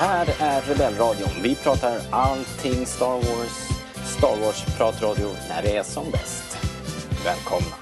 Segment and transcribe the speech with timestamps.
[0.00, 1.30] här är Rebellradion.
[1.42, 3.68] Vi pratar allting Star Wars.
[4.04, 6.58] Star Wars-pratradio när det är som bäst.
[7.24, 7.79] Välkomna!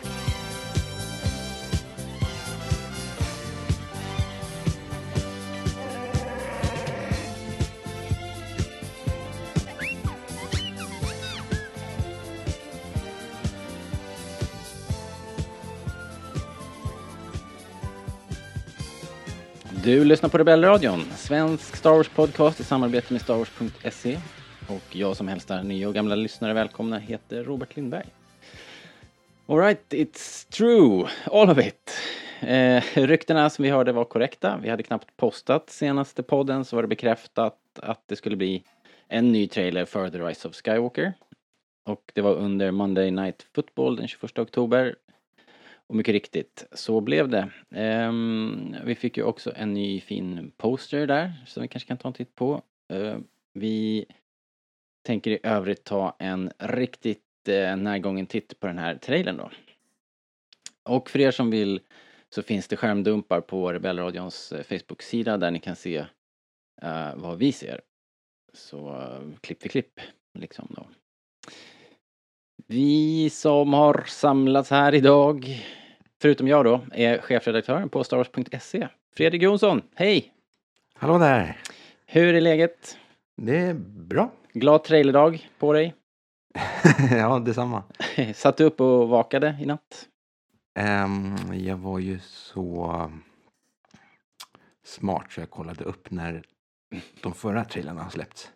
[19.89, 24.19] Du lyssnar på Rebellradion, svensk Star Wars-podcast i samarbete med Star Wars.se.
[24.69, 28.07] Och jag som hälsar nya och gamla lyssnare välkomna heter Robert Lindberg.
[29.47, 31.91] Alright, it's true, all of it.
[32.41, 34.59] Eh, ryktena som vi hörde var korrekta.
[34.63, 38.63] Vi hade knappt postat senaste podden så var det bekräftat att det skulle bli
[39.09, 41.13] en ny trailer för The Rise of Skywalker.
[41.85, 44.95] Och det var under Monday Night Football den 21 oktober
[45.89, 47.51] och mycket riktigt, så blev det.
[47.71, 52.09] Um, vi fick ju också en ny fin poster där som vi kanske kan ta
[52.09, 52.63] en titt på.
[52.93, 53.17] Uh,
[53.53, 54.07] vi
[55.07, 59.51] tänker i övrigt ta en riktigt uh, närgången titt på den här trailern då.
[60.83, 61.81] Och för er som vill
[62.31, 65.99] så finns det skärmdumpar på Rebellradions eh, Facebook-sida där ni kan se
[66.85, 67.81] uh, vad vi ser.
[68.53, 70.01] Så klipp för klipp
[70.39, 70.87] liksom då.
[72.67, 75.65] Vi som har samlats här idag,
[76.21, 78.89] förutom jag då, är chefredaktören på starwars.se.
[79.17, 80.33] Fredrik Jonsson, hej!
[80.95, 81.57] Hallå där!
[82.07, 82.99] Hur är läget?
[83.37, 84.31] Det är bra.
[84.53, 85.95] Glad trailerdag på dig.
[87.11, 87.83] ja, detsamma.
[88.35, 90.09] Satt du upp och vakade i natt?
[91.05, 93.11] Um, jag var ju så
[94.85, 96.43] smart så jag kollade upp när
[97.23, 98.51] de förra trailerna har släppts.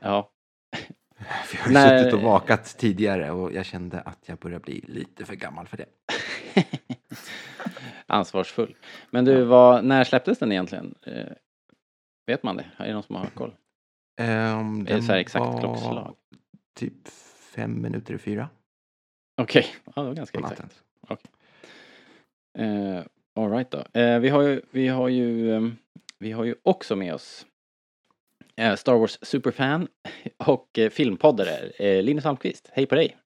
[0.00, 0.30] Ja.
[1.44, 1.98] För jag har när...
[1.98, 5.76] suttit och vakat tidigare och jag kände att jag börjar bli lite för gammal för
[5.76, 5.86] det.
[8.06, 8.76] Ansvarsfull.
[9.10, 10.94] Men du, vad, när släpptes den egentligen?
[11.02, 11.32] Eh,
[12.26, 12.66] vet man det?
[12.76, 13.54] Är det någon som har koll?
[14.20, 16.16] Um, är det så här exakt klockslag?
[16.74, 17.08] Typ
[17.54, 18.48] fem minuter i fyra.
[19.36, 19.72] Okej, okay.
[19.96, 20.82] ja, det var ganska exakt.
[21.08, 21.30] Okay.
[22.66, 23.02] Uh,
[23.34, 24.00] Alright då.
[24.00, 25.76] Uh, vi har ju, vi har ju, um,
[26.18, 27.46] vi har ju också med oss
[28.60, 29.88] uh, Star Wars superfan
[30.36, 32.70] och uh, filmpoddare uh, Linus Almqvist.
[32.72, 33.16] Hej på dig!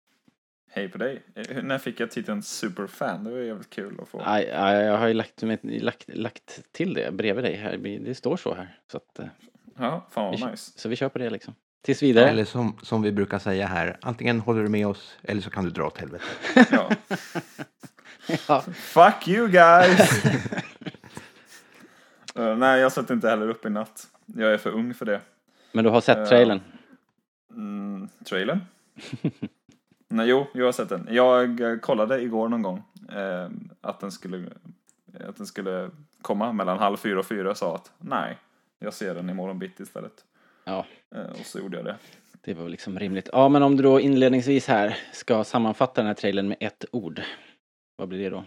[0.73, 1.23] Hej på dig.
[1.35, 3.25] Eh, när fick jag titeln superfan?
[3.25, 4.23] Det var jävligt kul att få.
[4.25, 7.77] Aj, jag har ju lagt, lagt, lagt till det bredvid dig här.
[7.77, 8.79] Det står så här.
[8.91, 9.27] Så att, eh,
[9.79, 10.73] ja, fan vad vi, nice.
[10.77, 11.55] Så vi kör på det liksom.
[11.83, 12.29] Tills vidare.
[12.29, 15.65] Eller som, som vi brukar säga här, antingen håller du med oss eller så kan
[15.65, 16.25] du dra åt helvete.
[16.71, 16.91] ja.
[18.49, 18.61] ja.
[18.75, 20.25] Fuck you guys!
[22.39, 24.07] uh, nej, jag satt inte heller upp i natt.
[24.27, 25.21] Jag är för ung för det.
[25.73, 26.61] Men du har sett trailern?
[27.51, 28.61] Uh, mm, trailern?
[30.13, 31.09] Nej, jo, jag har sett den.
[31.11, 32.83] Jag eh, kollade igår någon gång
[33.13, 33.49] eh,
[33.81, 34.45] att, den skulle,
[35.29, 35.91] att den skulle
[36.23, 38.39] komma mellan halv fyra och fyra och sa att nej,
[38.79, 40.25] jag ser den imorgon bitti istället.
[40.65, 40.87] Ja.
[41.15, 41.97] Eh, och så gjorde jag det.
[42.41, 43.29] Det var liksom rimligt.
[43.33, 47.23] Ja, men om du då inledningsvis här ska sammanfatta den här trailern med ett ord.
[47.97, 48.45] Vad blir det då?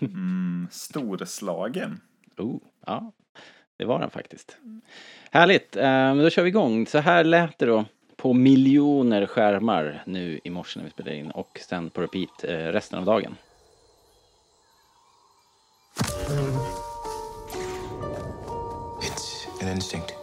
[0.00, 2.00] Mm, storslagen.
[2.36, 3.12] Oh, ja,
[3.76, 4.58] det var den faktiskt.
[5.30, 6.86] Härligt, eh, då kör vi igång.
[6.86, 7.84] Så här lät det då
[8.20, 12.52] på miljoner skärmar nu i morse när vi spelade in och sen på repeat eh,
[12.52, 13.36] resten av dagen.
[19.00, 20.14] It's an instinct.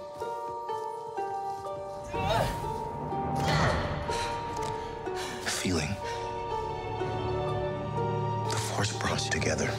[5.45, 5.89] A feeling.
[8.51, 9.69] The force brought us together.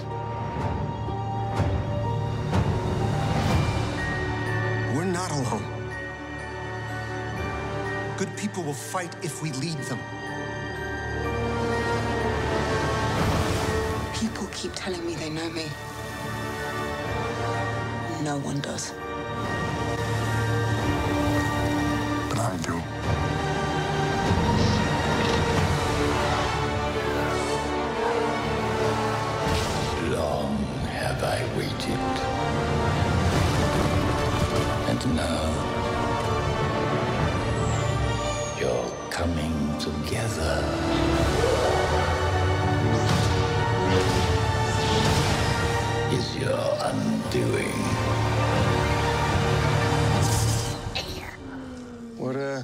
[4.95, 5.78] We're not alone.
[8.19, 10.01] Good people will fight if we lead them.
[14.13, 15.67] People keep telling me they know me.
[18.25, 18.93] No one does.
[22.29, 22.75] But I do.
[30.17, 30.57] Long
[30.99, 32.01] have I waited.
[34.91, 35.78] And now
[39.11, 40.65] coming together.
[46.11, 47.79] Is your undoing.
[52.17, 52.63] What, uh,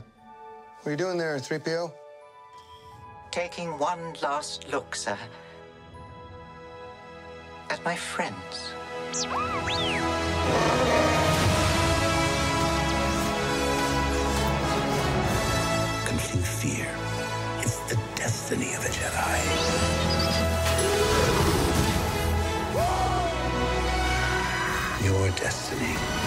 [0.82, 1.92] what are you doing there, 3PO?
[3.30, 5.18] Taking one last look, sir.
[7.70, 8.74] At my friends.
[25.44, 26.23] destiny.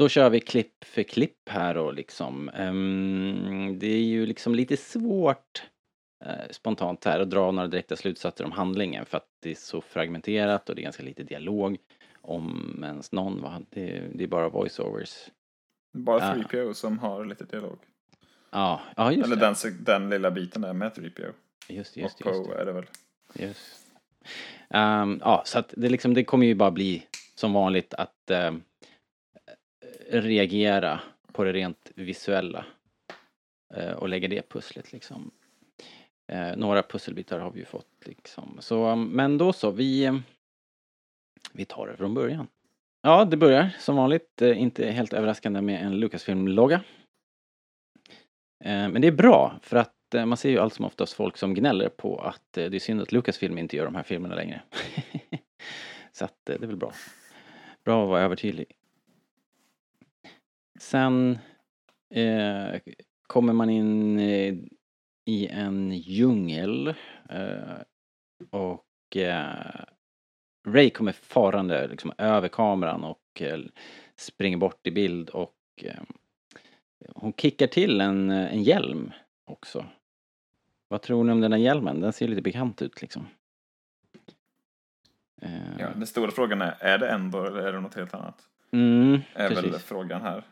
[0.00, 2.48] Då kör vi klipp för klipp här och liksom.
[2.48, 5.62] Ehm, det är ju liksom lite svårt
[6.24, 9.80] eh, spontant här att dra några direkta slutsatser om handlingen för att det är så
[9.80, 11.76] fragmenterat och det är ganska lite dialog.
[12.20, 13.60] Om ens någon, va?
[13.70, 15.28] Det, det är bara voiceovers.
[15.92, 16.34] Bara Ja.
[16.34, 17.78] 3PO som har lite dialog.
[18.50, 19.54] Ja, ja just Eller det.
[19.62, 21.32] den, den lilla biten där med 3PO.
[21.68, 22.60] Just, Och just, just, Poe det.
[22.60, 22.86] är det väl.
[23.34, 23.86] Just.
[24.70, 28.62] Ehm, ja, så att det liksom, det kommer ju bara bli som vanligt att ehm,
[30.10, 31.00] reagera
[31.32, 32.64] på det rent visuella.
[33.74, 35.30] eh, och lägga det pusslet liksom.
[36.32, 38.56] Eh, några pusselbitar har vi ju fått liksom.
[38.60, 40.16] Så, um, men då så, vi, eh,
[41.52, 42.46] vi tar det från början.
[43.02, 46.82] Ja, det börjar som vanligt, eh, inte helt överraskande med en Lucasfilm-logga.
[48.64, 51.36] Eh, men det är bra, för att eh, man ser ju allt som oftast folk
[51.36, 54.34] som gnäller på att eh, det är synd att Lucasfilm inte gör de här filmerna
[54.34, 54.62] längre.
[56.12, 56.92] Så att eh, det är väl bra.
[57.84, 58.66] Bra att vara övertydlig.
[60.80, 61.38] Sen
[62.14, 62.80] eh,
[63.26, 64.54] kommer man in eh,
[65.24, 66.94] i en djungel
[67.28, 67.78] eh,
[68.50, 69.84] och eh,
[70.68, 73.60] Ray kommer farande liksom över kameran och eh,
[74.16, 75.56] springer bort i bild och
[77.14, 79.12] hon kickar till en, en hjälm
[79.46, 79.86] också.
[80.88, 82.00] Vad tror ni om den här hjälmen?
[82.00, 83.26] Den ser lite bekant ut liksom.
[85.78, 88.49] Ja, den stora frågan är, är det Endor eller är det något helt annat?
[88.72, 89.82] Mm, Är väl precis.
[89.84, 90.44] frågan här.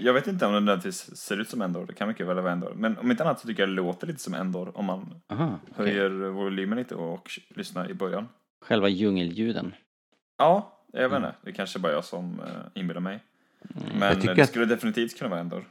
[0.00, 2.52] Jag vet inte om den nödvändigtvis ser ut som Endor, det kan mycket väl vara
[2.52, 2.72] Endor.
[2.76, 5.58] Men om inte annat så tycker jag det låter lite som Endor om man Aha,
[5.70, 5.84] okej.
[5.84, 8.28] höjer volymen lite och lyssnar i början.
[8.64, 9.74] Själva djungelljuden.
[10.38, 11.34] Ja, jag vet inte.
[11.42, 13.24] Det är kanske bara jag som uh, inbillar mig.
[13.98, 15.64] Men Jag tycker det att- skulle definitivt kunna vara Endor.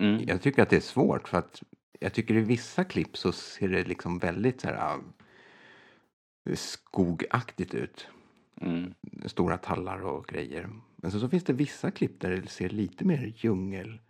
[0.00, 0.24] Mm.
[0.28, 1.62] Jag tycker att det är svårt för att
[2.00, 4.98] jag tycker i vissa klipp så ser det liksom väldigt så här ah,
[6.54, 8.08] skogaktigt ut.
[8.60, 8.94] Mm.
[9.26, 10.68] Stora tallar och grejer.
[11.02, 14.00] Men så, så finns det vissa klipp där det ser lite mer djungel.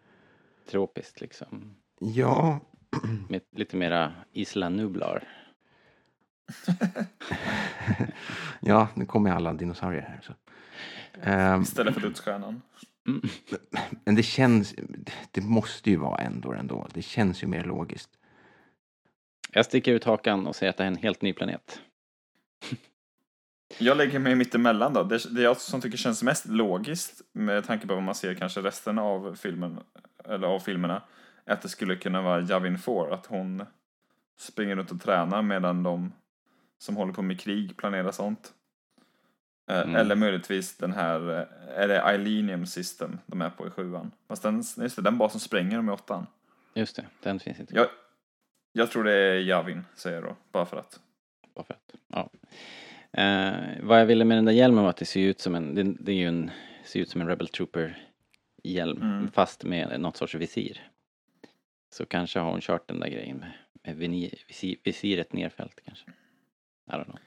[0.70, 1.74] Tropiskt liksom.
[1.98, 2.60] Ja,
[3.28, 5.28] Med lite mera Isla Nublar.
[8.60, 10.20] ja, nu kommer alla dinosaurier här.
[10.22, 10.34] Så.
[11.22, 12.62] Ehm, Istället för Dödsstjärnan.
[14.04, 14.74] men det känns,
[15.30, 16.88] det måste ju vara ändå ändå.
[16.94, 18.10] Det känns ju mer logiskt.
[19.52, 21.80] Jag sticker ut hakan och säger att det är en helt ny planet.
[23.78, 25.02] Jag lägger mig mittemellan då.
[25.02, 28.60] Det, det jag som tycker känns mest logiskt med tanke på vad man ser kanske
[28.60, 29.80] resten av filmen,
[30.24, 31.02] eller av filmerna,
[31.44, 33.66] är att det skulle kunna vara Javin 4, att hon
[34.38, 36.12] springer runt och tränar medan de
[36.78, 38.52] som håller på med krig planerar sånt.
[39.70, 39.96] Eh, Mm.
[39.96, 44.10] Eller möjligtvis den här, eh, är det Ilenium System de är på i sjuan?
[44.28, 46.26] Fast den, just det, den basen spränger de i åttan.
[46.74, 47.74] Just det, den finns inte.
[47.74, 47.86] Jag,
[48.72, 51.00] jag tror det är Javin, säger jag då, bara för att.
[51.54, 52.30] Bara för att, ja.
[53.12, 53.52] Eh,
[53.82, 55.82] vad jag ville med den där hjälmen var att det ser ut som en, det,
[55.82, 56.50] det är ju en,
[56.84, 58.08] ser ut som en Rebel Trooper
[58.64, 59.30] hjälm Mm.
[59.30, 60.88] fast med något sorts visir.
[61.94, 63.52] Så kanske har hon kört den där grejen med,
[63.82, 63.96] med
[64.48, 66.10] visir, visiret nerfällt kanske.
[66.90, 67.18] I don't know.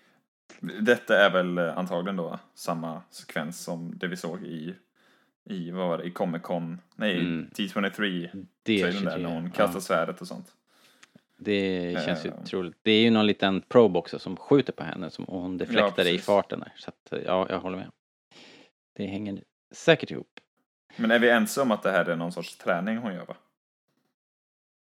[0.82, 4.76] Detta är väl eh, antagligen då samma sekvens som det vi såg i,
[5.50, 7.50] i vad var det, i Comic Con, nej, Mm.
[7.56, 8.30] T23
[8.64, 10.56] Det, där när hon kastar ja, svärdet och sånt.
[11.38, 12.44] Det känns ju Eh.
[12.44, 12.78] troligt.
[12.82, 16.04] Det är ju någon liten probe också som skjuter på henne som, och hon deflektar
[16.04, 16.26] i precis.
[16.26, 16.74] farten där.
[16.76, 17.92] Så att, ja, jag håller med.
[18.94, 20.40] Det hänger säkert ihop.
[20.98, 23.36] Men är vi ense om att det här är någon sorts träning hon gör va?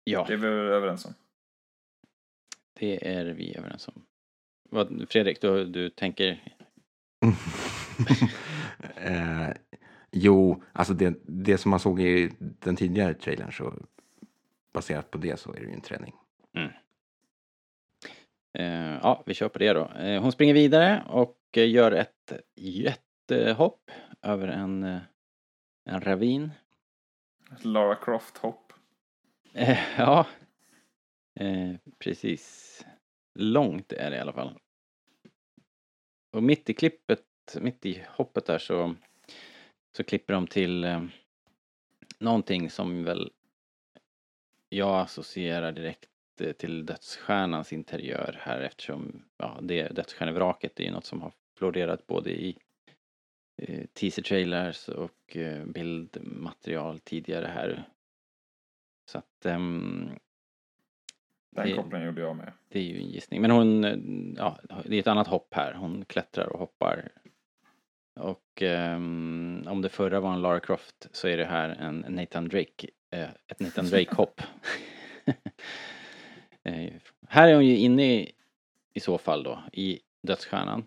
[0.04, 0.26] Ja.
[0.28, 1.14] Det är vi överens om.
[2.74, 4.06] Det är vi överens om.
[4.70, 6.54] Vad, Fredrik, du, du tänker...
[8.96, 9.50] eh,
[10.12, 13.74] jo, alltså det, det som man såg i den tidigare trailern så
[14.74, 16.14] baserat på det så är det ju en träning.
[18.58, 19.86] Eh, ja, vi kör på det då.
[19.86, 25.00] Eh, hon springer vidare och eh, gör ett jättehopp över en, eh,
[25.86, 26.52] en ravin.
[27.62, 28.74] Lara Croft-hopp.
[29.54, 30.28] Eh, ja,
[31.40, 32.86] eh, precis.
[33.36, 34.60] Långt är det i alla fall.
[36.32, 37.24] Och mitt i klippet,
[37.62, 38.96] mitt i hoppet där så,
[39.98, 41.04] så klipper de till eh,
[42.20, 43.32] någonting som väl
[44.70, 46.10] jag associerar direkt
[46.58, 52.30] till dödsstjärnans interiör här eftersom ja, det dödsstjärnevraket är ju något som har florerat både
[52.32, 52.58] i
[53.58, 57.84] eh, teaser-trailers och eh, bildmaterial tidigare här.
[59.06, 60.10] Så att ehm,
[61.56, 62.54] Den kopplingen gjorde jag med.
[62.70, 63.42] det är ju en gissning.
[63.42, 63.98] Men hon, eh,
[64.38, 65.74] ja, det är ett annat hopp här.
[65.74, 67.10] Hon klättrar och hoppar.
[68.16, 72.48] Och ehm, om det förra var en Lara Croft så är det här en Nathan
[72.48, 74.42] Drake, eh, ett Nathan Drake-hopp.
[76.68, 76.94] eh,
[77.28, 78.32] här är hon ju inne i,
[78.94, 80.80] i så fall då, i dödsstjärnan.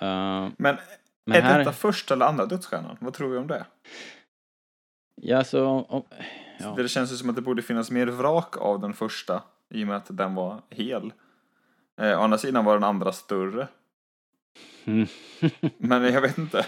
[0.00, 0.76] Eh, Men
[1.26, 2.96] Men är här, detta första eller andra dödsstjärnan?
[3.00, 3.66] Vad tror vi om det?
[5.22, 6.02] ja, så, om,
[6.58, 6.74] ja.
[6.76, 9.42] Det känns ju som att det borde finnas mer vrak av den första
[9.74, 11.12] i och med att den var hel.
[12.00, 13.68] Eh, å andra sidan var den andra större.
[14.84, 15.06] Mm.
[15.78, 16.66] Men jag vet inte.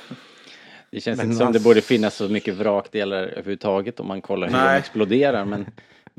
[0.90, 4.46] Det känns Men inte som det borde finnas så mycket vrakdelar överhuvudtaget om man kollar
[4.46, 4.78] hur de Nej.
[4.78, 5.44] exploderar.
[5.44, 5.66] Men,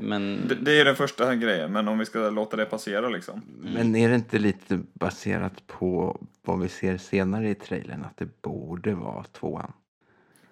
[0.00, 3.42] men Det, det är den första grejen, men om vi ska låta det passera liksom.
[3.58, 8.04] Men är det inte lite baserat på vad vi ser senare i trailern?
[8.04, 9.72] Att det borde vara tvåan?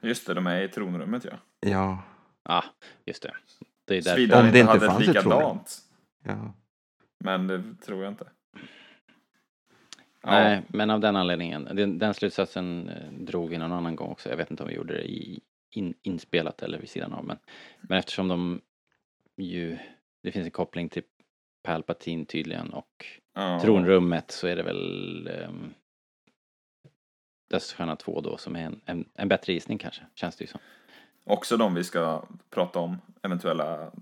[0.00, 1.36] Just det, de är i tronrummet ja.
[1.70, 2.02] Ja.
[2.44, 2.64] ja,
[3.04, 3.34] just det.
[3.84, 4.10] Det är därför.
[4.10, 5.38] Såvida Om de det inte hade fanns ett tronrum.
[5.38, 5.78] likadant.
[6.24, 6.52] ja.
[7.18, 8.26] Men det tror jag inte.
[10.22, 11.68] Ja, Nej, men av den anledningen.
[11.72, 14.28] Den, den slutsatsen eh, drog vi någon annan gång också.
[14.28, 17.24] Jag vet inte om vi gjorde det i in, inspelat eller vid sidan av.
[17.24, 17.36] Men,
[17.80, 18.60] men eftersom de
[19.36, 19.78] ju,
[20.22, 21.02] det finns en koppling till
[21.62, 23.60] Palpatine tydligen och ja.
[23.60, 25.74] tronrummet så är det väl um,
[27.50, 30.60] Dödsstjärna 2 då som är en, en, en bättre gissning kanske, känns det ju som.
[31.24, 33.92] Också de vi ska prata om, eventuella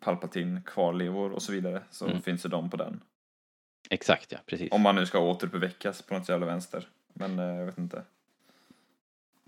[0.00, 2.22] Palpatine kvarlevor och så vidare, så Mm.
[2.22, 3.00] finns det de på den.
[3.90, 4.72] Exakt ja, precis.
[4.72, 6.88] Om man nu ska återuppväckas på något jävla vänster.
[7.14, 8.04] Men eh, jag vet inte.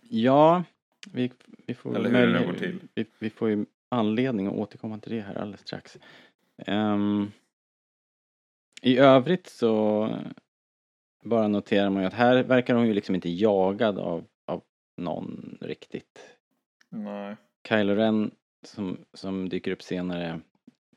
[0.08, 0.64] Ja,
[1.12, 1.32] vi,
[1.66, 2.80] vi får Eller hur det nu går till.
[2.94, 5.98] Vi, vi får ju anledning att återkomma till det här alldeles strax.
[6.66, 7.32] Ehm,
[8.82, 10.08] I övrigt så
[11.24, 14.62] bara noterar man ju att här verkar hon ju liksom inte jagad av, av
[14.96, 16.36] någon riktigt.
[16.88, 17.36] Nej.
[17.68, 18.30] Kylo Ren
[18.66, 20.40] som, som dyker upp senare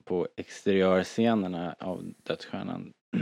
[0.03, 2.93] på exteriörscenerna av Dödsstjärnan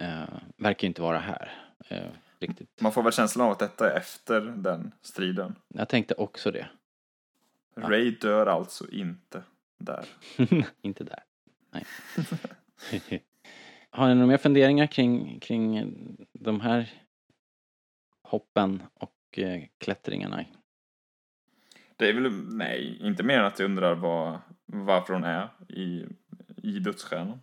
[0.00, 1.52] eh, verkar ju inte vara här.
[1.88, 2.80] eh, riktigt.
[2.80, 5.54] Man får väl känslan av att detta är efter den striden.
[5.68, 6.66] Jag tänkte också det.
[7.76, 9.42] Ray dör alltså inte
[9.78, 10.06] där.
[10.82, 11.22] inte där.
[11.70, 11.84] Nej.
[13.90, 15.96] Har ni några mer funderingar kring, kring
[16.32, 16.92] de här
[18.22, 20.44] hoppen och eh, klättringarna?
[21.96, 26.06] Det är väl, nej, inte mer än att jag undrar vad, varför hon är i,
[26.62, 27.40] i dödsstjärnan.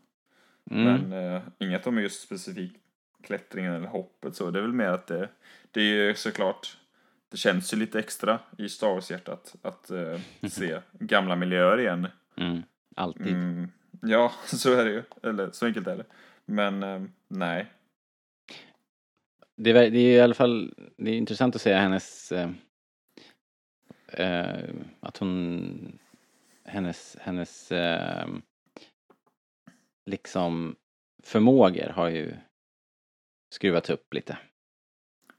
[0.71, 0.83] Mm.
[0.83, 2.81] Men eh, inget om just specifikt
[3.23, 4.51] klättringen eller hoppet så.
[4.51, 5.29] Det är väl mer att det,
[5.71, 6.77] det är ju såklart,
[7.31, 10.19] det känns ju lite extra i Star Wars-hjärtat att eh,
[10.49, 12.07] se gamla miljöer igen.
[12.37, 12.63] Mm.
[12.95, 13.27] Alltid.
[13.27, 13.71] Mm,
[14.01, 15.03] ja, så är det ju.
[15.23, 16.05] Eller så enkelt är det.
[16.45, 17.65] Men eh, nej.
[19.55, 22.49] Det, är, det är i alla fall det är intressant att se hennes eh,
[24.07, 24.69] eh,
[24.99, 25.99] att hon
[26.63, 28.27] hennes, hennes eh,
[30.05, 30.75] liksom
[31.23, 32.33] förmågor har ju
[33.49, 34.37] skruvats upp lite.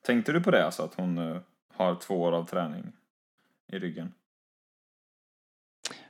[0.03, 1.41] Tänkte du på det alltså, att hon eh,
[1.83, 2.93] har två år av träning
[3.73, 4.15] i ryggen?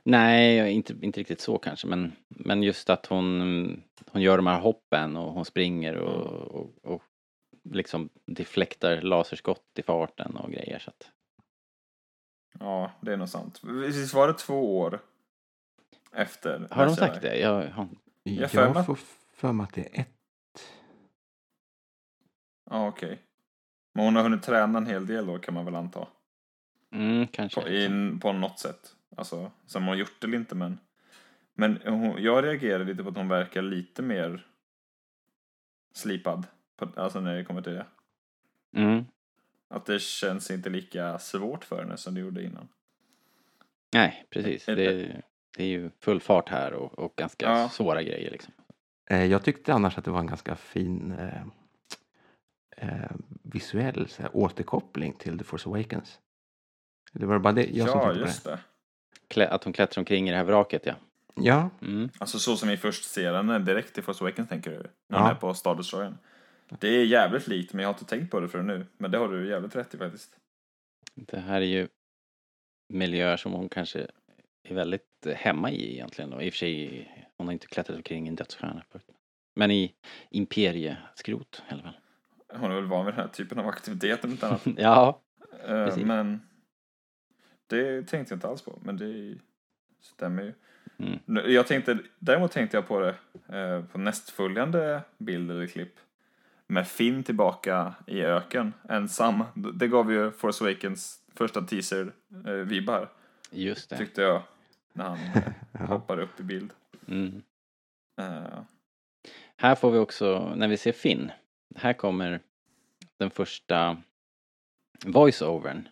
[0.03, 4.59] Nej, inte, inte riktigt så kanske, men, men just att hon, hon gör de här
[4.61, 7.03] hoppen och hon springer och, och, och
[7.63, 10.79] liksom deflektar laserskott i farten och grejer.
[10.79, 11.11] Så att,
[12.59, 13.61] Ja, det är nog sant.
[13.63, 14.99] Visst var det två år
[16.11, 16.67] efter?
[16.71, 17.39] har de sagt det?
[17.39, 17.87] Jag, har-
[18.23, 18.97] Jag Jag får
[19.33, 20.09] för mig att det är ett.
[22.69, 23.19] Ja, okej.
[23.93, 26.07] Men hon har hunnit träna en hel del då kan man väl anta.
[26.91, 27.61] mm, kanske.
[27.61, 28.95] På, in, på något sätt.
[29.17, 30.79] Alltså, sen om hon har gjort det eller inte men.
[31.53, 34.45] Men hon, jag reagerar lite på att hon verkar lite mer
[35.93, 36.43] slipad.
[36.77, 37.85] På, alltså när det kommer till det.
[38.75, 39.05] Mm.
[39.69, 42.67] Att det känns inte lika svårt för henne som det gjorde innan.
[43.93, 44.69] Nej, precis.
[44.69, 45.21] Är Det,
[45.57, 47.69] det är ju full fart här och, och ganska Ja.
[47.69, 48.53] svåra grejer liksom.
[49.09, 51.45] Eh, Jag tyckte annars att det var en ganska fin eh,
[52.77, 53.11] eh,
[53.43, 56.19] visuell så här, återkoppling till The Force Awakens.
[57.13, 58.49] Det var bara det jag som ja, tänkte på just det.
[58.51, 58.59] det.
[59.27, 60.95] Klä, att hon klättrar omkring i det här vraket, ja.
[61.35, 62.09] Ja, Mm.
[62.19, 64.77] Alltså så som vi först ser henne direkt i Force Awakens tänker du?
[64.77, 65.21] När Ja.
[65.21, 66.17] hon är på Star Destroyern.
[66.79, 68.85] Det är jävligt likt men jag har inte tänkt på det förrän nu.
[68.97, 70.35] Men det har du jävligt rätt i faktiskt.
[71.15, 71.87] Det här är ju
[72.89, 74.07] miljöer som hon kanske
[74.63, 76.33] är väldigt eh, hemma i egentligen.
[76.33, 79.05] Och i och för sig, hon har inte klättrat omkring i en dödsstjärna förut.
[79.55, 79.93] Men i
[80.29, 81.97] imperieskrot i alla fall.
[82.55, 84.61] Hon är väl van vid den här typen av aktivitet om inte annat.
[84.77, 85.19] Ja,
[85.67, 86.03] Eh, Precis.
[86.05, 86.41] men
[87.67, 88.79] det tänkte jag inte alls på.
[88.81, 89.37] Men det
[90.01, 90.53] stämmer ju.
[90.97, 91.51] Mm.
[91.51, 93.15] Jag tänkte, däremot tänkte jag på det
[93.57, 95.93] eh, på nästföljande bild eller klipp.
[96.67, 99.43] Med Finn tillbaka i öken, ensam.
[99.73, 103.09] Det gav ju Force Awakens första teaser-vibbar,
[103.51, 103.97] just det.
[103.97, 104.41] tyckte jag.
[104.93, 105.17] När han
[105.73, 106.71] eh, hoppade upp i bild.
[107.07, 107.41] Mm.
[108.21, 108.59] Eh,
[109.57, 111.31] Här får vi också, när vi ser Finn,
[111.75, 112.41] här kommer
[113.19, 113.97] den första
[115.05, 115.87] voice-overn.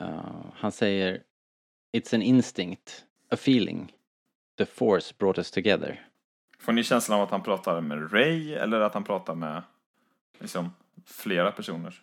[0.00, 1.22] Uh, han säger
[1.96, 3.92] It's an instinct, a feeling.
[4.58, 6.08] The force brought us together.
[6.58, 9.62] får ni känslan av att han pratar med Ray eller att han pratar med
[10.38, 10.70] liksom,
[11.06, 12.02] flera personer.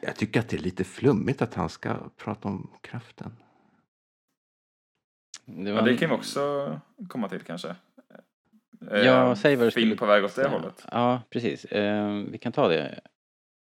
[0.00, 3.36] Jag tycker att det är lite flummigt att han ska prata om kraften.
[5.44, 7.76] Det Ja, var det en- kan vi också komma till kanske.
[8.90, 10.48] Ja, Eh, säg vad du Film skulle på väg åt det säga.
[10.48, 10.86] hållet.
[10.92, 11.64] Ja, precis.
[11.64, 13.00] Eh, vi kan ta det.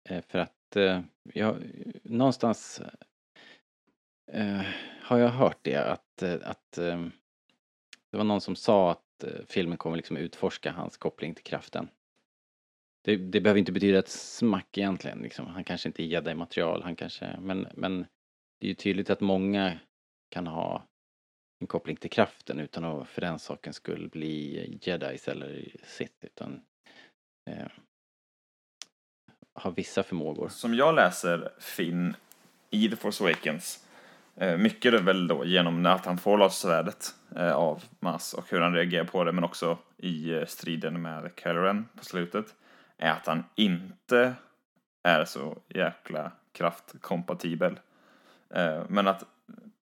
[0.08, 1.56] Eh, för att eh, jag,
[2.02, 2.82] någonstans
[4.32, 4.62] eh,
[5.02, 7.04] har jag hört det att, eh, att eh,
[8.10, 11.88] det var någon som sa att eh, filmen kommer liksom utforska hans koppling till kraften.
[13.04, 15.18] Det, det behöver inte betyda ett smack egentligen.
[15.18, 15.46] Liksom.
[15.46, 18.06] Han kanske inte är jedi-material, han kanske, men, men
[18.60, 19.78] det är ju tydligt att många
[20.30, 20.86] kan ha
[21.60, 26.60] en koppling till kraften utan att för den sakens skull bli jedis eller sith utan
[27.50, 27.66] eh,
[29.54, 30.48] ha vissa förmågor.
[30.48, 32.16] Som jag läser Finn
[32.70, 33.86] i The Force Awakens,
[34.36, 38.50] eh, mycket är det väl då genom att han får lasersvärdet eh, av Mas och
[38.50, 42.54] hur han reagerar på det, men också i eh, striden med Kylo på slutet,
[42.98, 44.34] är att han inte
[45.08, 47.80] är så jäkla kraftkompatibel.
[48.50, 49.24] Eh, Men att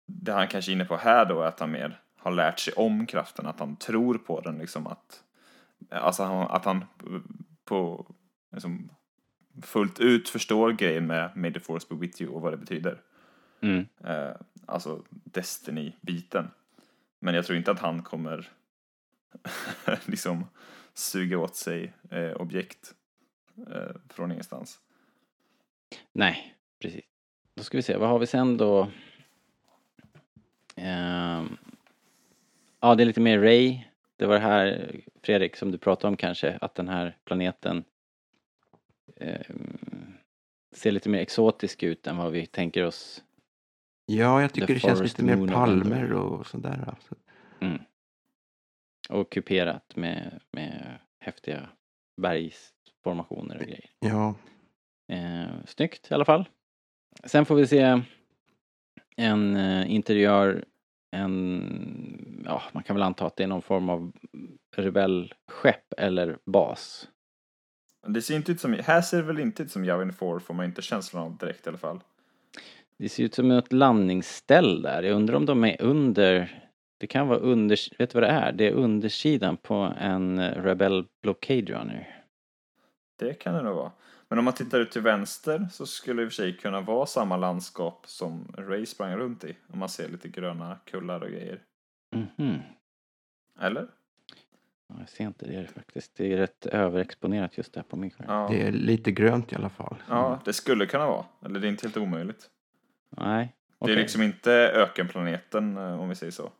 [0.06, 2.74] det han kanske är inne på här då är att han mer har lärt sig
[2.74, 5.22] om kraften, att han tror på den liksom att
[5.90, 6.84] Alltså han- att han
[7.64, 8.06] på
[8.52, 8.90] liksom,
[9.62, 13.00] fullt ut förstår grejen med May the Force be with you och vad det betyder.
[13.60, 13.86] Mm.
[14.04, 14.30] Eh,
[14.66, 16.50] alltså Destiny-biten.
[17.20, 18.48] Men jag tror inte att han kommer
[20.04, 20.46] liksom
[20.94, 22.94] suga åt sig eh, objekt
[23.70, 24.80] eh, från ingenstans.
[26.12, 27.04] Nej, precis.
[27.54, 28.90] Då ska vi se, vad har vi sen då?
[30.76, 31.56] Ehm,
[32.80, 33.78] ja, det är lite mer Ray.
[34.16, 37.84] Det var det här, Fredrik, som du pratade om kanske, att den här planeten
[39.16, 40.16] ehm,
[40.72, 43.24] ser lite mer exotisk ut än vad vi tänker oss.
[44.06, 46.84] Ja, jag tycker The det känns lite mer palmer och sådär.
[46.86, 47.14] Alltså.
[47.60, 47.78] Mm.
[49.08, 51.68] Och kuperat med, med häftiga
[52.16, 53.90] bergsformationer och grejer.
[53.98, 54.34] Ja,
[55.08, 56.48] Eh, snyggt i alla fall.
[57.24, 58.02] Sen får vi se
[59.16, 60.64] en eh, interiör,
[61.10, 64.12] en, ja man kan väl anta att det är någon form av
[64.76, 67.08] rebellskepp eller bas.
[68.06, 70.54] Det ser inte ut som, här ser det väl inte ut som Yavin 4 får
[70.54, 72.00] man inte känslan av direkt i alla fall.
[72.98, 75.02] Det ser ut som ett landningsställ där.
[75.02, 76.60] Jag undrar om de är under,
[76.98, 78.52] det kan vara under, vet du vad det är?
[78.52, 82.24] Det är undersidan på en eh, Rebel Blockade Runner.
[83.18, 83.92] Det kan det nog vara.
[84.28, 86.80] Men om man tittar ut till vänster så skulle det i och för sig kunna
[86.80, 89.56] vara samma landskap som Ray sprang runt i.
[89.72, 91.62] Om man ser lite gröna kullar och grejer.
[92.12, 92.58] Mhm.
[93.60, 93.86] Eller?
[94.88, 96.16] Ja, jag ser inte det faktiskt.
[96.16, 98.26] Det är rätt överexponerat just där på min skärm.
[98.28, 98.48] Ja.
[98.50, 99.96] det är lite grönt i alla fall.
[100.08, 101.24] ja, det skulle kunna vara.
[101.44, 102.50] Eller det är inte helt omöjligt.
[103.10, 103.54] Nej.
[103.68, 103.94] Det okej.
[103.94, 106.50] är liksom inte ökenplaneten eh, om vi säger så.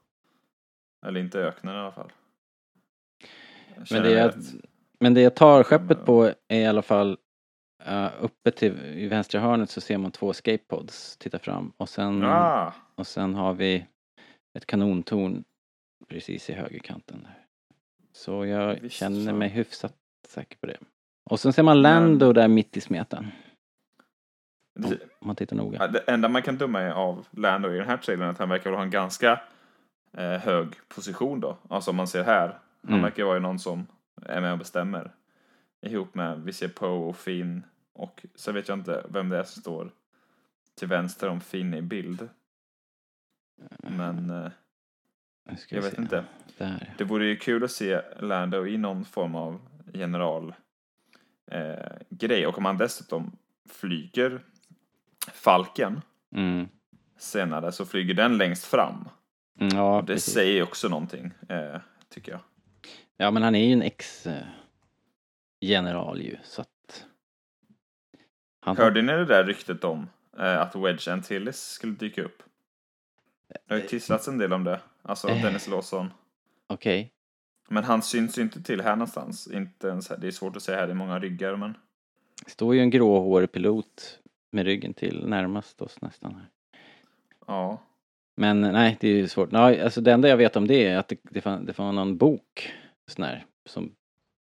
[1.06, 2.12] Eller inte öknen i alla fall.
[3.90, 4.34] Men det, jag
[4.98, 7.18] men det jag tar skeppet på är i alla fall
[7.88, 12.24] uh, uppe till i vänstra hörnet så ser man två skatepods titta fram och sen,
[12.24, 13.86] Ah, och sen har vi
[14.58, 15.44] ett kanontorn
[16.08, 17.22] precis i högerkanten.
[17.22, 17.44] Där.
[18.12, 19.38] Så jag Visst känner fan.
[19.38, 19.94] mig hyfsat
[20.28, 20.76] säker på det.
[21.30, 23.26] Och sen ser man Lando där mitt i smeten.
[24.84, 25.86] Om, man tittar noga.
[25.88, 28.72] det enda man kan döma av Lando i den här trailern är att han verkar
[28.72, 29.40] ha en ganska
[30.16, 31.58] eh, hög position då.
[31.70, 32.58] Alltså om man ser här.
[32.82, 33.02] Han Mm.
[33.02, 33.86] verkar vara någon som
[34.22, 35.10] är med och bestämmer.
[35.86, 37.62] Ihop med, vi ser Poe och Finn.
[37.96, 39.90] Och så vet jag inte vem det är som står
[40.74, 42.28] till vänster om Finn i bild.
[43.78, 44.50] Men eh,
[45.56, 46.00] ska jag vet se.
[46.02, 46.24] inte.
[46.58, 46.94] Där.
[46.98, 49.60] Det vore ju kul att se Lando i någon form av
[49.94, 50.54] general
[51.50, 51.92] eh,
[52.48, 53.36] och om han dessutom
[53.68, 54.40] flyger
[55.32, 56.00] Falken
[56.32, 56.68] Mm.
[57.18, 59.08] senare så flyger den längst fram.
[59.60, 60.34] Mm, Ja, det precis.
[60.34, 62.40] säger också någonting, eh, tycker jag.
[63.16, 66.68] Ja, men han är ju en ex-general ju, så att...
[68.66, 72.42] Han Hörde ni det där ryktet om eh, att Wedge Antilles skulle dyka upp?
[73.48, 75.42] Det har ju tissats en del om det, alltså Eh.
[75.42, 76.10] Dennis Lawson.
[76.66, 77.12] Okej.
[77.68, 79.48] Men han syns ju inte till här någonstans.
[79.52, 80.16] Inte ens här.
[80.16, 81.74] Det är svårt att säga här, det är många ryggar men...
[82.44, 84.18] Det står ju en gråhårig pilot
[84.50, 86.48] med ryggen till närmast oss nästan här.
[87.46, 87.82] Ja.
[88.36, 89.52] Men nej, det är ju svårt.
[89.52, 92.16] Ja, alltså det enda jag vet om det är att det, det, fann, det någon
[92.16, 92.72] bok
[93.06, 93.94] sån här, som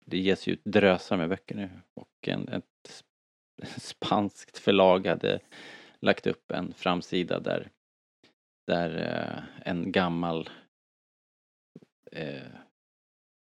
[0.06, 3.04] det ges ju ut drösar med böcker nu och en, ett
[3.78, 5.40] spanskt förlag hade
[6.00, 7.70] lagt upp en framsida där
[8.68, 10.50] där eh, en gammal
[12.12, 12.42] eh,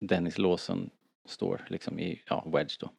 [0.00, 0.90] Dennis Lawson
[1.28, 2.90] står liksom i, ja, Wedge då.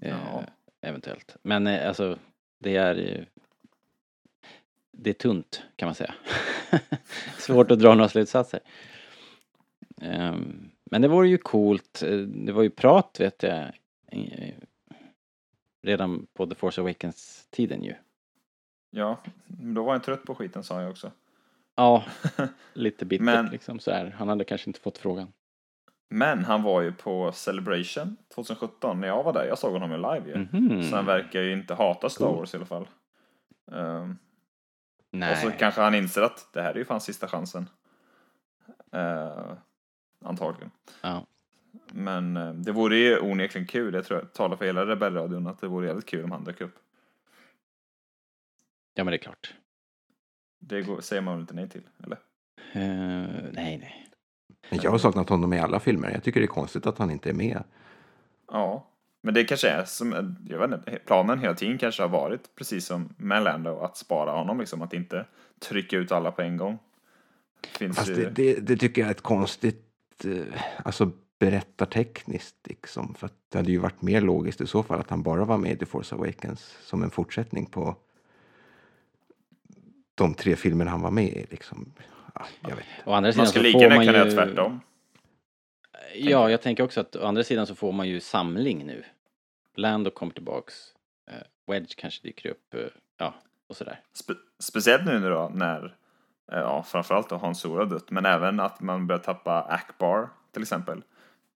[0.00, 0.44] Eh, Ja.
[0.80, 1.36] Eventuellt.
[1.42, 2.18] Men eh, alltså
[2.58, 3.24] det är eh,
[4.92, 6.14] det är tunt kan man säga.
[7.38, 8.60] Svårt att dra några slutsatser.
[10.00, 12.02] Ehm, men det vore ju coolt.
[12.02, 13.72] Eh, Det var ju prat vet jag.
[15.82, 17.94] Redan på The Force Awakens-tiden ju.
[18.90, 21.12] Ja, då var jag trött på skiten sa jag också.
[21.74, 22.04] Ja,
[22.72, 24.14] lite bittert Men- liksom så här.
[24.18, 25.32] Han hade kanske inte fått frågan.
[26.10, 29.44] Men han var ju på Celebration 2017 när jag var där.
[29.46, 30.36] Jag såg honom ju live ju.
[30.52, 30.82] Mhm.
[30.82, 32.36] Så han verkar ju inte hata Star Cool.
[32.38, 32.88] Wars i alla fall.
[35.10, 35.32] Nej.
[35.32, 37.68] och så kanske han inser att det här är ju fan sista chansen.
[38.92, 39.52] Eh,
[40.24, 40.70] antagligen.
[41.02, 41.26] Ja.
[41.92, 43.94] Men eh, det vore ju onekligen kul.
[43.94, 46.60] Jag tror jag talar för hela Rebellradion att det vore jävligt kul om han dök
[46.60, 46.74] upp.
[48.94, 49.54] ja, men det är klart.
[50.60, 51.82] Det går, säger man väl inte nej till?
[52.04, 52.18] Eller?
[52.72, 54.08] Eh, nej, nej.
[54.70, 56.10] Men jag har saknat honom i alla filmer.
[56.10, 57.64] Jag tycker det är konstigt att han inte är med.
[58.48, 58.88] Ja.
[59.22, 62.86] Men det kanske är som, jag vet inte, planen hela tiden kanske har varit precis
[62.86, 65.26] som med Lando att spara honom liksom, att inte
[65.58, 66.78] trycka ut alla på en gång.
[67.78, 71.10] Finns Fast det, det, det tycker jag är ett konstigt, eh, alltså
[71.42, 73.14] berättartekniskt liksom.
[73.14, 75.58] För att det hade ju varit mer logiskt i så fall att han bara var
[75.58, 77.96] med i The Force Awakens som en fortsättning på
[80.14, 81.92] de tre filmerna han var med i liksom.
[82.34, 82.86] Ja, jag vet.
[83.04, 84.24] Å andra sidan man så skulle lika får gärna man kunna ju...
[84.24, 84.80] göra tvärtom.
[86.14, 89.04] Ja, jag tänker också att å andra sidan så får man ju samling nu.
[89.74, 90.74] Lando kommer tillbaks.
[91.30, 91.34] eh,
[91.66, 92.74] Wedge kanske dyker upp.
[92.74, 92.80] eh,
[93.18, 93.34] ja,
[93.68, 94.00] och sådär.
[94.12, 95.84] Spe, speciellt nu då när,
[96.52, 100.62] eh, ja framförallt då Hans Solo dött, men även att man börjar tappa Akbar till
[100.62, 101.02] exempel.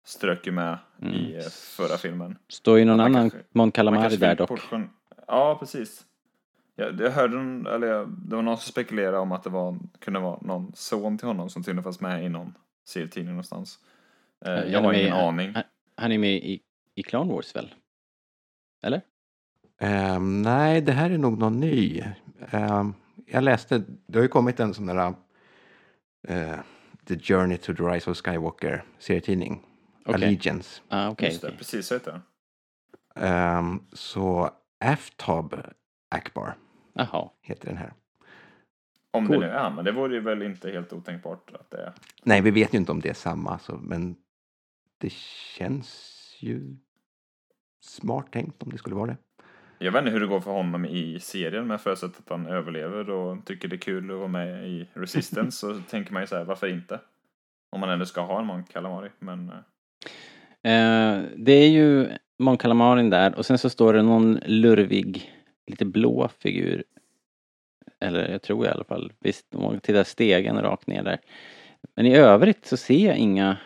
[0.06, 1.36] Strök ju med i Mm.
[1.36, 2.38] eh, förra filmen.
[2.48, 4.50] Står ju någon Man annan kanske- Mon Calamari där dock.
[4.50, 4.90] portion-
[5.28, 6.06] Ja, precis.
[6.76, 7.38] Jag, jag hörde,
[7.72, 11.18] eller jag- det var någon som spekulerade om att det var, kunde vara någon son
[11.18, 12.54] till honom som tydligen fanns med i någon
[12.86, 13.80] serietidning någonstans.
[14.46, 15.54] Eh, Ja, jag har ingen aning.
[15.54, 15.64] Han,
[15.96, 16.62] han är med i,
[16.96, 17.74] i Clone Wars väl?
[18.84, 19.02] Eller?
[19.80, 22.04] Ehm, nej, det här är nog någon ny.
[22.52, 22.94] Ehm,
[23.28, 25.14] jag läste, det har ju kommit en sån där
[26.28, 26.56] eh,
[27.08, 29.62] The Journey to the Rise of Skywalker serietidning.
[30.06, 30.16] Okej.
[30.16, 30.82] Allegiance.
[30.90, 31.30] Ah, okej.
[31.30, 31.58] Just det, okej.
[31.58, 32.22] precis så heter den.
[33.16, 35.56] Ehm, så Aftab
[36.10, 36.56] Akbar
[36.94, 37.30] Jaha.
[37.42, 37.94] heter den här.
[39.12, 39.40] Om Cool.
[39.40, 41.94] det nu är men det vore ju väl inte helt otänkbart att det är.
[42.24, 44.16] Nej, vi vet ju inte om det är samma, så, men
[44.98, 46.76] det känns ju
[47.82, 49.18] smart tänkt om det skulle vara det.
[49.78, 52.46] Jag vet inte hur det går för honom i serien, men jag förutsätter att han
[52.46, 56.28] överlever och tycker det är kul att vara med i Resistance, så tänker man ju
[56.28, 57.00] så här, varför inte?
[57.70, 59.52] Om man ändå ska ha en Mon Calamari, men...
[60.62, 65.32] eh, det är ju Mon Calamarin där och sen så står det någon lurvig,
[65.68, 66.84] lite blå figur.
[68.00, 69.14] Eller jag tror i alla fall.
[69.20, 69.46] Visst,
[69.82, 71.20] tittar stegen rakt ner där.
[71.96, 73.58] Men i övrigt så ser jag inga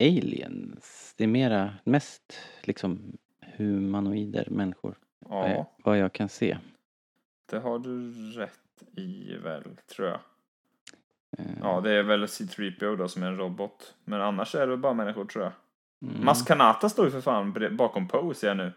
[0.00, 1.14] aliens.
[1.16, 3.16] Det är mera, mest liksom
[3.56, 4.94] humanoider, människor.
[5.18, 6.58] Vad Ja, jag- Vad jag kan se.
[7.50, 9.62] det har du rätt i väl,
[9.96, 10.20] tror jag.
[11.38, 13.94] Eh, Ja, det är väl C-3PO då som är en robot.
[14.04, 15.52] Men annars är det bara människor, tror jag.
[16.10, 16.24] mm.
[16.24, 18.72] Maskanata står ju för fan bakom Poe, ser jag nu.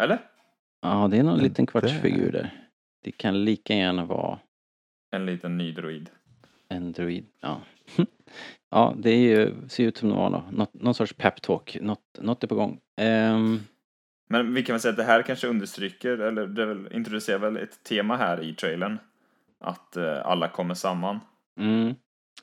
[0.00, 0.18] Eller?
[0.82, 2.50] Ja, det är någon Den liten kvartsfigur där.
[3.04, 4.38] Det kan lika gärna vara
[5.10, 6.10] En liten ny droid.
[6.68, 7.60] En druid, ja.
[8.70, 11.76] ja, det är ju, ser ut som det var nå- något, någon sorts peptalk.
[11.80, 12.80] Något, något är på gång.
[12.96, 13.60] Ehm,
[14.28, 17.56] Men vi kan väl säga att det här kanske understryker, eller det väl, introducerar väl
[17.56, 18.98] ett tema här i trailern.
[19.60, 21.20] Att eh, alla kommer samman.
[21.56, 21.94] Mm,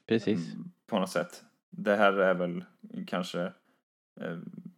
[0.08, 0.54] precis.
[0.54, 1.44] Mm, På något sätt.
[1.70, 2.66] Det här är väl
[3.08, 3.42] kanske
[4.22, 4.38] eh,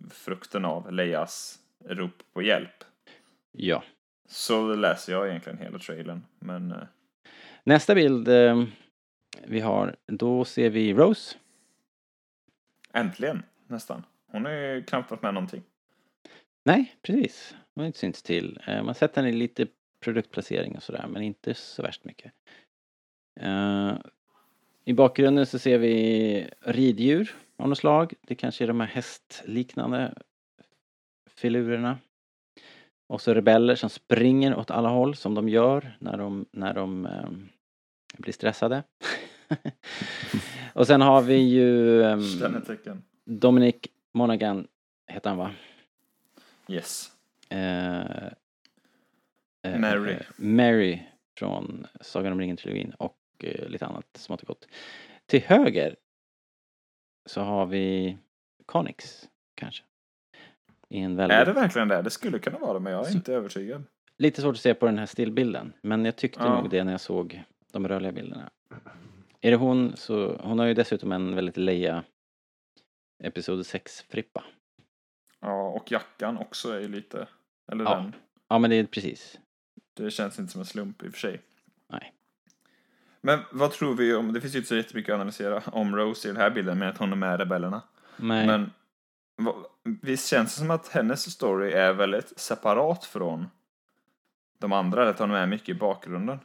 [0.10, 2.84] frukten av Leias rop på hjälp.
[3.52, 3.84] Ja.
[4.28, 6.26] Så läser jag egentligen hela trailern.
[6.40, 6.78] Men eh,
[7.64, 8.68] Nästa bild ehm,
[9.48, 11.38] vi har, då ser vi Rose.
[12.94, 14.04] äntligen, nästan.
[14.28, 15.64] Hon har ju knappt varit med någonting.
[16.64, 17.56] Nej, precis.
[17.76, 18.60] Hon har inte synts till.
[18.68, 19.68] Eh, man har sett henne i lite
[20.00, 22.32] produktplacering och sådär, men inte så värst mycket.
[24.86, 28.14] I bakgrunden så ser vi riddjur av något slag.
[28.22, 30.14] Det kanske är de här hästliknande
[31.30, 31.98] filurerna.
[33.08, 37.06] Och så rebeller som springer åt alla håll som de gör när de, när de
[37.06, 37.50] ehm,
[38.18, 38.84] blir stressade.
[40.74, 42.02] och sen har vi ju
[42.40, 43.04] Stjärnetecken.
[43.26, 43.76] Dominic
[44.14, 44.68] Monaghan,
[45.08, 45.52] heter han va?
[46.68, 47.12] Yes.
[47.50, 48.26] Eh,
[49.64, 50.12] eh, Mary.
[50.12, 51.00] eh, Mary
[51.40, 54.68] från Sagan om ringen-trilogin och eh, lite annat smått och gott.
[55.26, 55.96] Till höger
[57.26, 58.18] så har vi
[58.66, 59.84] Conix, kanske.
[60.90, 62.02] Väldigt, Är det verkligen det?
[62.02, 63.84] Det skulle kunna vara det, men jag är Så- inte övertygad.
[64.18, 66.62] Lite svårt att se på den här stillbilden, men jag tyckte Ja.
[66.62, 68.50] nog det när jag såg de rörliga bilderna.
[69.42, 72.04] Är det hon så, hon har ju dessutom en väldigt Leia
[73.24, 74.44] Episod 6-frippa.
[75.40, 77.28] Ja, och jackan också är ju lite...
[77.72, 77.96] Eller Ja.
[77.96, 78.16] den.
[78.50, 79.40] Ja men det är precis.
[79.94, 81.42] Det känns inte som en slump i och för sig.
[83.22, 84.34] Men vad tror vi om...
[84.34, 86.90] Det finns ju inte så jättemycket att analysera om Rose i den här bilden med
[86.90, 87.82] att hon är med Rebellerna.
[88.18, 88.48] Nej.
[88.48, 88.72] Men
[89.42, 93.46] Va- Visst känns det som att hennes story är väldigt separat från
[94.60, 96.40] de andra, att hon är med mycket i bakgrunden.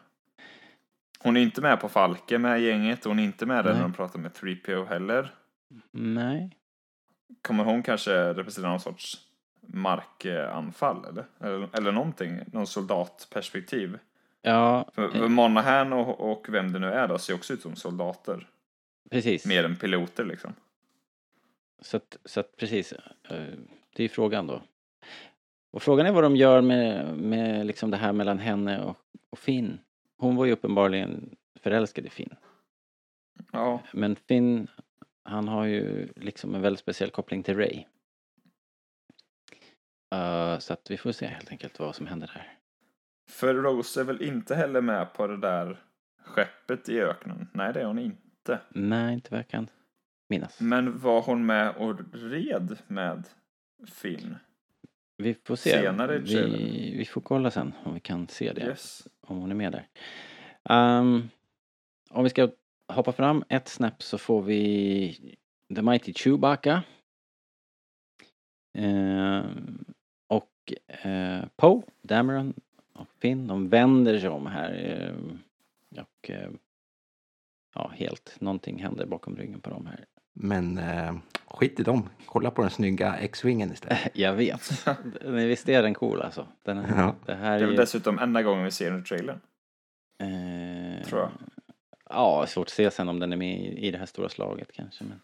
[1.19, 3.93] Hon är inte med på Falken med gänget, hon är inte med där när de
[3.93, 5.35] pratar med 3PO heller.
[5.91, 6.57] Nej.
[7.43, 9.17] Kommer hon kanske representera någon sorts
[9.61, 11.25] markanfall eller?
[11.41, 13.99] Eller, eller någonting, någon soldatperspektiv.
[14.49, 17.77] Ja, För, för Monahan och, och vem det nu är då ser också ut som
[17.77, 18.49] soldater.
[19.11, 19.47] precis.
[19.47, 20.55] Mer än piloter liksom.
[21.81, 23.45] Så att, så att precis, eh,
[23.97, 24.63] det är frågan då.
[25.71, 28.97] Och frågan är vad de gör med, med liksom det här mellan henne och,
[29.31, 29.79] och Finn.
[30.19, 32.35] Hon var ju uppenbarligen förälskad i Finn.
[33.53, 34.69] Ja, Men Finn,
[35.23, 37.85] han har ju liksom en väldigt speciell koppling till Ray.
[40.15, 42.56] Eh, så att vi får se helt enkelt vad som händer där.
[43.29, 45.83] För Rose är väl inte heller med på det där
[46.25, 47.49] skeppet i öknen?
[47.53, 48.61] Nej, det är hon inte.
[48.69, 49.69] Nej, inte vad jag kan
[50.29, 50.61] minnas.
[50.61, 53.29] Men var hon med och red med
[53.87, 54.37] Finn?
[55.17, 55.71] Vi får se.
[55.71, 58.61] Senare vi, vi får kolla sen om vi kan se det.
[58.61, 59.09] Yes.
[59.21, 59.89] om hon är med där.
[60.69, 61.29] Ehm,
[62.11, 62.49] om vi ska
[62.93, 65.37] hoppa fram ett snäpp så får vi
[65.75, 66.83] The Mighty Chewbacca.
[68.79, 69.85] Ehm,
[70.29, 70.73] och
[71.07, 72.55] uh, Poe, Dameron
[73.23, 74.73] Finn, de vänder sig om här.
[74.75, 75.39] ehm,
[76.03, 76.51] och eh,
[77.75, 80.05] ja, helt, någonting händer bakom ryggen på dem här.
[80.35, 81.15] Men eh,
[81.47, 82.09] skit i dem.
[82.27, 83.99] Kolla på den snygga X-Wingen istället.
[84.15, 84.85] Jag vet.
[85.21, 86.47] Den- Visst är den cool alltså?
[86.63, 87.15] Den är, Ja.
[87.27, 89.41] Det här Det är är väl ju, dessutom enda gången vi ser den i trailern.
[90.21, 91.31] eh, Tror jag.
[92.11, 94.73] Ja, svårt att se sen om den är med i, i det här stora slaget
[94.73, 95.05] kanske.
[95.05, 95.21] Men...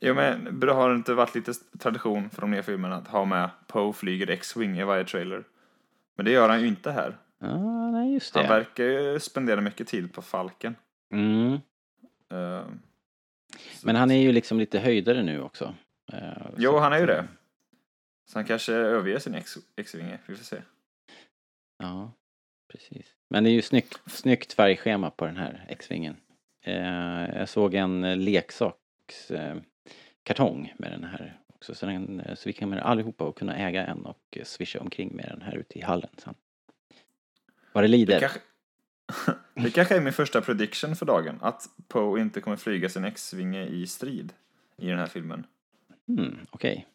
[0.00, 3.50] Jo men det har inte varit lite tradition för de nya filmerna att ha med
[3.66, 5.44] Poe flyger X-Wing i varje trailer.
[6.16, 7.16] Men det gör han ju inte här.
[7.38, 8.40] Ja, nej just det.
[8.40, 10.76] Han verkar ju spendera mycket tid på Falken.
[11.14, 11.58] Mm.
[12.28, 15.74] Så- Men han är ju liksom lite höjdare nu också.
[16.12, 17.28] Eh, Jo, han är ju det.
[18.30, 20.62] Så han kanske överger sin X- X-Wing, vi får se.
[21.78, 22.12] Ja,
[22.72, 23.06] precis.
[23.30, 26.16] Men det är ju snyggt, snyggt färgschema på den här X-vingen.
[26.64, 29.56] Eh, jag såg en eh, leksaks eh,
[30.22, 31.74] kartong med den här också.
[31.74, 35.16] Så, den, eh, så vi kommer allihopa att kunna äga en och eh, swisha omkring
[35.16, 36.34] med den här ute i hallen sen.
[37.72, 38.14] Vad det lider.
[38.14, 38.40] Det kanske,
[39.62, 43.66] det kanske är min första prediction för dagen, att Poe inte kommer flyga sin X-Vinge
[43.66, 44.32] i strid
[44.76, 45.46] i den här filmen.
[46.08, 46.86] Mm, Okej.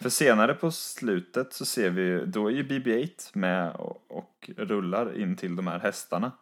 [0.00, 5.20] För senare på slutet så ser vi, då är ju BB-8 med och, och rullar
[5.20, 6.32] in till de här hästarna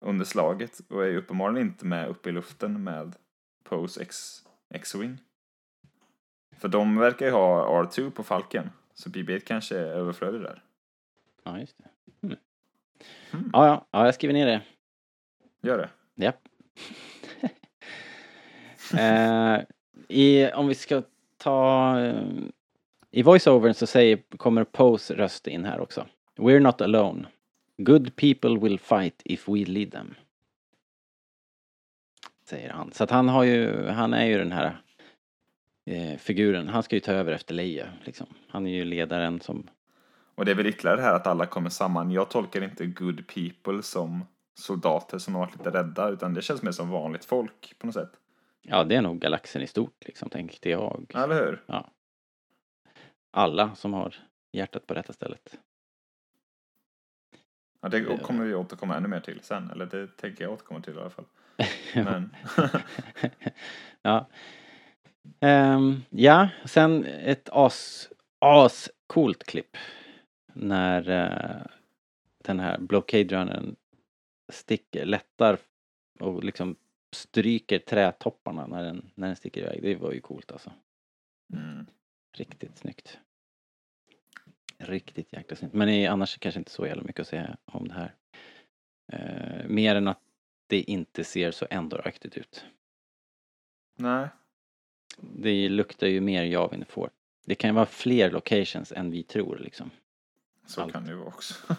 [0.00, 3.14] under slaget och är ju uppenbarligen inte med uppe i luften med
[3.64, 4.42] Poes X,
[4.74, 5.18] X-Wing.
[6.58, 10.62] För de verkar ju ha R2 på Falken, så BB-8 kanske är överflödig där.
[11.44, 11.84] Ja, just det.
[12.26, 12.36] Mm.
[13.32, 13.50] Mm.
[13.52, 14.60] Ja, ja, ja, jag skriver ner det.
[15.60, 15.88] Gör det.
[16.24, 16.48] Japp.
[18.98, 19.60] eh,
[20.08, 21.02] i, om vi ska
[21.36, 21.98] ta...
[22.00, 22.24] Eh,
[23.10, 26.06] I voiceovern så säger, kommer Pose röst in här också.
[26.36, 27.26] We're not alone.
[27.76, 30.14] Good people will fight if we lead them.
[32.44, 32.92] Säger han.
[32.92, 34.83] Så att han har ju, han är ju den här
[35.84, 36.68] eh, figuren.
[36.68, 38.26] Han ska ju ta över efter Leia liksom.
[38.48, 39.70] Han är ju ledaren som
[40.34, 42.10] Och det är väl ytterligare det här att alla kommer samman.
[42.10, 46.62] Jag tolkar inte good people som soldater som har varit lite rädda, utan det känns
[46.62, 48.12] mer som vanligt folk på något sätt.
[48.62, 51.12] Ja, det är nog galaxen i stort liksom, tänkte jag.
[51.14, 51.62] Eller hur?
[53.30, 54.14] Alla som har
[54.52, 55.58] hjärtat på rätta stället.
[57.80, 60.94] Ja, det kommer vi återkomma ännu mer till sen, eller det tänker jag återkomma till
[60.94, 61.24] i alla fall.
[61.94, 62.36] Men,
[64.02, 64.28] ja.
[65.40, 68.08] Ehm, ja, sen ett as,
[68.38, 69.76] as coolt klipp.
[70.52, 71.66] När eh,
[72.44, 73.76] den här blockade-drönaren
[74.52, 75.58] sticker, lättar
[76.20, 76.76] och liksom
[77.14, 79.82] stryker trätopparna när den, när den sticker iväg.
[79.82, 80.72] Det var ju coolt alltså.
[81.52, 81.86] mm.
[82.36, 83.18] Riktigt snyggt.
[84.78, 85.74] Riktigt jäkla snyggt.
[85.74, 88.14] Men annars kanske inte så jävla mycket att säga om det här.
[89.12, 90.20] Eh, mer än att
[90.66, 92.66] det inte ser så Endor-aktigt ut.
[93.96, 94.28] Nej,
[95.20, 97.10] Det luktar ju mer Javin Fort.
[97.46, 99.90] Det kan ju vara fler locations än vi tror liksom.
[100.66, 100.92] så Allt.
[100.92, 101.54] kan det ju vara också.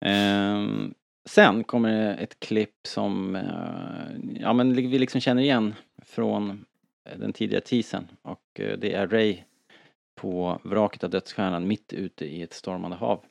[0.00, 6.64] Ehm, sen kommer det ett klipp som eh, ja, men vi liksom känner igen från
[7.04, 9.38] eh, den tidigare teasern och eh, det är Ray
[10.14, 13.24] på vraket av dödsstjärnan mitt ute i ett stormande hav.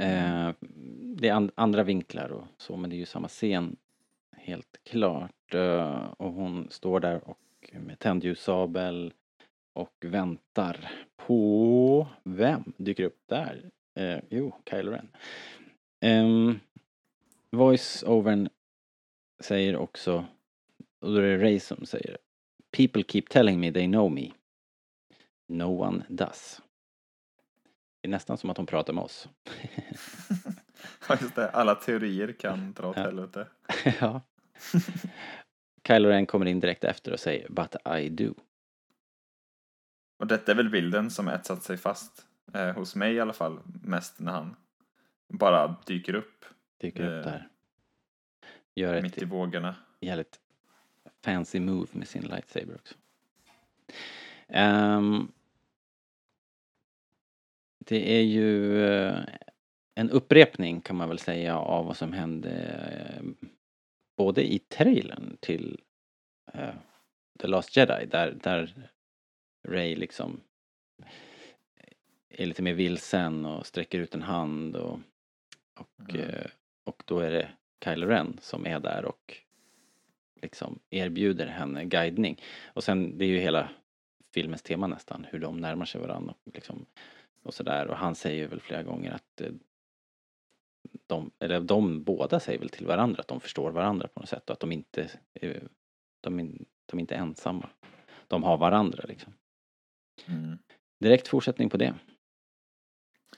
[0.00, 0.50] Eh,
[1.16, 3.76] det är and- andra vinklar och så men det är ju samma scen
[4.36, 5.54] helt klart
[6.16, 7.38] och hon står där och
[7.72, 9.12] med tändljussabel
[9.74, 13.70] och väntar på vem dyker upp där?
[13.94, 15.08] Eh, jo, Kylo Ren.
[16.04, 16.60] Um,
[17.50, 18.48] Voice-overn
[19.40, 20.26] säger också,
[21.00, 22.18] och då är det Ray som säger
[22.76, 24.30] People keep telling me they know me.
[25.48, 26.60] No one does.
[28.00, 29.28] Det är nästan som att de pratar med oss.
[31.08, 31.50] Ja, just det.
[31.50, 33.02] Alla teorier kan dra åt Ja.
[33.02, 33.48] helvete.
[34.00, 34.20] ja.
[35.86, 38.34] Kylo Ren kommer in direkt efter och säger But I do.
[40.18, 42.26] Och detta är väl bilden som etsat sig fast.
[42.54, 43.60] Eh, hos mig i alla fall.
[43.82, 44.56] Mest när han
[45.28, 46.44] bara dyker upp
[46.80, 47.48] Dyker upp Eh, där.
[48.74, 49.76] Gör mitt ett i vågorna.
[50.00, 50.40] jävligt
[51.24, 52.94] fancy move med sin lightsaber också.
[54.48, 55.32] Ehm,
[57.78, 59.18] det är ju eh,
[59.94, 63.48] en upprepning kan man väl säga av vad som hände eh,
[64.16, 65.80] både i trailern till
[66.52, 66.74] eh,
[67.40, 68.90] The Last Jedi där, där
[69.68, 70.40] Ray liksom
[72.28, 74.98] är lite mer vilsen och sträcker ut en hand och,
[75.78, 76.20] och, Mm.
[76.20, 76.46] eh,
[76.84, 77.48] och då är det
[77.84, 79.36] Kylo Ren som är där och
[80.42, 82.42] liksom erbjuder henne guidning.
[82.66, 83.70] Och sen det är ju hela
[84.34, 86.86] filmens tema nästan, hur de närmar sig varandra och liksom
[87.42, 87.86] och sådär.
[87.86, 89.52] Och han säger väl flera gånger att eh,
[91.06, 94.50] de, eller de båda säger väl till varandra att de förstår varandra på något sätt
[94.50, 95.68] och att de inte, är-
[96.20, 96.36] de,
[96.86, 97.68] de är inte ensamma.
[98.28, 99.32] De har varandra liksom.
[100.26, 100.58] Mm.
[101.00, 101.94] Direkt fortsättning på det.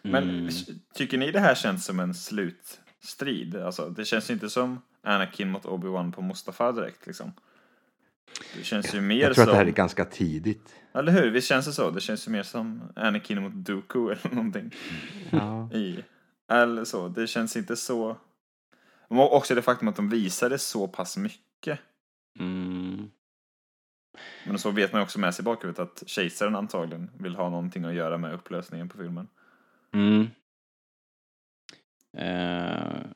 [0.02, 0.46] Men Mm.
[0.46, 3.56] s- tycker ni det här känns som en slutstrid?
[3.56, 7.32] Alltså, det känns ju inte som Anakin mot Obi-Wan på Mustafa direkt liksom.
[8.56, 9.42] Det känns ju mer Jag tror som...
[9.42, 10.74] att det här är ganska tidigt.
[10.94, 11.30] Eller hur?
[11.30, 11.90] Visst känns det så?
[11.90, 14.70] Det känns ju mer som Anakin mot Dooku eller någonting.
[15.30, 15.72] Ja.
[15.72, 16.04] i.
[16.48, 17.08] Eller så.
[17.08, 18.16] Det känns inte så...
[19.08, 21.78] Och också det faktum att de visade så pass mycket.
[22.38, 23.11] Mm.
[24.46, 27.84] Men så vet man också med sig i bakhuvudet att kejsaren antagligen vill ha någonting
[27.84, 29.28] att göra med upplösningen på filmen.
[29.92, 30.26] Mm.
[32.16, 33.06] Eh,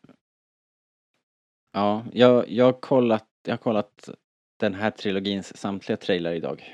[1.73, 4.09] ja, jag, jag, har kollat, jag har kollat
[4.57, 6.65] den här trilogins samtliga trailrar idag.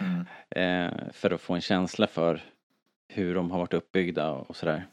[0.00, 0.26] Mm.
[0.50, 2.42] eh, för att få en känsla för
[3.08, 4.86] hur de har varit uppbyggda och sådär.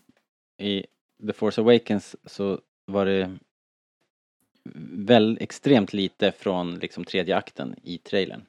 [0.60, 0.86] I
[1.28, 3.38] The Force Awakens så var det
[5.06, 8.45] väl extremt lite från liksom tredje akten i trailern.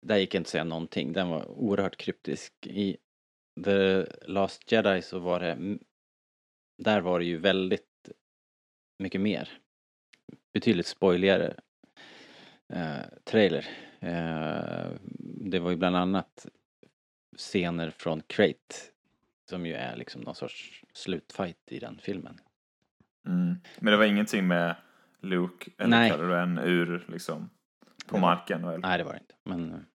[0.00, 2.52] Där gick inte att säga någonting, den var oerhört kryptisk.
[2.66, 2.96] I
[3.64, 5.78] The Last Jedi så var det,
[6.78, 8.10] där var det ju väldigt
[8.98, 9.48] mycket mer.
[10.52, 11.56] Betydligt spoiligare
[12.68, 13.68] eh, trailer.
[14.00, 14.90] Eh,
[15.50, 16.46] det var ju bland annat
[17.36, 18.91] scener från Crate
[19.52, 22.40] som ju är liksom någon sorts slutfight i den filmen.
[23.26, 23.54] Mm.
[23.78, 24.76] Men det var ingenting med
[25.20, 26.10] Luke eller Nej.
[26.10, 27.50] Kylo ur liksom
[28.06, 28.66] på marken?
[28.66, 28.80] Väl?
[28.80, 29.34] Nej, det var det inte.
[29.44, 29.86] Men,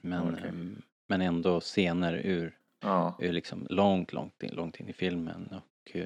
[0.00, 0.48] men, Okej.
[0.48, 3.18] ehm, men ändå scener ur, Ja.
[3.20, 5.48] ur liksom långt, långt in, långt in i filmen.
[5.52, 5.96] Och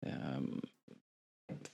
[0.00, 0.60] ehm,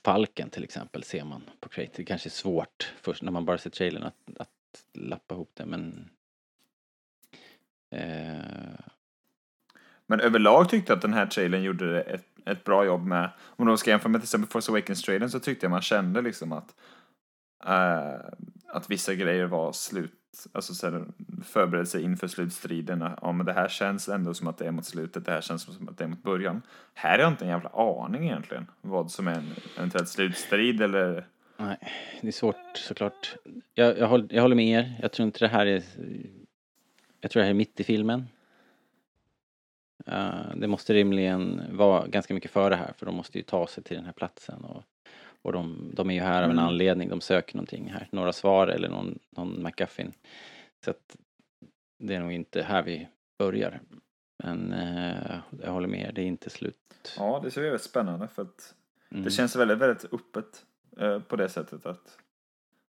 [0.03, 1.91] Falken till exempel ser man på Crate.
[1.95, 5.65] Det kanske är svårt först när man bara ser trailern att, att lappa ihop det
[5.65, 6.09] men
[7.95, 8.79] Eh.
[10.07, 13.67] Men överlag tyckte jag att den här trailern gjorde ett, ett bra jobb med, om
[13.67, 16.75] de ska jämföra med till exempel Force Awakens-trailern så tyckte jag man kände liksom att
[17.65, 18.35] eh,
[18.75, 21.05] att vissa grejer var slut, alltså så här,
[21.43, 23.09] förberedelse inför slutstriden.
[23.21, 25.61] Ja men det här känns ändå som att det är mot slutet, det här känns
[25.61, 26.61] som att det är mot början.
[26.93, 31.27] Här har jag inte en jävla aning egentligen vad som är en eventuell slutstrid eller
[31.57, 31.77] nej,
[32.21, 33.35] det är svårt såklart.
[33.73, 34.99] Jag, jag, håller, jag håller med er.
[35.01, 35.83] Jag tror inte det här är
[37.25, 38.27] jag tror det här är mitt i filmen.
[40.05, 43.83] Eh, det måste rimligen vara ganska mycket före här för de måste ju ta sig
[43.83, 44.83] till den här platsen och,
[45.41, 46.65] och de, de är ju här av en Mm.
[46.65, 50.11] anledning, de söker någonting här, några svar eller någon, någon McGuffin.
[50.85, 51.17] Så att
[51.97, 53.07] det är nog inte här vi
[53.37, 53.81] börjar.
[54.43, 57.13] Men eh, jag håller med det är inte slut.
[57.17, 58.73] Ja, det ser väldigt spännande för att
[59.09, 59.23] Mm.
[59.23, 60.65] det känns väldigt, väldigt öppet
[60.99, 62.17] eh, på det sättet att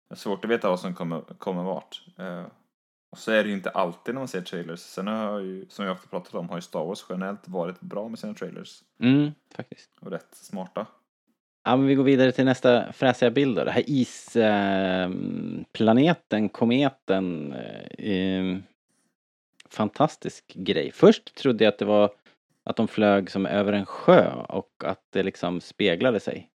[0.09, 2.03] det är svårt att veta vad som kommer, kommer vart.
[3.09, 4.81] Eh, och så är det ju inte alltid när man ser trailers.
[4.81, 8.09] Sen har ju, som jag ofta pratat om, har ju Star Wars generellt varit bra
[8.09, 8.83] med sina trailers.
[9.01, 9.91] Mm, faktiskt.
[10.01, 10.87] Och rätt smarta.
[11.65, 13.65] Ja, men vi går vidare till nästa fräsiga bild då.
[13.65, 17.53] Det här isplaneten, planeten, kometen.
[17.53, 18.59] Eh, eh,
[19.71, 20.93] fantastisk grej.
[20.93, 22.11] Först trodde jag att det var
[22.65, 26.51] att de flög som över en sjö och att det liksom speglade sig.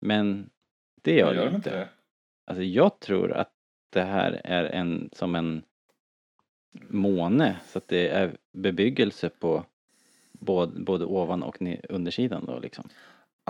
[0.00, 0.50] Men
[1.02, 1.88] det gör det inte.
[2.46, 3.52] Alltså jag tror att
[3.92, 5.62] det här är en som en
[6.88, 9.64] måne så att det är bebyggelse på
[10.32, 11.56] både, både ovan och
[11.88, 12.88] undersidan då liksom.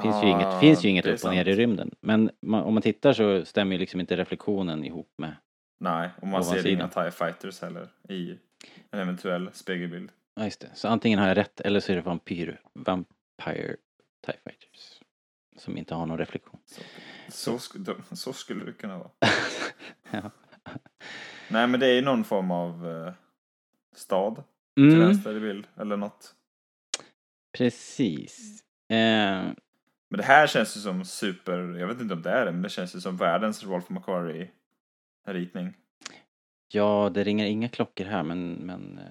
[0.02, 1.94] Finns ju inget, finns ju inget Ah, upp och ner i rymden.
[2.00, 5.36] Men man, om man tittar så stämmer ju liksom inte reflektionen ihop med...
[5.80, 8.38] Nej, och man ser inga TIE Fighters heller i
[8.90, 10.10] en eventuell spegelbild.
[10.34, 10.70] Ja just det.
[10.74, 13.76] Så antingen har jag rätt eller så är det vampyr, Vampire
[14.26, 15.00] TIE Fighters.
[15.56, 16.60] Som inte har någon reflektion.
[17.28, 19.10] Så, så, de- så skulle det kunna vara.
[20.10, 20.30] ja.
[21.50, 23.12] Nej, men det är ju någon form av eh,
[23.96, 24.42] stad
[24.74, 26.34] till Mm, vänster i bild, eller något.
[27.58, 28.62] precis.
[28.90, 28.96] Eh,
[30.10, 32.62] Men det här känns ju som super, jag vet inte om det är det, men
[32.62, 35.74] det känns ju som världens Rolf McQuarrie-ritning.
[36.72, 39.04] ja, det ringer inga klockor här men, men eh,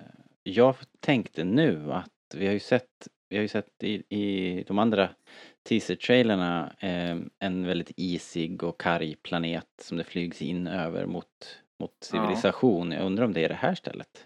[0.43, 4.79] jag tänkte nu att vi har ju sett, vi har ju sett i, i de
[4.79, 5.09] andra
[5.69, 11.91] teaser-trailerna eh, en väldigt isig och karg planet som det flygs in över mot, mot
[11.99, 12.91] civilisation.
[12.91, 14.26] Jag undrar om det är det här stället?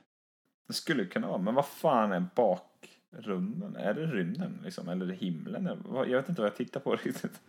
[0.68, 3.76] Det skulle kunna vara, men vad fan är bakgrunden?
[3.76, 4.90] Är det rymden liksom?
[4.90, 5.84] Eller himlen?
[5.94, 7.42] Jag vet inte vad jag tittar på riktigt.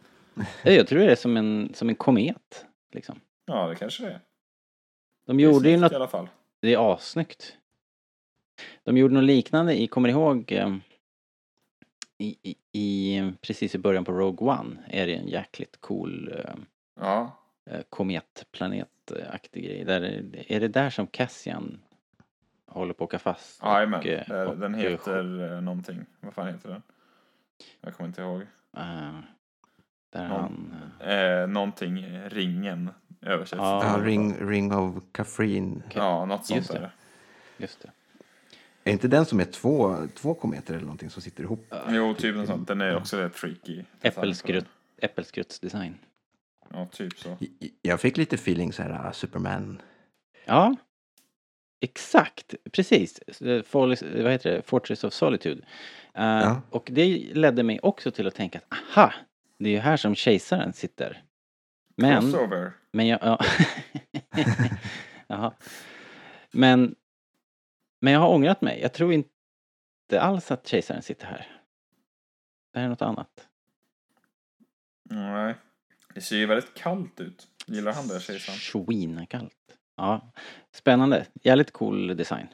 [0.65, 2.67] Jag tror det är som en, som en komet.
[2.93, 3.21] Liksom.
[3.47, 4.21] Ja, det kanske det är.
[5.27, 6.29] De Det gjorde ju något i alla fall.
[6.61, 7.57] Det är assnyggt.
[8.85, 10.77] De gjorde något liknande i, kommer ihåg, eh,
[12.19, 16.55] i, i, i, precis i början på Rogue One är det en jäkligt cool eh,
[17.01, 17.39] Ja,
[17.91, 19.85] kometplanetaktig grej.
[19.85, 21.81] Där, är- är det där som Cassian
[22.67, 23.63] håller på att åka fast?
[23.63, 24.01] jajamän.
[24.01, 26.05] och, eh, och- Den heter eh, någonting.
[26.21, 26.83] Vad fan heter den?
[27.81, 28.41] Jag kommer inte ihåg.
[28.77, 29.19] eh,
[30.13, 30.41] där Någon-
[31.01, 31.11] han...
[31.11, 32.91] eh, Eh, någonting, ringen
[33.23, 33.59] översätts.
[33.61, 33.99] Ja.
[33.99, 35.83] Ja, ring, ring of Kafrin.
[35.95, 36.79] Ja, något sånt Just det.
[36.79, 36.91] är det.
[37.59, 37.91] Just det.
[38.85, 41.75] Är inte den som är två, två kometer eller någonting som sitter ihop?
[41.89, 42.69] Jo, typ något sånt.
[42.69, 43.85] Den är också rätt freaky.
[44.03, 44.67] Äppelskrutt,
[44.99, 45.99] äppelskruttsdesign.
[46.71, 47.37] Ja, typ så.
[47.83, 49.83] Jag fick lite feeling så här, ah, Superman.
[50.45, 50.77] Ja.
[51.81, 53.19] Exakt, precis.
[53.19, 54.63] Eh, Fall- Vad heter det?
[54.63, 55.63] Fortress of Solitude.
[56.15, 56.63] Eh, Ja.
[56.71, 59.13] Och det ledde mig också till att tänka att aha,
[59.59, 61.25] det är ju här som kejsaren sitter.
[61.97, 62.73] Men, Crossover.
[62.93, 63.41] men jag, ja.
[65.27, 65.55] Jaha.
[66.51, 66.95] Men,
[68.01, 68.81] men jag har ångrat mig.
[68.81, 71.61] Jag tror inte alls att kejsaren sitter här.
[72.73, 73.49] Det här är något annat.
[75.11, 75.55] Nej.
[76.19, 77.47] Det ser ju väldigt kallt ut.
[77.67, 78.59] Gillar han det, kejsaren?
[78.59, 79.55] Svinkallt.
[79.97, 80.33] Ja,
[80.73, 81.27] spännande.
[81.43, 82.47] Jävligt cool design.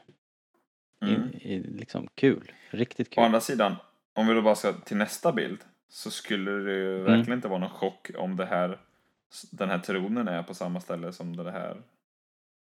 [1.02, 1.30] Mm.
[1.32, 2.52] I, i, liksom kul.
[2.70, 3.24] Riktigt Å kul.
[3.24, 3.76] andra sidan,
[4.14, 5.58] om vi då bara ska till nästa bild
[5.88, 7.04] så skulle det ju Mm.
[7.04, 8.78] verkligen inte vara någon chock om det här,
[9.52, 11.82] den här tronen är på samma ställe som det här,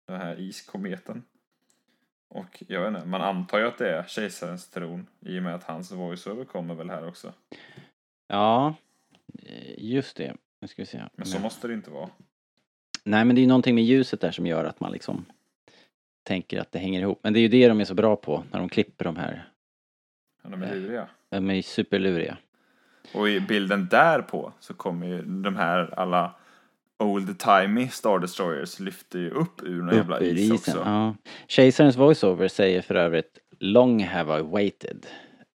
[0.06, 1.22] den här iskometen.
[2.28, 5.54] Och jag vet inte, man antar ju att det är kejsarens tron i och med
[5.54, 7.32] att hans voiceover kommer väl här också.
[8.26, 8.74] Ja,
[9.42, 10.36] eh, just det.
[10.64, 11.02] Nu ska vi se.
[11.16, 12.08] Men så måste det inte vara.
[13.04, 15.24] Nej, men det är ju någonting med ljuset där som gör att man liksom
[16.22, 17.20] tänker att det hänger ihop.
[17.22, 19.48] Men det är ju det de är så bra på när de klipper de här.
[20.42, 21.08] Ja, De är luriga.
[21.30, 22.36] De är superluriga.
[23.14, 26.34] Och i bilden därpå så kommer ju de här alla
[26.98, 30.54] old-timey Star Destroyers lyfter ju upp ur någon jävla Upp is isen.
[30.54, 30.82] också.
[30.84, 31.14] Ja.
[31.46, 35.06] Kejsarens voiceover säger för övrigt Long have I waited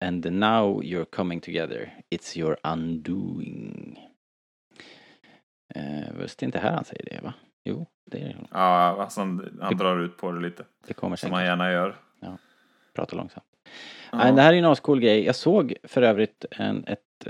[0.02, 1.94] and now you're coming together.
[2.10, 4.07] It's your undoing.
[5.76, 7.34] Eh, visst det är inte här han säger det va?
[7.64, 8.48] Jo, det är det.
[8.52, 10.66] Ja, alltså han, han drar ut på det lite.
[10.88, 11.32] Det kommer Som säkert.
[11.32, 11.96] man gärna gör.
[12.94, 13.46] Prata långsamt.
[14.12, 14.18] Ja.
[14.18, 15.26] Nej, det här är en ascool grej.
[15.26, 17.28] Jag såg för övrigt en, ett...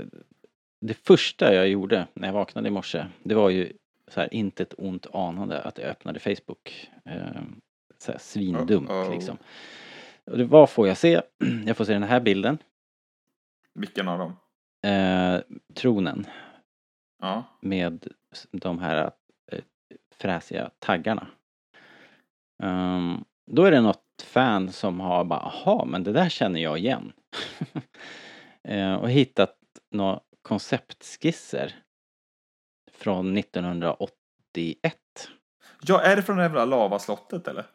[0.80, 3.72] Det första jag gjorde när jag vaknade i morse, det var ju
[4.08, 6.90] så här inte ett ont anande att jag öppnade Facebook.
[7.04, 7.42] Eh,
[7.98, 9.10] så här svindumt Uh-oh.
[9.10, 9.36] liksom.
[10.24, 11.22] Och det, vad får jag se?
[11.66, 12.58] Jag får se den här bilden.
[13.74, 14.36] Vilken av dem?
[14.92, 15.40] Eh,
[15.74, 16.26] tronen
[17.20, 17.44] Ja.
[17.60, 18.06] med
[18.50, 19.10] de här
[19.52, 19.60] eh,
[20.14, 21.26] fräsiga taggarna.
[22.62, 26.78] Ehm, då är det något fan som har bara, aha, men det där känner jag
[26.78, 27.12] igen.
[28.64, 29.56] Eh, och hittat
[29.90, 31.74] några konceptskisser
[32.92, 34.94] från 1981.
[35.82, 37.66] Ja, är det från det jävla lavaslottet eller?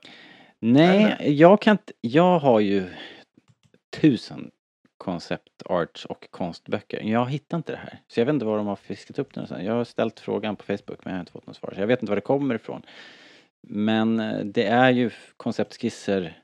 [0.59, 2.89] Nej, jag kan inte, jag har ju
[4.01, 4.51] tusen
[5.04, 7.01] koncept arts och konstböcker.
[7.01, 7.99] Jag hittar inte det här.
[8.08, 9.66] Så jag vet inte var de har fiskat upp den.
[9.66, 11.72] Jag har ställt frågan på Facebook men jag har inte fått något svar.
[11.76, 12.82] Så jag vet inte var det kommer ifrån.
[13.68, 16.41] Men eh, det är ju konceptskisser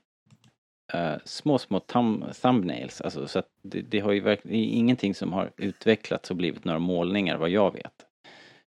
[0.92, 3.00] eh, små, små thumb, thumbnails.
[3.00, 6.64] Alltså, så det, det har ju verkligen, det är ingenting som har utvecklats och blivit
[6.64, 8.06] några målningar vad jag vet.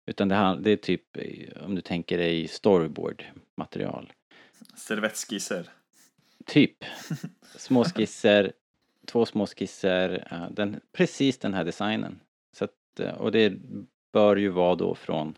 [0.06, 4.14] Utan det, här, det är typ, eh, om du tänker dig storyboard-material.
[4.76, 5.70] Servettskisser.
[6.46, 6.86] Typ.
[7.58, 8.52] Små skisser,
[9.06, 12.20] två små skisser, eh, den, precis den här designen.
[12.51, 13.54] Så att, eh, och det
[14.14, 15.38] bör ju vara då från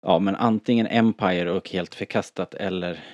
[0.00, 3.04] ja men antingen Empire och helt förkastat eller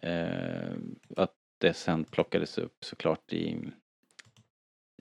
[0.00, 0.76] eh,
[1.16, 3.72] att det sen plockades upp såklart i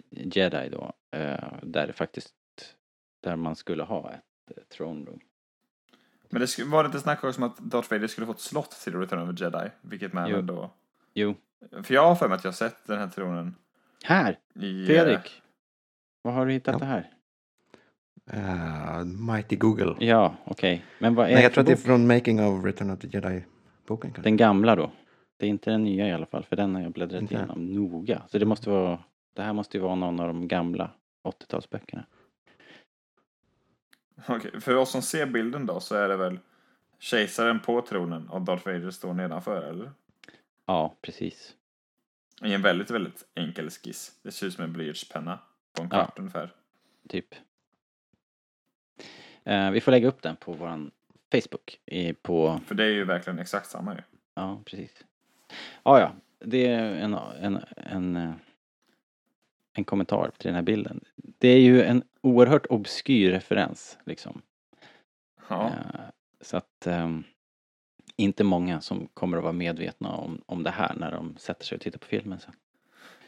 [0.10, 0.94] Jedi då.
[1.12, 2.36] Eh, där det faktiskt,
[3.24, 5.20] där man skulle ha ett eh, throne room.
[6.30, 8.72] Men det var det inte snack också om att Darth Vader skulle få ett slott
[8.72, 9.70] till Return of the Jedi?
[9.82, 10.36] Vilket man Jo.
[10.36, 10.72] väl då...
[11.14, 11.36] Jo,
[11.84, 13.56] För jag har för mig att jag har sett den här tronen
[14.04, 14.40] här!
[14.56, 14.82] i...
[14.82, 15.42] eh, Fredrik!
[16.22, 16.80] Vad har du hittat Ja.
[16.80, 17.12] det här?
[18.34, 19.96] Uh, Mighty Google.
[20.00, 20.86] Ja, okej.
[21.00, 23.08] Men vad är Nej, jag tror att det är från Making of Return of the
[23.08, 23.44] Jedi.
[23.88, 24.22] boken kanske?
[24.30, 24.92] Den gamla då.
[25.38, 27.34] Det är inte den nya i alla fall, för den har jag bläddrat Inte?
[27.34, 28.22] igenom noga.
[28.28, 29.00] Så det måste vara,
[29.36, 30.92] det här måste ju vara någon av de gamla
[31.28, 32.04] 80-talsböckerna.
[34.28, 36.40] Okej, för oss som ser bilden då så är det väl
[37.00, 39.92] kejsaren på tronen och Darth Vader står nedanför, eller?
[40.66, 41.56] Ja, precis.
[42.42, 44.20] I en väldigt, väldigt enkel skiss.
[44.24, 45.40] Det ser ut som en blyertspenna
[45.74, 46.04] på en Ja.
[46.06, 46.54] kvart ungefär.
[47.10, 47.36] Typ.
[49.44, 50.92] Eh, vi får lägga upp den på våran
[51.32, 51.80] Facebook.
[51.86, 54.02] I, på, För det är ju verkligen exakt samma ju.
[54.34, 55.06] ja, precis.
[55.84, 56.12] Ja, ja.
[56.40, 58.34] Det är en, en, en, eh,
[59.74, 61.04] en kommentar till den här bilden.
[61.16, 64.42] Det är ju en oerhört obskyr referens, liksom.
[65.50, 65.68] Ja.
[65.68, 66.02] Eh,
[66.42, 67.24] Så att ehm,
[68.16, 71.76] inte många som kommer att vara medvetna om, om det här när de sätter sig
[71.76, 72.54] och tittar på filmen sen.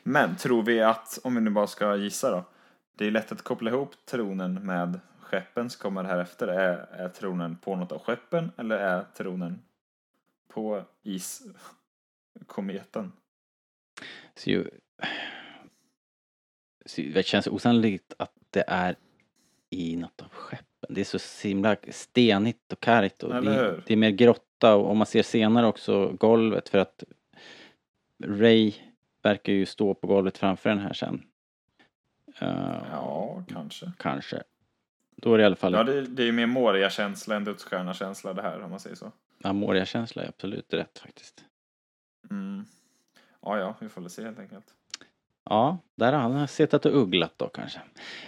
[0.03, 2.43] Men tror vi att, om vi nu bara ska gissa då.
[2.95, 6.47] Det är lätt att koppla ihop tronen med skeppen som kommer här efter.
[6.47, 9.61] Är, är tronen på något av skeppen eller är tronen
[10.47, 10.83] på
[12.33, 13.11] iskometen?
[14.35, 14.69] Så ju,
[16.85, 18.95] så det känns osannolikt att det är
[19.69, 20.65] i något av skeppen.
[20.89, 24.95] Det är så himla stenigt och kargt och det, det är mer grotta och, och
[24.95, 27.03] man ser senare också golvet för att
[28.23, 28.73] Ray
[29.23, 31.23] verkar ju stå på golvet framför den här sen.
[32.39, 33.91] Eh, Ja, kanske.
[33.97, 34.43] Kanske.
[35.15, 38.33] Då är det i alla fall Ja, det, det är ju mer Moria-känsla än dödsstjärna-känsla
[38.33, 39.11] det här, om man säger så.
[39.43, 41.43] Amoria-känsla är absolut rätt faktiskt.
[42.31, 42.65] Mm.
[43.41, 44.65] Ja, ja, vi får väl se helt enkelt.
[45.49, 47.79] Ja, där har han suttit och ugglat då kanske.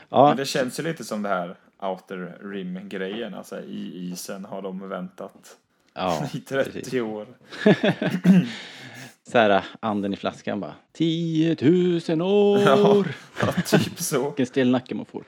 [0.10, 3.34] Ja, Men det känns ju lite som det här Outer Rim-grejen.
[3.34, 5.58] Alltså i isen har de väntat
[6.00, 6.94] ja i 30 precis.
[6.94, 7.28] år.
[9.24, 10.76] Så här, anden i flaskan bara.
[10.94, 11.58] 10
[12.10, 12.60] 000 år!
[12.60, 13.04] Ja,
[13.42, 14.26] ja, typ så.
[14.28, 15.24] Vilken stel nacke man får.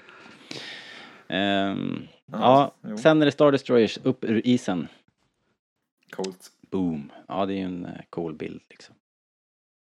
[1.27, 4.87] Ehm, Ja, ja, sen är det Star Destroyers upp ur isen.
[6.09, 6.51] Coolt.
[6.71, 7.11] Boom.
[7.27, 8.95] Ja, det är ju en eh, cool bild liksom.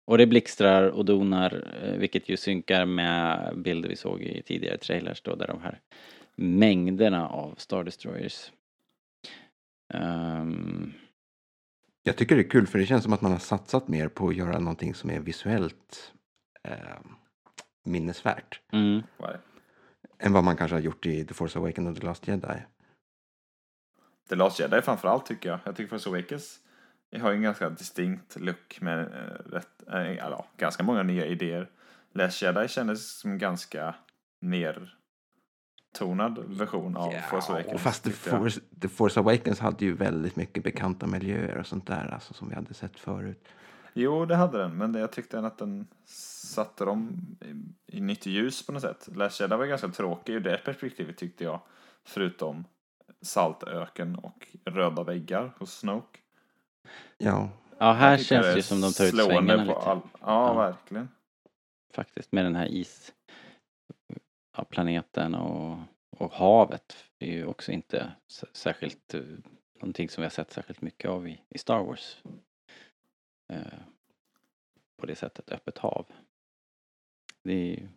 [0.05, 4.77] Och det blixtrar och donar, eh, vilket ju synkar med bilder vi såg i tidigare
[4.77, 5.79] trailers då, där de här
[6.35, 8.51] mängderna av Star Destroyers.
[9.93, 10.93] Ehm,
[12.03, 14.27] Jag tycker det är kul för det känns som att man har satsat mer på
[14.27, 16.13] att göra någonting som är visuellt
[16.63, 16.99] eh,
[17.85, 18.61] minnesvärt.
[18.71, 19.01] mm?
[20.19, 22.61] Än vad man kanske har gjort i The Force Awakens och The Last Jedi.
[24.29, 25.59] The Last Jedi framförallt tycker jag.
[25.63, 26.59] Jag tycker Force Awakens
[27.19, 31.69] har ju en ganska distinkt look med eh, rätt, eh, ja, ganska många nya idéer.
[32.13, 33.95] Last Jedi kändes som ganska
[35.91, 37.81] nertonad version av Force Awakens.
[37.81, 38.09] fast The.
[38.11, 42.49] Force, The Force Awakens hade ju väldigt mycket bekanta miljöer och sånt där alltså, som
[42.49, 43.47] vi hade sett förut.
[43.93, 47.21] Jo, det hade den, men det, jag tyckte att den satte dem
[47.89, 49.09] i, i nytt ljus på något sätt.
[49.15, 51.61] Last Jedi var ganska tråkig ur det perspektivet tyckte jag.
[52.03, 52.65] Förutom
[53.21, 56.19] saltöken och röda väggar hos Snoke.
[57.17, 59.73] Ja, ja, här känns det ju som de tar ut svängarna på lite.
[59.89, 60.53] all- ja, Ja.
[60.53, 61.09] verkligen.
[61.93, 63.11] Faktiskt, med den här is...
[64.57, 65.77] Ja, planeten och,
[66.09, 68.11] och havet är ju också inte
[68.53, 69.13] särskilt...
[69.13, 69.21] eh,
[69.73, 72.17] Någonting som vi har sett särskilt mycket av i, i Star Wars.
[73.49, 73.79] Eh,
[74.97, 76.05] på det sättet, öppet hav.
[77.43, 77.87] Det är ju...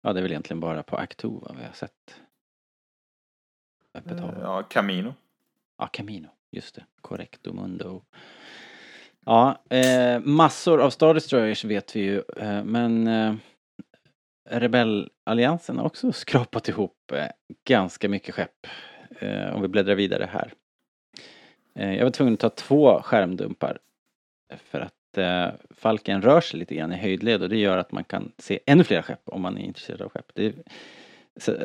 [0.00, 2.20] Ja, det är väl egentligen bara på Actua vi har sett
[3.94, 4.38] öppet hav.
[4.40, 5.14] Ja, Camino.
[5.78, 6.28] Ja, Camino.
[6.50, 6.84] Just det.
[7.00, 8.02] Correcto mundo.
[9.20, 13.34] Ja, eh, massor av Star Destroyers vet vi ju, eh, men eh,
[14.52, 17.26] Rebellalliansen har också skrapat ihop eh,
[17.64, 18.66] ganska mycket skepp.
[19.20, 20.52] Eh, om vi bläddrar vidare här.
[21.74, 23.78] Eh, jag var tvungen att ta två skärmdumpar
[24.64, 24.92] för att
[25.70, 28.84] Falken rör sig lite grann i höjdled och det gör att man kan se ännu
[28.84, 30.30] fler skepp om man är intresserad av skepp.
[30.34, 30.54] Det är,
[31.36, 31.56] så,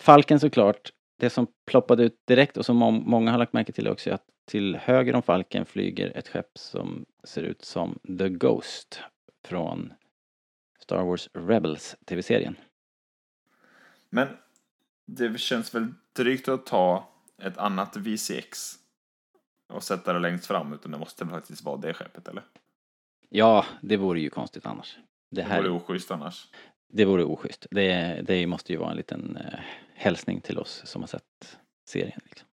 [0.00, 2.76] Falken såklart, det som ploppade ut direkt och som
[3.06, 6.58] många har lagt märke till också är att till höger om Falken flyger ett skepp
[6.58, 9.00] som ser ut som The Ghost
[9.44, 9.92] från
[10.84, 12.56] Star Wars Rebels tv-serien.
[14.10, 14.28] Men
[15.06, 17.08] det känns väl drygt att ta
[17.42, 18.74] ett annat VCX
[19.68, 22.44] och sätta det längst fram, utan det måste faktiskt vara det skeppet, eller?
[23.28, 24.96] Ja, det vore ju konstigt annars.
[25.30, 26.48] Det Det här, vore oschysst annars.
[26.92, 27.66] det vore oschysst.
[27.70, 29.60] Det, det måste ju vara en liten eh,
[29.94, 31.58] hälsning till oss som har sett
[31.88, 32.20] serien.
[32.24, 32.48] Liksom.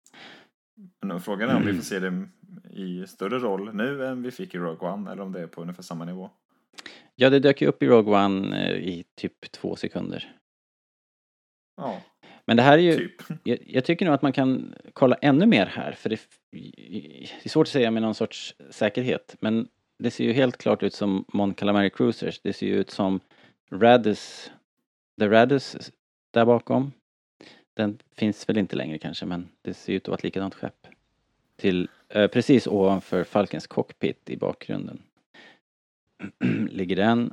[1.01, 2.29] Men frågan är om vi får se det
[2.71, 5.61] i större roll nu än vi fick i Rogue One, eller om det är på
[5.61, 6.29] ungefär samma nivå.
[7.19, 10.35] Ja, det dök ju upp i Rogue One eh, i typ två sekunder.
[11.77, 12.01] Ja,
[12.45, 13.21] Men det här är ju, typ.
[13.43, 16.19] jag, jag tycker nog att man kan kolla ännu mer här för det,
[16.51, 19.67] det är svårt att säga med någon sorts säkerhet men
[19.99, 22.39] det ser ju helt klart ut som Mon Calamari Cruisers.
[22.39, 23.19] Det ser ju ut som
[23.71, 24.51] Radus,
[25.19, 25.91] The Radus
[26.31, 26.91] där bakom.
[27.73, 30.87] Den finns väl inte längre kanske men det ser ut att vara ett likadant skepp.
[31.55, 35.01] till eh, precis ovanför Falkens cockpit i bakgrunden.
[36.69, 37.31] Ligger den.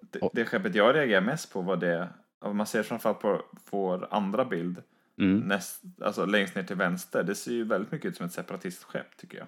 [0.00, 2.08] Det, det skeppet jag reagerar mest på var det,
[2.40, 4.82] om man ser framförallt på vår andra bild,
[5.18, 5.38] Mm.
[5.40, 9.16] näst, alltså längst ner till vänster, det ser ju väldigt mycket ut som ett separatistskepp
[9.16, 9.46] tycker jag.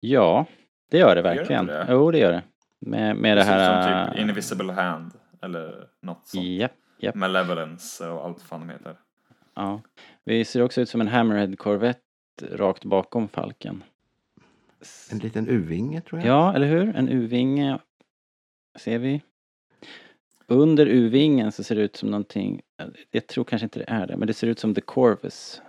[0.00, 0.46] Ja,
[0.90, 1.60] det gör det det verkligen.
[1.62, 1.86] inte det?
[1.92, 2.42] Jo, det gör det.
[2.80, 4.04] Med, med det ut här...
[4.04, 6.44] som typ Invisible Hand eller något sånt.
[6.44, 7.14] Japp, japp.
[7.14, 8.96] Malevolence och allt fan de heter.
[9.54, 9.80] Ja.
[10.24, 12.00] Vi ser också ut som en Hammerhead Corvette
[12.52, 13.84] rakt bakom Falken.
[15.12, 16.28] En liten U-vinge tror jag.
[16.28, 16.96] Ja, eller hur?
[16.96, 17.78] En U-vinge
[18.78, 19.22] ser vi.
[20.46, 22.62] Under U-vingen så ser det ut som någonting,
[23.10, 25.62] jag tror kanske inte det är det, men det ser ut som The Corvus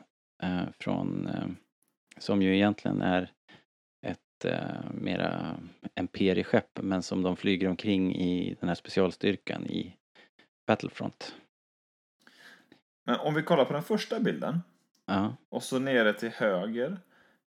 [0.44, 1.48] eh, från, eh,
[2.18, 3.32] som ju egentligen är
[4.06, 5.60] ett eh, mera
[6.00, 9.96] imperieskepp men som de flyger omkring i den här specialstyrkan i
[10.68, 11.36] Battlefront.
[13.06, 14.62] Men om vi kollar på den första bilden
[15.06, 16.98] Ja, och så nere till höger.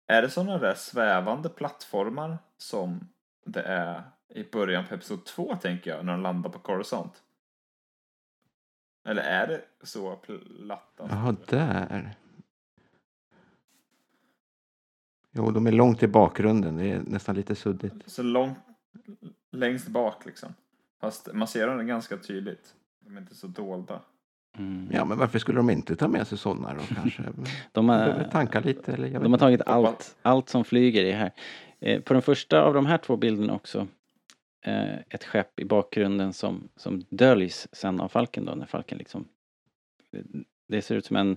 [0.06, 3.08] Är det sådana där svävande plattformar som
[3.44, 7.22] det är i början på episod 2 tänker jag, när de landar på Coruscant?
[9.04, 11.00] Eller är det så platt?
[11.00, 11.16] alltså?
[11.16, 12.16] Jaha, där.
[15.30, 16.76] Jo, de är långt i bakgrunden.
[16.76, 17.94] Det är nästan lite suddigt.
[18.06, 18.58] Så långt
[19.52, 20.54] längst bak liksom.
[21.00, 22.74] Fast man ser dem ganska tydligt.
[23.00, 24.00] De är inte så dolda.
[24.58, 24.88] Mm.
[24.92, 27.22] Ja, men varför skulle de inte ta med sig sådana då kanske?
[27.72, 29.38] De har- tanka lite eller jag vet De har inte.
[29.38, 31.30] tagit allt, allt som flyger i här.
[31.80, 33.86] Eh, på den första av de här två bilderna också
[34.66, 39.24] eh, ett skepp i bakgrunden som, som döljs sen av falken då när falken liksom
[40.68, 41.36] det ser ut som en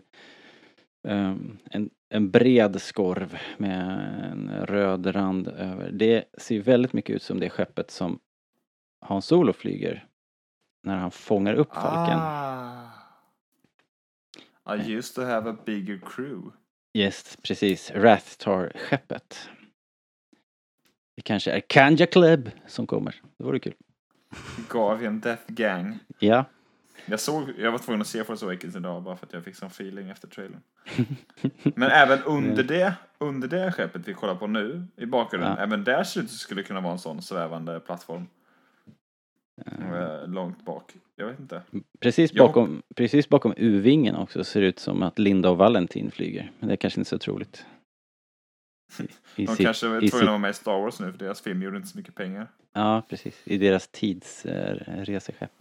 [1.07, 3.80] ehm, en, en bred skorv med
[4.32, 5.91] en röd rand över.
[5.91, 8.20] Det ser väldigt mycket ut som det skeppet som
[9.01, 10.05] Hans Solo flyger
[10.84, 12.20] när han fångar upp falken.
[12.20, 12.89] Ah.
[14.70, 16.41] I used to have a bigger crew.
[16.93, 17.91] Yes, precis.
[17.91, 19.49] Rathtar-skeppet.
[21.15, 23.22] Det kanske är Kanja Club som kommer.
[23.38, 23.74] Det vore kul.
[24.70, 25.99] Gavian Death Gang.
[26.20, 26.45] Ja.
[27.05, 29.55] Jag, såg, jag var tvungen att se Force Awakens idag bara för att jag fick
[29.55, 30.61] sån feeling efter trailern.
[31.76, 35.63] Men även under det, under det skeppet vi kollar på nu i bakgrunden, Ja.
[35.63, 38.28] även där ser det ut skulle kunna vara en sån svävande plattform.
[39.66, 40.93] Eh, Långt bak.
[41.16, 41.62] Jag vet inte.
[41.99, 46.51] Precis bakom, precis bakom U-vingen också ser det ut som att Linda och Valentin flyger.
[46.60, 47.66] Men det är kanske inte så troligt.
[48.99, 49.03] I,
[49.41, 51.41] i De sitt- kanske var tvungna att vara med i Star Wars nu för deras
[51.41, 52.47] film gjorde inte så mycket pengar.
[52.74, 53.41] Ja, precis.
[53.45, 55.51] I deras tidsreseskepp.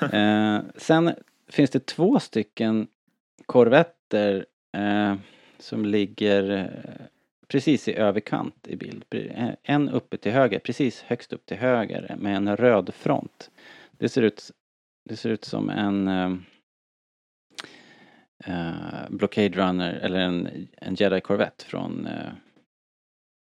[0.12, 1.14] eh, sen
[1.48, 2.86] finns det två stycken
[3.46, 4.46] korvetter
[4.76, 5.14] eh,
[5.58, 7.06] som ligger eh,
[7.48, 9.04] precis i överkant i bild.
[9.10, 13.50] Pre- En uppe till höger, precis högst upp till höger med en röd front.
[13.92, 14.50] Det ser ut,
[15.04, 16.32] det ser ut som en eh,
[18.44, 22.32] eh, Blockade Runner eller en, en Jedi Corvette från eh,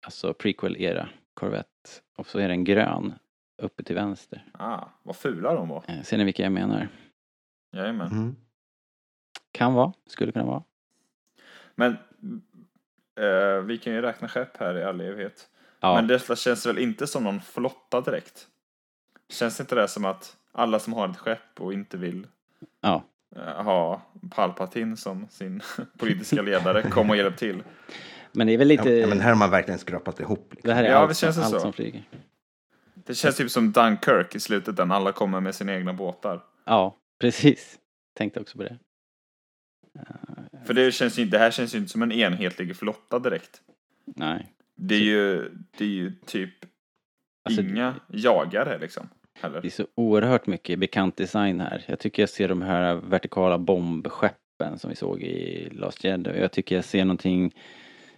[0.06, 1.90] alltså prequel-era Corvette.
[2.16, 3.14] Och så är den grön
[3.62, 4.44] uppe till vänster.
[4.52, 5.84] Ah, vad fula de var.
[5.88, 6.88] Eh, ser ni vilka jag menar?
[7.76, 8.12] Jajamän.
[8.12, 8.36] Mm.
[9.52, 10.62] Kan vara, skulle kunna vara.
[11.74, 11.96] Men
[13.18, 15.48] eh, vi kan ju räkna skepp här i all evighet.
[15.80, 18.46] Ja, Men detta känns väl inte som någon flotta direkt?
[19.28, 22.26] Känns inte det som att alla som har ett skepp och inte vill
[22.80, 23.04] ja.
[23.36, 25.62] eh, ha Palpatine som sin
[25.98, 27.62] politiska ledare kom och hjälp till?
[28.32, 28.90] Men det är väl lite...
[28.90, 30.46] Ja, men här har man verkligen skrapat ihop.
[30.50, 30.68] Liksom.
[30.68, 31.60] det här är Ja, allt, visst känns som, det allt så.
[31.60, 32.02] som flyger.
[32.94, 36.40] Det känns typ som Dunkirk i slutet där alla kommer med sina egna båtar.
[36.64, 37.78] Ja, precis.
[38.14, 38.78] Tänkte också på det.
[40.64, 43.60] För det, känns ju, det här känns ju inte som en enhetlig flotta direkt.
[44.04, 44.46] Nej.
[44.74, 46.50] Det är ju, det är ju typ
[47.42, 49.08] Alltså, inga jagare liksom.
[49.40, 49.60] Heller.
[49.60, 51.84] Det är så oerhört mycket bekant design här.
[51.86, 56.40] Jag tycker jag ser de här vertikala bombskeppen som vi såg i Last Jedi.
[56.40, 57.54] Jag tycker jag ser någonting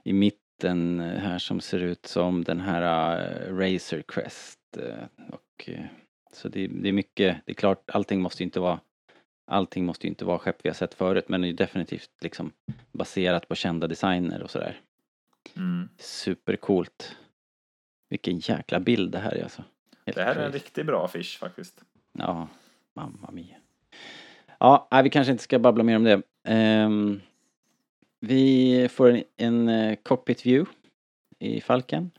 [0.04, 4.58] i mitten här som ser ut som den här uh, Razor Crest.
[4.76, 5.84] eh, och, eh,
[6.32, 8.80] så det, det är mycket, det är klart allting måste ju inte vara
[9.47, 12.11] Allting måste ju inte vara skepp vi har sett förut men det är ju definitivt
[12.20, 12.53] liksom
[12.93, 14.80] baserat på kända designer och sådär.
[15.57, 15.88] Mm.
[15.99, 17.16] Supercoolt.
[18.09, 19.64] Vilken jäkla bild det här är alltså.
[20.07, 21.84] Helt Det här är en riktigt bra affisch faktiskt.
[22.12, 22.49] Ja,
[22.95, 23.57] mamma mia.
[24.59, 26.22] Ja, vi kanske inte ska babbla mer om det.
[26.45, 27.20] Ehm,
[28.20, 30.72] vi får en, en eh, cockpit view
[31.38, 32.11] i Falken.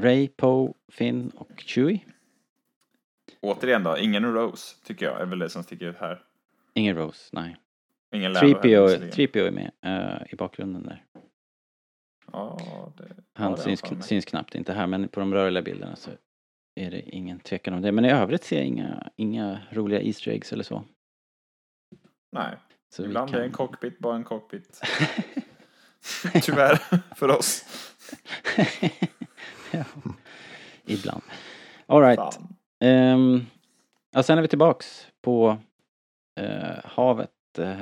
[0.00, 2.00] Ray, Poe, Finn och Chewie.
[3.42, 6.22] Återigen då, ingen Rose tycker jag är väl det som sticker ut här.
[6.74, 7.56] Ingen Rose, nej.
[8.14, 9.12] Ingen Lando heller, 3PO, visserligen.
[9.12, 11.04] 3PO är med eh, i bakgrunden där.
[12.32, 12.58] Ja,
[12.96, 16.10] det, Han ja, syns, syns knappt inte här men på de rörliga bilderna så
[16.74, 17.92] är det ingen tvekan om det.
[17.92, 20.84] Men i övrigt ser jag inga, inga roliga Easter eggs eller så.
[22.32, 22.56] Nej.
[22.88, 24.80] Så Ibland kan- är en cockpit bara en cockpit.
[26.42, 26.76] Tyvärr
[27.14, 27.64] för oss.
[30.84, 31.22] Ibland.
[31.86, 32.18] Alright.
[32.18, 32.56] Fan.
[32.82, 33.46] Um,
[34.10, 35.58] ja, sen är vi tillbaks på
[36.40, 37.76] eh, havet eh,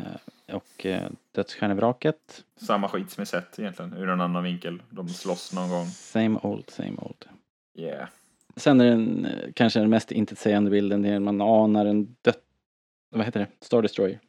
[0.53, 0.99] och uh,
[1.33, 2.45] dödsstjärnevraket.
[2.57, 4.83] Samma skit som vi sett egentligen, ur en annan vinkel.
[4.91, 5.87] De slåss någon gång.
[5.87, 7.25] Same old, same old.
[7.79, 8.09] Yeah.
[8.57, 12.43] Sen är den eh, kanske den mest intetsägande bilden, det är man anar en dött...
[13.11, 13.47] Vad heter det?
[13.61, 14.21] Star Destroyer.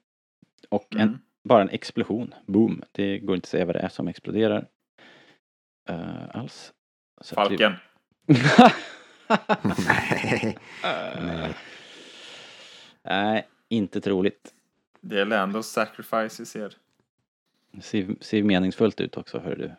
[0.70, 1.20] Och en, Mm.
[1.44, 2.34] bara en explosion.
[2.46, 2.84] Boom.
[2.92, 4.68] Det går inte att säga vad det är som exploderar.
[5.90, 6.74] eh, alls.
[7.22, 7.58] Så att vi-
[9.88, 10.58] Nej.
[10.84, 11.50] Eh,
[13.04, 14.54] Nej, inte troligt.
[15.02, 16.78] Det är Landos sacrifice vi ser.
[17.82, 19.72] Ser, ser meningsfullt ut också, hör du.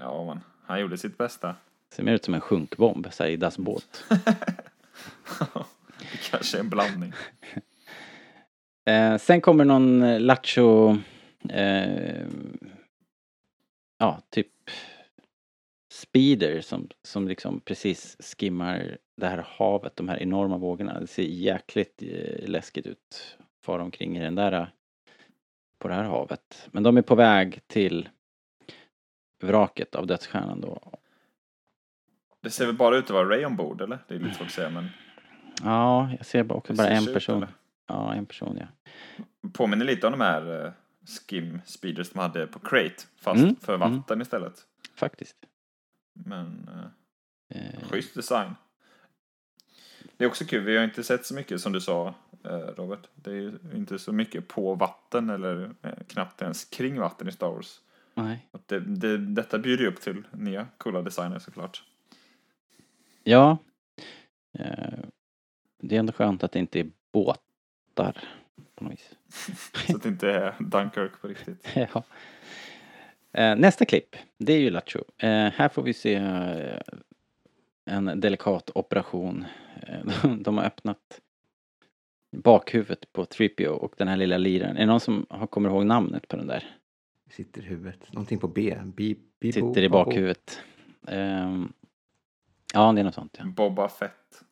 [0.00, 0.40] Ja, man.
[0.66, 1.56] Han gjorde sitt bästa.
[1.92, 4.04] Ser mer ut som en sjunkbomb, så här i Das båt.
[5.98, 7.12] det kanske är en blandning.
[8.86, 10.98] Eh, sen kommer någon eh, lattjo...
[11.48, 12.26] Eh,
[13.98, 14.46] ja, typ
[16.08, 21.00] speeder som, som liksom precis skimmar det här havet, de här enorma vågorna.
[21.00, 23.38] Det ser jäkligt eh, läskigt ut.
[23.64, 24.66] Fara omkring i den där eh,
[25.78, 26.68] på det här havet.
[26.72, 28.08] Men de är på väg till
[29.42, 30.92] vraket av dödsstjärnan då.
[32.40, 33.98] Det ser väl bara ut att vara Ray ombord, eller?
[34.08, 34.88] Det är lite svårt att säga, men...
[35.62, 37.36] Ja, jag ser också det bara en ut, person.
[37.36, 37.48] eller?
[37.86, 38.66] Ja, en person ja.
[39.52, 40.72] Påminner lite om de här uh,
[41.04, 44.54] skim speeders de hade på Crate, fast Mm, för vatten istället.
[44.94, 45.36] Faktiskt.
[46.14, 46.86] Men uh,
[47.48, 48.54] Eh, schysst design.
[50.16, 53.08] Det är också kul, vi har inte sett så mycket som du sa eh, Robert.
[53.14, 57.32] Det är ju inte så mycket på vatten eller eh, knappt ens kring vatten i
[57.32, 57.80] Star Wars.
[58.14, 58.48] nej.
[58.66, 61.82] Det, det, detta bjuder ju upp till nya coola designer såklart.
[63.22, 63.58] Ja.
[64.58, 64.98] Eh,
[65.82, 68.28] det är ändå skönt att det inte är båtar
[68.74, 69.14] på något vis.
[69.86, 71.68] Så att det inte är Dunkirk på riktigt.
[71.74, 72.04] ja.
[73.34, 75.04] Eh, nästa klipp, det är ju Lattjo.
[75.18, 76.78] Eh, här får vi se eh,
[77.84, 79.44] en delikat operation.
[80.40, 81.20] De, har öppnat
[82.36, 84.76] bakhuvudet på 3PO och den här lilla liraren.
[84.76, 86.76] Är det någon som har, kommer ihåg namnet på den där?
[87.30, 88.12] Sitter i huvudet.
[88.12, 88.76] Någonting på B.
[88.84, 90.60] Bibo, Sitter i bakhuvudet.
[91.08, 91.72] Ehm,
[92.74, 93.44] ja, det är något sånt ja.
[93.44, 94.44] Boba Fett.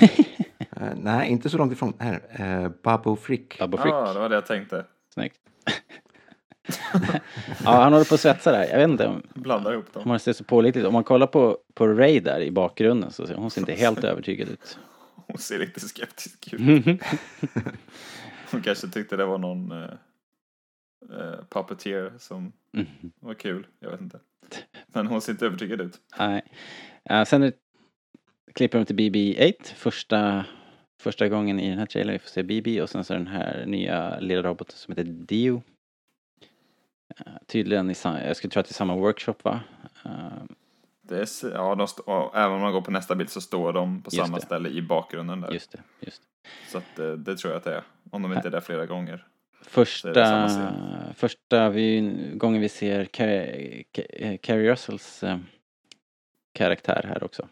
[0.76, 1.92] Eh, nej, inte så långt ifrån.
[1.98, 2.20] Här.
[2.40, 3.58] Uh, Babo Frick.
[3.58, 4.14] Babbo Ja, Frick.
[4.14, 4.86] det var det jag tänkte.
[5.14, 5.40] Snyggt.
[7.64, 8.64] Ja, han håller på att svetsa där.
[8.68, 10.08] Jag vet inte om, Blanda ihop om dem.
[10.08, 10.86] man ser så pålitligt.
[10.86, 14.04] Om man kollar på, på Ray där i bakgrunden så ser hon ser inte helt
[14.04, 14.78] övertygad ut.
[15.26, 16.60] Hon ser lite skeptisk ut.
[18.50, 19.84] Hon kanske tyckte det var någon uh,
[21.10, 22.86] uh, puppeteer som Mm.
[23.20, 23.66] var kul.
[23.80, 24.18] Jag vet inte.
[24.86, 25.98] Men hon ser inte övertygad ut.
[26.18, 26.42] Nej.
[27.10, 27.52] Uh, sen
[28.54, 29.52] klipper de till BB-8.
[29.74, 30.44] Första,
[31.00, 33.64] första gången i den här trailern vi får se BB och sen så den här
[33.66, 35.62] nya lilla roboten som heter Dio.
[37.16, 39.60] Eh, tydligen i sam- jag skulle tro att det är samma workshop va?
[40.04, 40.10] Eh,
[41.02, 41.86] Det är, ja, de
[42.34, 44.44] även om man går på nästa bild så står de på Just samma det.
[44.46, 45.50] ställe i bakgrunden där.
[45.52, 46.48] just det, just det.
[46.70, 47.82] Så att, eh, det tror jag att det är.
[48.10, 49.26] Om de inte är där flera gånger.
[49.62, 50.14] Första,
[50.48, 52.00] samma första vi,
[52.34, 55.38] gången vi ser Carrie, Ca- Carrie Russells eh,
[56.52, 57.48] karaktär här också.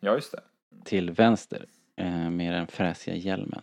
[0.00, 0.40] Ja, just det.
[0.84, 3.62] Till vänster eh, med den fräsiga hjälmen.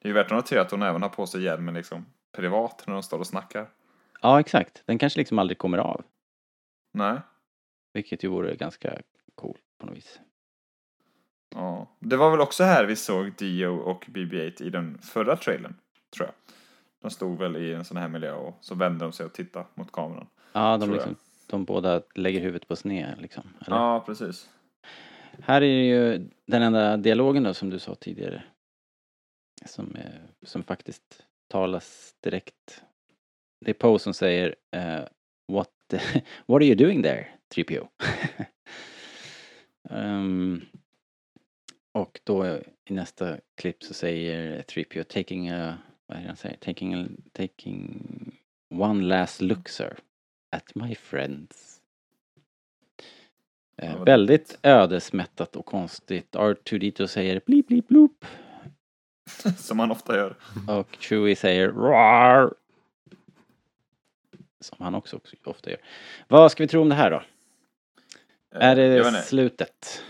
[0.00, 2.06] Det är ju värt att notera att hon även har på sig hjälmen liksom
[2.36, 3.70] privat när de står och snackar.
[4.22, 4.82] Ja, exakt.
[4.86, 6.04] Den kanske liksom aldrig kommer av.
[6.92, 7.20] Nej.
[7.92, 8.98] Vilket ju vore ganska
[9.34, 10.20] coolt på något vis.
[11.54, 11.86] Ja.
[11.98, 15.74] Det var väl också här vi såg Dio och BB-8 i den förra trailern,
[16.16, 16.34] tror jag.
[17.02, 19.66] De stod väl i en sån här miljö och så vände de sig och tittade
[19.74, 20.26] mot kameran.
[20.52, 21.16] Ja, de, liksom,
[21.46, 23.42] de båda lägger huvudet på sned liksom.
[23.66, 23.76] Eller?
[23.76, 24.48] Ja, precis.
[25.42, 28.42] Här är ju den enda dialogen då som du sa tidigare.
[29.66, 32.82] Som, eh, som faktiskt talas direkt.
[33.64, 35.04] Det är Poe som säger eh,
[35.52, 35.70] what,
[36.46, 37.88] what are you doing there, 3PO?
[39.90, 40.62] Ehm,
[41.92, 42.46] och då
[42.90, 46.56] i nästa klipp så säger 3PO taking a, vad är det han säger?
[46.56, 48.02] Taking, a, taking
[48.74, 49.96] one last look sir
[50.56, 51.80] at my friends.
[53.76, 56.34] Eh, väldigt ödesmättat och konstigt.
[56.34, 58.24] R2D2 säger blip blip bloop
[59.58, 60.34] Som man ofta gör.
[60.68, 62.54] och Chewie säger rar.
[64.60, 65.78] Som han också, också ofta gör.
[66.28, 67.16] Vad ska vi tro om det här då?
[68.54, 70.02] Eh, Är det slutet?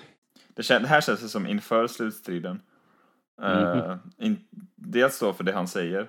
[0.49, 2.61] Det, kän, det här känns det som inför slutstriden.
[3.43, 3.99] Eh, Mhm.
[4.19, 6.01] in, dels då för det han säger,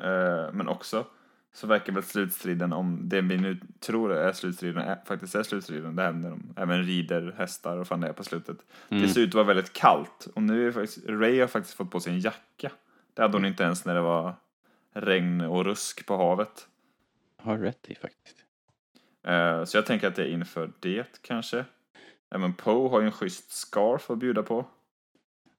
[0.00, 1.06] eh, men också
[1.52, 5.96] så verkar väl slutstriden, om det vi nu tror är slutstriden, är, faktiskt är slutstriden,
[5.96, 8.58] det här när de även rider hästar och fan det är på slutet.
[8.88, 9.02] Mm.
[9.02, 11.90] Det ser ut att vara väldigt kallt och nu är faktiskt, Ray har faktiskt fått
[11.90, 12.70] på sig en jacka.
[13.14, 14.34] Det hade hon inte ens när det var
[14.92, 16.68] regn och rusk på havet.
[17.36, 18.44] Har rätt i faktiskt.
[19.22, 21.64] Eh, Så jag tänker att det är inför det kanske.
[22.30, 24.66] Även Poe har ju en schysst scarf att bjuda på.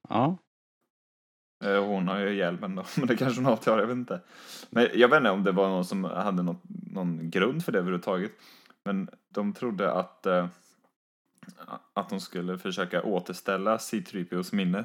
[0.08, 0.36] Ja,
[1.60, 4.20] Hon har ju hjälmen då, men det kanske hon har till jag vet inte.
[4.70, 7.78] Men jag vet inte om det var någon som hade något, någon grund för det
[7.78, 8.32] överhuvudtaget.
[8.84, 10.46] Men de trodde att, eh,
[11.94, 14.84] att de skulle försöka återställa C-3POs minne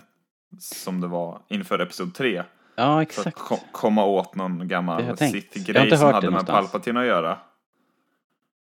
[0.60, 2.44] som det var inför Episod 3.
[2.76, 3.38] ja För att exakt.
[3.38, 6.46] ko- komma åt någon har gammal har Sith-grej som hade med.
[6.48, 7.38] Palpatine att göra.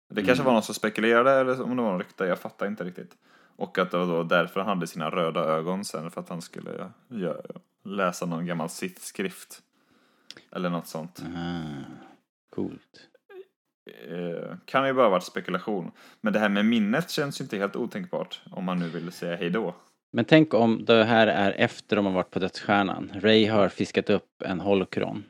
[0.09, 0.45] Det kanske Mm.
[0.45, 3.11] var någon som spekulerade eller om det var någon rykte, jag fattar inte riktigt.
[3.57, 6.43] Och att det var då därför han hade sina röda ögon sen, för att han
[6.43, 7.57] skulle gö-
[7.87, 9.63] läsa någon gammal Sith-skrift.
[10.53, 11.23] Eller något sånt.
[11.37, 11.83] Ah,
[12.55, 13.09] coolt.
[14.09, 15.91] Eh, kan ju bara varit spekulation.
[16.21, 19.37] Men det här med minnet känns ju inte helt otänkbart, om man nu vill säga
[19.37, 19.75] hej då.
[20.13, 23.13] Men tänk om det här är efter de har varit på dödsstjärnan.
[23.15, 25.25] Ray har fiskat upp en holokron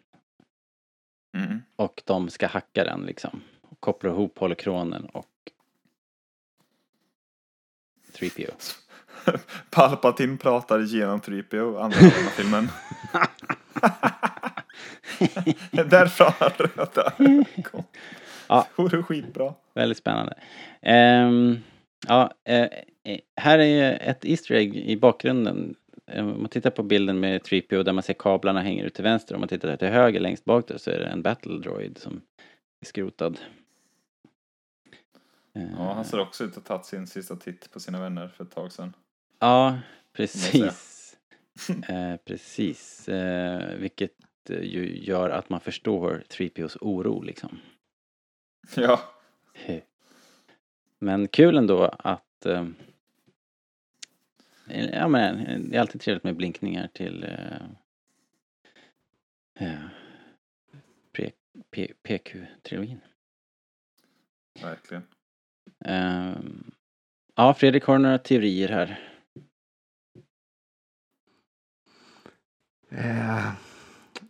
[1.36, 1.62] Mm.
[1.76, 3.42] och de ska hacka den liksom.
[3.62, 5.26] Och koppla ihop holokronen och
[8.12, 8.52] 3PO.
[9.70, 12.68] Palpatine pratar genom 3PO, andra delen av filmen.
[15.90, 17.84] Därför har han röda ögon.
[18.48, 18.66] Ja.
[18.76, 19.54] Det vore skitbra.
[19.74, 20.34] Väldigt spännande.
[20.82, 21.58] Ehm,
[22.08, 22.68] ja, eh,
[23.36, 25.74] här är ett Easter egg i bakgrunden.
[26.06, 29.04] Eh, Om man tittar på bilden med 3PO där man ser kablarna hänger ut till
[29.04, 29.34] vänster.
[29.34, 32.20] Om man tittar till höger längst bak där så är det en battle droid som
[32.80, 33.38] är skrotad.
[35.52, 38.44] Ja, han ser också ut att ha tagit sin sista titt på sina vänner för
[38.44, 38.92] ett tag sedan.
[39.38, 39.78] Ja,
[40.12, 41.16] precis.
[41.88, 43.08] eh, precis.
[43.08, 44.12] Eh, vilket
[44.50, 47.58] eh, ju gör att man förstår 3POs oro liksom.
[48.76, 49.00] Ja,
[50.98, 52.46] Men kul ändå att...
[52.46, 52.66] Eh,
[54.92, 57.62] ja men det är alltid trevligt med blinkningar till eh,
[59.60, 59.84] eh,
[62.02, 63.00] PQ-trilogin.
[64.62, 65.02] verkligen.
[65.84, 66.36] Eh,
[67.34, 69.15] ja, Fredrik har några teorier här.
[72.96, 73.52] Eh,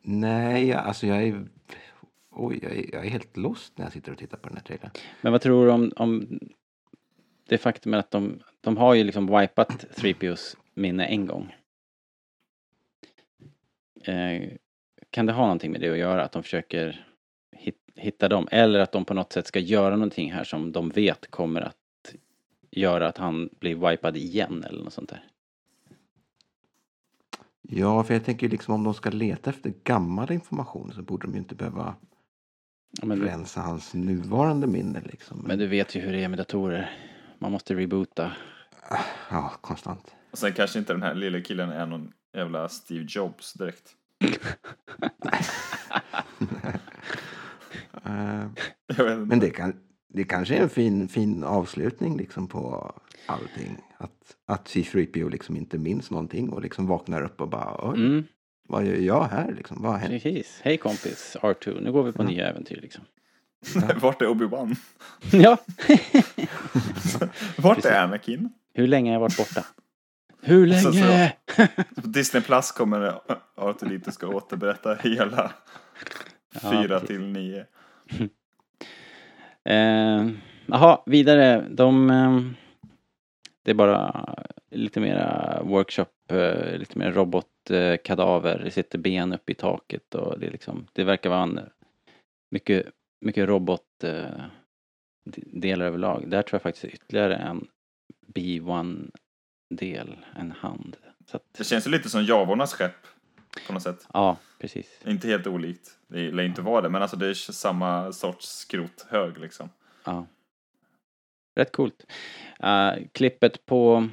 [0.03, 1.47] nej, alltså jag är...
[2.31, 4.65] Oj, jag är, jag är helt lost när jag sitter och tittar på den här
[4.65, 4.91] trailern.
[5.21, 6.41] Men vad tror du om, om
[7.49, 11.55] det faktum att de, de har ju liksom wipat 3POs minne en gång.
[14.05, 14.43] Eh,
[15.11, 16.25] kan det ha någonting med det att göra?
[16.25, 17.07] Att de försöker
[17.53, 18.49] hit, hitta dem?
[18.51, 22.15] Eller att de på något sätt ska göra någonting här som de vet kommer att
[22.71, 25.25] göra att han blir wipad igen eller något sånt där?
[27.69, 31.33] Ja, för jag tänker liksom om de ska leta efter gammal information så borde de
[31.33, 31.95] ju inte behöva
[33.01, 35.45] Ja, men, rensa hans nuvarande minne liksom.
[35.47, 36.91] men du vet ju hur det är med datorer.
[37.39, 38.33] Man måste reboota.
[39.31, 40.15] Ja, konstant.
[40.31, 43.91] Och sen kanske inte den här lilla killen är någon jävla Steve Jobs direkt.
[44.25, 44.57] Inte.
[49.27, 49.77] men det, kan,
[50.09, 52.93] det kanske är en fin, fin avslutning liksom på
[53.27, 53.77] allting.
[53.99, 58.25] Att, att C3PO liksom inte minns någonting och liksom vaknar upp och bara oj, Mm,
[58.69, 59.83] vad gör jag här liksom?
[59.83, 60.11] Vad har hänt?
[60.23, 60.61] precis.
[60.63, 61.81] Hej kompis, R2.
[61.83, 63.05] Nu går vi på nya äventyr liksom.
[64.01, 64.77] Vart är Obi-Wan?
[65.33, 65.57] ja.
[67.59, 68.49] Vart är Anakin?
[68.75, 69.65] Hur länge har jag varit borta?
[70.43, 71.33] Hur Så- länge?
[71.95, 73.21] På Disney Plus kommer
[73.57, 75.53] Arthur dit och ska återberätta hela
[76.63, 77.07] Ja, fyra precis.
[77.09, 77.65] till nio.
[79.65, 80.31] Eh,
[80.67, 81.69] Jaha, vidare.
[81.71, 82.11] De...
[82.11, 82.41] Eh,
[83.67, 84.35] det är bara
[84.71, 88.59] lite mera workshop, eh, lite mer robotkadaver.
[88.65, 91.61] Det sitter ben upp i taket och det är liksom, det verkar vara en
[92.51, 92.87] mycket,
[93.21, 94.45] mycket robot eh,
[95.65, 96.31] överlag.
[96.31, 97.69] Där tror jag faktiskt ytterligare en
[98.35, 100.97] B1-del, en hand.
[101.31, 103.07] Så Det att, känns ju lite som Javornas skepp
[103.67, 104.09] på något sätt.
[104.13, 105.01] ja, precis.
[105.05, 105.91] Inte helt olikt.
[106.09, 109.71] Det lär inte vara det, men alltså det är samma sorts skrothög liksom.
[110.05, 110.27] Ja.
[111.57, 112.07] Rätt coolt.
[112.65, 114.09] Uh, klippet på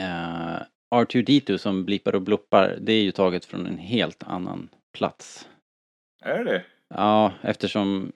[0.00, 0.62] uh,
[0.94, 5.48] R2D2 som blippar och bluppar, det är ju taget från en helt annan plats.
[6.22, 8.12] Är det Ja, eftersom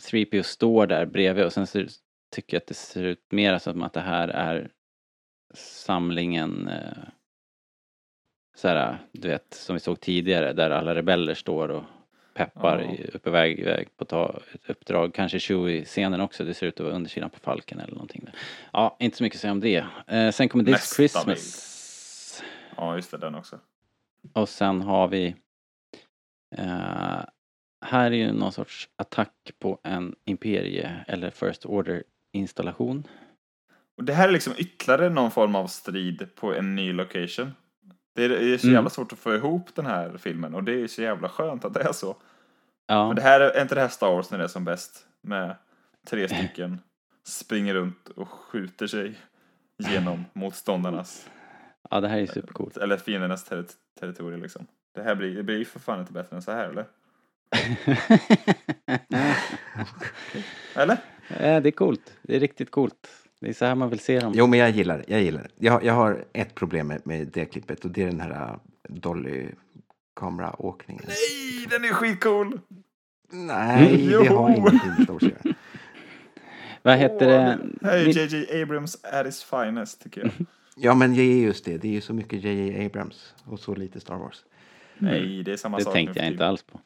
[0.00, 1.88] 3PO står där bredvid och sen ser,
[2.34, 4.70] tycker jag att det ser ut mer som att det här är
[5.54, 7.04] samlingen uh,
[8.54, 11.84] så här, du vet, som vi såg tidigare, där alla rebeller står och
[12.34, 13.04] peppar Ja.
[13.14, 15.14] uppe väg, väg på ta, ett uppdrag.
[15.14, 18.24] Kanske Chewie-scenen också, det ser ut att vara undersidan på Falken eller någonting.
[18.24, 18.34] Där.
[18.72, 19.84] Ja, inte så mycket att säga om det.
[20.06, 22.42] Eh, sen kommer This Nästa Christmas.
[22.76, 23.58] Ja, just det, den också.
[24.32, 25.34] Och sen har vi
[26.56, 27.20] eh,
[27.84, 32.02] här är ju någon sorts attack på en imperie eller First Order
[32.32, 33.06] installation.
[33.96, 37.52] Och det här är liksom ytterligare någon form av strid på en ny location.
[38.14, 38.74] Det är, det är så Mm.
[38.74, 41.74] jävla svårt att få ihop den här filmen och det är så jävla skönt att
[41.74, 42.16] det är så.
[42.86, 45.06] Ja, Men det här är inte det här Star Wars när det är som bäst
[45.22, 45.56] med
[46.06, 46.78] tre stycken
[47.26, 49.14] springer runt och skjuter sig
[49.78, 51.28] genom motståndarnas
[51.90, 52.76] ja det här är supercoolt.
[52.76, 53.64] eller fiendernas terri
[54.00, 54.66] territorium liksom.
[54.94, 56.84] Det här blir, det blir ju för fan inte bättre än så här eller?
[60.74, 60.96] Eller?
[61.28, 62.12] Eh, det är coolt.
[62.22, 63.08] Det är riktigt coolt.
[63.42, 64.32] Det är så här man vill se dem.
[64.36, 65.04] Jo, men jag gillar det.
[65.06, 65.48] Jag gillar det.
[65.66, 68.54] Jag, jag har ett problem med, med det klippet och det är den här äh,
[68.88, 71.02] Dolly-kameraåkningen.
[71.06, 72.60] Nej, den är skitcool!
[73.32, 75.54] Nej, det har ingenting med Star Wars att göra.
[76.82, 77.58] Vad heter det?
[77.80, 80.30] Det här är JJ Abrams at his finest tycker jag.
[80.76, 81.76] Ja, men det är just det.
[81.78, 82.86] Det är ju så mycket J.J.
[82.86, 84.44] Abrams och så lite Star Wars.
[84.98, 85.92] Nej, det är samma Det sak.
[85.92, 86.80] tänkte nu för jag inte alls på.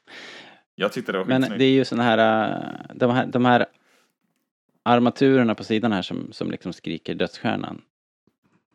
[0.75, 1.59] Jag tyckte det var Men skitsnyggt.
[1.59, 2.57] det är ju såna här, äh,
[2.95, 3.67] de här, de här
[4.87, 7.83] armaturerna på sidan här som, som liksom skriker dödsstjärnan.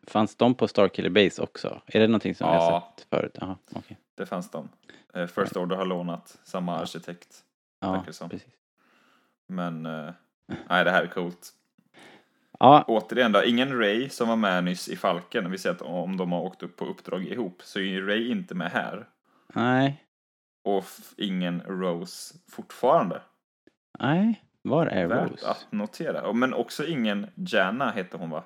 [0.07, 1.81] Fanns de på Starkiller Base också?
[1.87, 2.93] Är det någonting som vi har Ja.
[2.97, 3.37] sett förut?
[3.41, 3.97] Jaha, okej.
[4.17, 4.69] Det fanns de.
[5.13, 7.43] Eh, First Order har lånat samma arkitekt.
[7.79, 8.29] Ja, som.
[8.29, 8.53] precis.
[9.47, 10.11] Men eh,
[10.69, 11.49] nej, det här är coolt.
[12.59, 15.51] Ja, Återigen då, ingen Ray som var med nyss i Falken.
[15.51, 18.31] Vi ser att om de har åkt upp på uppdrag ihop så är ju Ray
[18.31, 19.07] inte med här.
[19.53, 20.03] nej,
[20.63, 20.85] Och
[21.17, 23.21] ingen Rose fortfarande.
[23.99, 24.41] nej.
[24.61, 25.47] Var är Värt Rose?
[25.49, 26.33] att notera.
[26.33, 28.43] Men också ingen Jana hette hon va?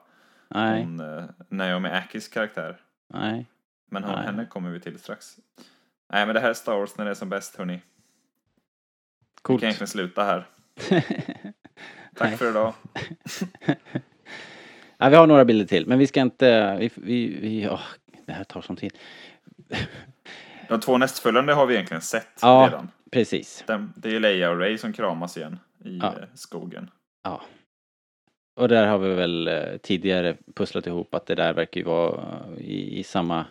[0.49, 2.77] Nej, Hon, eh, Naomi Akis karaktär.
[3.13, 3.45] nej.
[3.91, 4.25] Men hon, Nej.
[4.25, 5.35] henne kommer vi till strax.
[6.13, 7.73] Nej men det här är Star Wars när det är som bäst hörni.
[7.75, 7.81] Vi
[9.41, 9.61] Coolt.
[9.61, 10.45] kan egentligen sluta här.
[12.15, 12.37] Tack Nej.
[12.37, 12.73] för idag.
[14.97, 17.81] ja, vi har några bilder till, men vi ska inte, vi, vi, vi åh,
[18.25, 18.97] det här tar sån tid.
[20.69, 22.65] De två nästföljande har vi egentligen sett Ja.
[22.71, 22.91] redan.
[23.11, 23.63] Precis.
[23.67, 26.07] De- Det är Leia och Ray som kramas igen i Ja.
[26.07, 26.89] eh, skogen.
[27.23, 27.41] Ja.
[28.59, 32.21] Och där har vi väl eh, tidigare pusslat ihop att det där verkar ju vara
[32.57, 33.45] eh, i, i samma,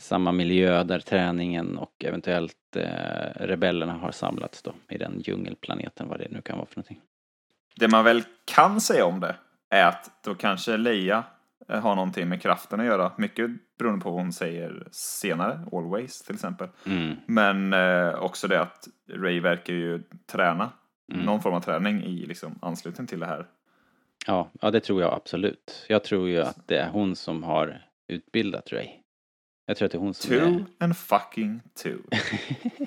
[0.00, 6.18] samma miljö där träningen och eventuellt eh, rebellerna har samlats då i den djungelplaneten, vad
[6.18, 7.00] det nu kan vara för någonting.
[7.76, 9.36] Det man väl kan säga om det
[9.70, 11.24] är att då kanske Leia
[11.68, 13.12] har någonting med kraften att göra.
[13.16, 16.68] Mycket beroende på vad hon säger senare, always till exempel.
[16.86, 17.16] Mm.
[17.26, 20.02] Men eh, också det att Ray verkar ju
[20.32, 20.70] träna,
[21.12, 21.26] Mm.
[21.26, 23.46] någon form av träning i liksom, anslutning till det här.
[24.26, 25.84] Ja, ja, det tror jag absolut.
[25.88, 28.88] Jag tror ju att det är hon som har utbildat Ray.
[29.66, 31.96] Jag tror att det är hon som Two är, and fucking two.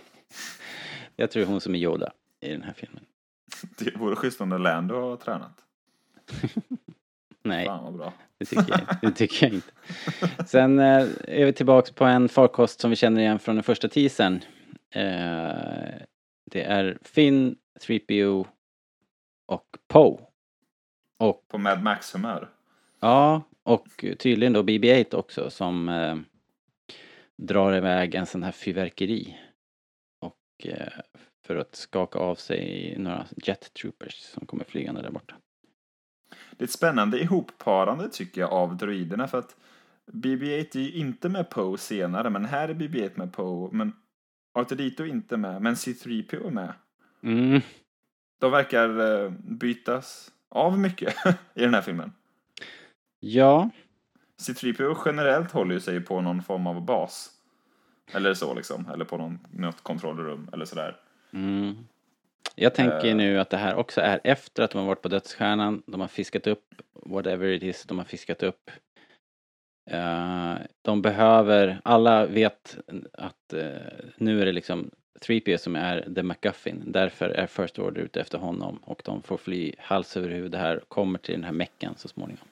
[1.16, 3.06] jag tror det hon som är Yoda i den här filmen.
[3.78, 5.58] Det vore schysst om Lando har tränat.
[7.44, 7.70] Nej.
[8.38, 8.98] Det tycker jag, inte.
[9.02, 9.72] det tycker jag inte.
[10.48, 13.88] Sen eh, är vi tillbaks på en farkost som vi känner igen från den första
[13.88, 14.42] teasern.
[14.90, 16.02] Eh,
[16.52, 18.48] det är Finn, 3PO
[19.46, 20.18] och Poe.
[21.20, 22.50] Och På Mad Max-humör.
[23.00, 26.18] ja, och tydligen då BB-8 också som eh,
[27.38, 29.38] drar iväg en sån här fyrverkeri.
[30.20, 30.88] Och eh,
[31.46, 35.36] för att skaka av sig några jet troopers som kommer flygande där borta.
[36.52, 39.56] Det är ett spännande ihopparande tycker jag av droiderna för att
[40.12, 43.94] BB-8 är ju inte med Poe senare men här är BB-8 med Poe men
[44.58, 46.74] R2D2 är inte med men C3PO är med.
[47.24, 47.62] Mm.
[48.40, 51.16] De verkar eh, bytas av mycket
[51.54, 52.14] i den här filmen.
[53.20, 53.70] Ja,
[54.42, 57.30] C3PO generellt håller ju sig på någon form av bas.
[58.14, 60.98] Eller så liksom, eller på någon, något kontrollrum eller sådär.
[61.34, 61.76] Mm.
[62.56, 63.16] Jag tänker Eh.
[63.16, 66.08] nu att det här också är efter att de har varit på dödsstjärnan, de har
[66.08, 68.72] fiskat upp whatever it is de har fiskat upp.
[69.90, 72.78] Eh, de behöver, alla vet
[73.14, 73.70] att eh,
[74.18, 76.84] nu är det liksom 3P som är the McGuffin.
[76.86, 80.78] Därför är First Order ute efter honom och de får fly hals över huvud här
[80.78, 82.48] och kommer till den här mecken så småningom.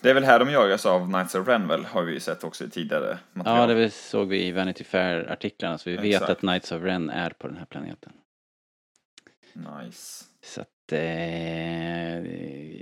[0.00, 2.44] Det är väl här de jagas av Knights of Ren väl, har vi ju sett
[2.44, 3.70] också i tidigare material.
[3.70, 6.30] Ja, det såg vi i Vanity Fair-artiklarna så vi vet Exakt.
[6.30, 8.12] att Knights of Ren är på den här planeten.
[9.52, 10.24] Nice.
[10.42, 10.98] Så att eh,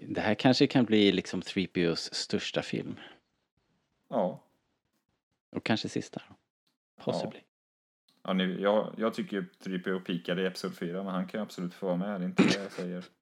[0.09, 2.96] det här kanske kan bli liksom 3POs största film.
[4.09, 4.40] Ja.
[5.50, 6.22] Och kanske sista.
[7.00, 7.38] Possibly.
[7.38, 7.53] Ja,
[8.32, 11.74] ni, jag, jag tycker ju 3PO pikade i Episod 4, men han kan ju absolut
[11.74, 13.04] få vara med, det är inte det jag säger.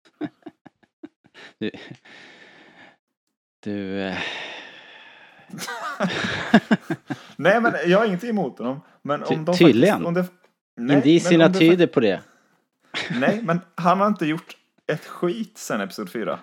[1.58, 1.70] Du,
[3.64, 4.18] du eh,
[7.36, 8.80] Nej, men jag har ingenting emot honom.
[9.02, 10.06] Men om de tydligen.
[10.06, 10.26] Om det,
[10.76, 12.20] nej, indicierna om det tyder på det.
[13.10, 16.32] Nej, men han har inte gjort ett skit sen Episod 4.
[16.32, 16.38] Om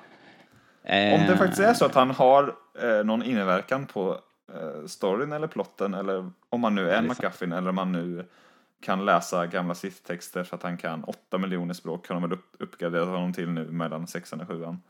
[0.84, 4.20] det Eh, faktiskt är så att han har eh, någon inverkan på
[4.54, 7.02] eh, storyn eller plotten eller om man nu är är.
[7.02, 8.26] McGuffin eller om man nu
[8.82, 12.56] kan läsa gamla Sith-texter så att han kan åtta miljoner språk kan de väl upp,
[12.60, 14.82] uppgradera honom till nu mellan sexan och sjuan.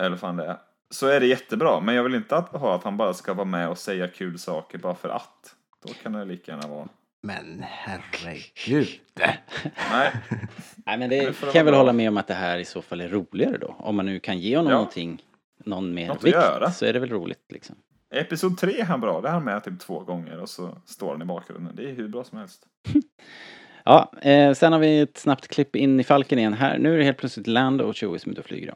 [0.00, 0.56] Eller fan det är.
[0.90, 1.80] så är det jättebra.
[1.80, 4.38] Men jag vill inte att, ha att han bara ska vara med och säga kul
[4.38, 5.54] saker bara för att.
[5.86, 6.88] Då kan det lika gärna vara.
[7.22, 8.88] Men herregud.
[9.14, 9.40] Nej,
[10.86, 13.00] Nej, men Det kan jag väl hålla med om att det här i så fall
[13.00, 13.74] är roligare då.
[13.78, 14.76] Om man nu kan ge honom Ja.
[14.78, 15.22] någonting,
[15.64, 17.76] någon mer Något vikt, så är det väl roligt liksom.
[18.10, 19.20] Episod tre är han bra.
[19.20, 21.76] Det är han med typ två gånger och så står han i bakgrunden.
[21.76, 22.66] Det är hur bra som helst.
[23.84, 26.78] Ja, eh, sen har vi ett snabbt klipp in i Falken igen här.
[26.78, 28.74] Nu är det helt plötsligt Lando och Chewie som är ute och flyger.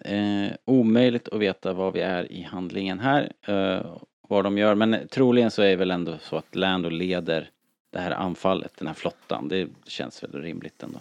[0.00, 3.96] Eh, omöjligt att veta vad vi är i handlingen här, eh,
[4.28, 7.50] vad de gör, men troligen så är det väl ändå så att Lando leder
[7.90, 9.48] det här anfallet, den här flottan.
[9.48, 10.98] Det känns väl rimligt ändå.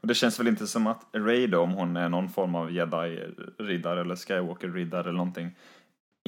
[0.00, 2.70] Och det känns väl inte som att Ray då, om hon är någon form av
[2.72, 5.50] jedi-riddare eller Skywalker-riddare eller någonting,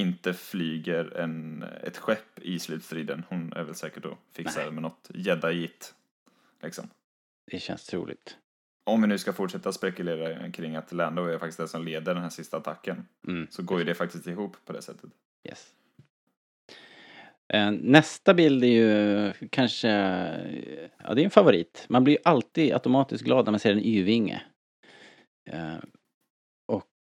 [0.01, 3.25] inte flyger en, ett skepp i slutstriden.
[3.29, 5.95] Hon är väl säkert då fixar med något jedi-it.
[6.63, 6.89] Liksom.
[7.51, 8.37] Det känns troligt.
[8.85, 12.23] Om vi nu ska fortsätta spekulera kring att Lando är faktiskt den som leder den
[12.23, 13.47] här sista attacken, Mm.
[13.51, 15.11] så går ju det faktiskt ihop på det sättet.
[15.49, 15.67] Yes.
[17.53, 19.89] Eh, Nästa bild är ju kanske,
[20.99, 21.87] ja det är en favorit.
[21.89, 24.43] Man blir ju alltid automatiskt glad när man ser en Y-vinge.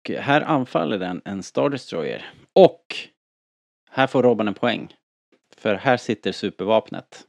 [0.09, 2.32] Och här anfaller den en Star Destroyer.
[2.52, 2.96] Och
[3.90, 4.96] här får Robban en poäng.
[5.56, 7.26] För här sitter supervapnet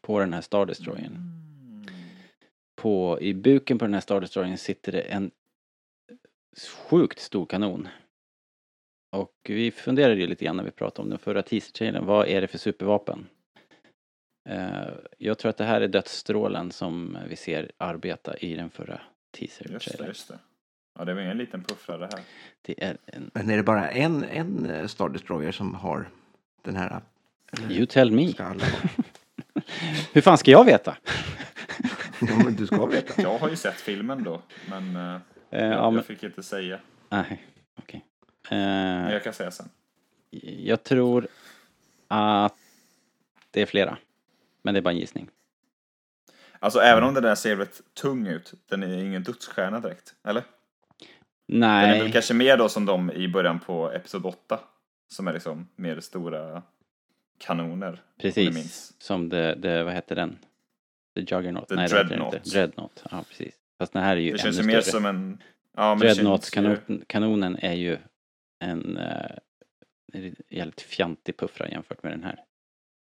[0.00, 1.18] på den här Star Destroyern.
[2.76, 5.30] På, I buken på den här Star Destroyern sitter det en
[6.88, 7.88] sjukt stor kanon.
[9.16, 12.06] Och vi funderade ju lite grann när vi pratade om den förra teaser-trailern.
[12.06, 13.26] Vad är det för supervapen?
[14.48, 18.92] Eh, jag tror att det här är dödsstrålen som vi ser arbeta i den förra
[18.92, 20.06] Just det, teaser-trailern.
[20.08, 20.38] just det.
[20.98, 22.22] Ja, det var ingen liten puffrare här.
[22.62, 23.30] Det är en...
[23.34, 26.08] Men är det bara en, en eh, Star Destroyer som har
[26.62, 27.00] den här?
[27.70, 28.32] You tell me.
[30.12, 30.96] Hur fan ska jag veta?
[32.28, 33.22] Ja, men du ska veta.
[33.22, 35.14] Jag har ju sett filmen då, men, eh,
[35.50, 36.78] Eh, jag, ja, men, jag fick inte säga.
[37.08, 37.46] nej,
[37.78, 38.04] okej.
[38.50, 39.68] Men Eh, jag kan säga sen.
[40.58, 41.26] jag tror
[42.08, 42.56] att
[43.50, 43.98] det är flera.
[44.62, 45.28] Men det är bara en gissning.
[46.58, 50.42] Alltså även om den där ser rätt tung ut, den är ingen dödsstjärna direkt, eller?
[51.52, 54.60] Den är väl Nej, kanske mer då som de i början på Episod 8,
[55.08, 56.62] som är liksom mer stora
[57.38, 58.00] kanoner.
[58.20, 58.54] precis.
[58.54, 58.94] minns.
[59.02, 60.38] Som det, det, vad heter den?
[61.14, 61.68] The Juggernaut?
[61.68, 62.34] The Nej, det Dreadnought.
[62.34, 62.50] inte.
[62.50, 63.54] Dreadnought, ja precis.
[63.78, 64.92] Fast den här är ju Det känns ju ännu mer större.
[64.92, 65.42] som en...
[65.76, 66.22] Ja, det känns ju-
[66.62, 67.98] Dreadnought-kanonen är ju
[68.58, 72.36] en uh, jävligt fjantig puffra jämfört med den här.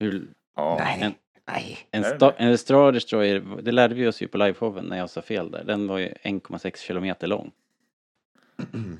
[0.00, 0.26] Hur,
[0.56, 1.14] Ja, Nej, En-
[1.46, 1.78] nej.
[1.90, 2.36] en, det sta, det?
[2.38, 5.64] en Star Destroyer, det lärde vi oss ju på liveshowen när jag sa fel där.
[5.64, 7.50] Den var ju 1,6 kilometer lång.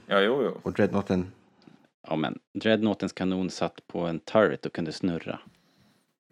[0.06, 0.60] Ja jo, jo.
[0.62, 1.32] Och Dreadnoughten,
[2.09, 5.39] Ja men, Dreadnoughtens kanon satt på en turret och kunde snurra.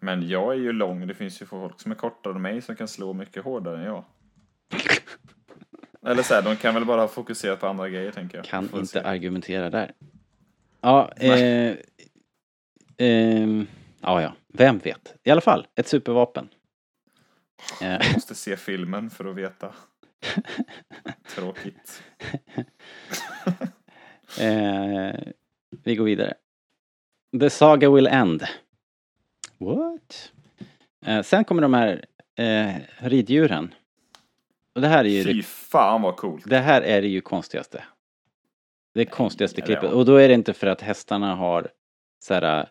[0.00, 2.76] Men jag är ju lång, det finns ju folk som är kortare än mig som
[2.76, 4.04] kan slå mycket hårdare än jag.
[6.06, 8.44] Eller så här, de kan väl bara ha fokuserat på andra grejer tänker jag.
[8.44, 8.98] Kan Får inte se.
[9.00, 9.92] argumentera där.
[10.80, 11.76] Ja, eh,
[12.96, 13.66] ehm,
[14.00, 15.14] ja, ja, vem vet.
[15.22, 16.48] I alla fall, ett supervapen.
[17.82, 19.74] Eh, Jag måste se filmen för att veta.
[21.34, 22.02] Tråkigt.
[24.40, 25.14] eh,
[25.84, 26.34] vi går vidare.
[27.40, 28.44] The saga will end.
[29.58, 30.32] What?
[31.06, 32.04] Eh, sen kommer de här
[32.38, 33.74] eh, riddjuren.
[34.74, 36.44] Och det här är ju Fy fan vad coolt.
[36.46, 37.84] Det här är det ju konstigaste.
[38.94, 39.84] Det konstigaste klippet.
[39.84, 39.90] ja.
[39.90, 41.68] Och då är det inte för att hästarna har
[42.18, 42.68] så här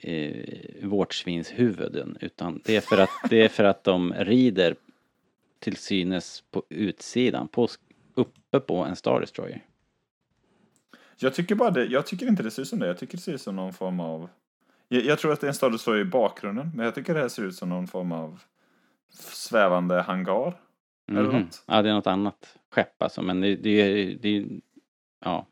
[0.00, 0.46] eh,
[0.82, 2.16] vårtsvinshuvuden.
[2.20, 4.76] Utan det är, för att, det är för att de rider
[5.62, 7.48] till synes på utsidan.
[7.48, 7.68] På,
[8.14, 9.64] uppe på en Star Destroyer.
[11.16, 12.86] Jag tycker bara det, jag tycker inte det ser ut som det.
[12.86, 14.28] Jag tycker det ser ut som någon form av...
[14.88, 17.20] Jag, jag tror att det är en stad står i bakgrunden, men jag tycker det
[17.20, 18.42] här ser ut som någon form av
[19.12, 20.60] svävande hangar.
[21.12, 21.24] Mhm.
[21.24, 21.64] något.
[21.66, 23.22] Ja, det är något annat skepp alltså.
[23.22, 24.46] Men det, det, är- det,
[25.24, 25.46] ja.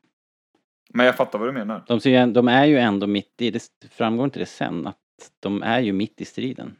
[0.88, 1.84] Men jag fattar vad du menar.
[1.86, 4.96] De, ser de är ju ändå mitt i, det framgår inte det sen, att
[5.40, 6.76] de är ju mitt i striden.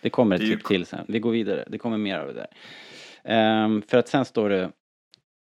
[0.00, 2.32] Det kommer ett Det klipp till sen, vi går vidare, det kommer mer av det
[2.32, 2.48] där.
[3.24, 4.72] Ehm, för att sen står det,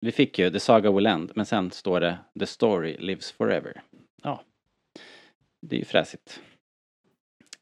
[0.00, 3.82] vi fick ju The Saga Will End, men sen står det The Story Lives Forever.
[4.22, 4.42] Ja,
[5.66, 6.40] det är ju fräsigt.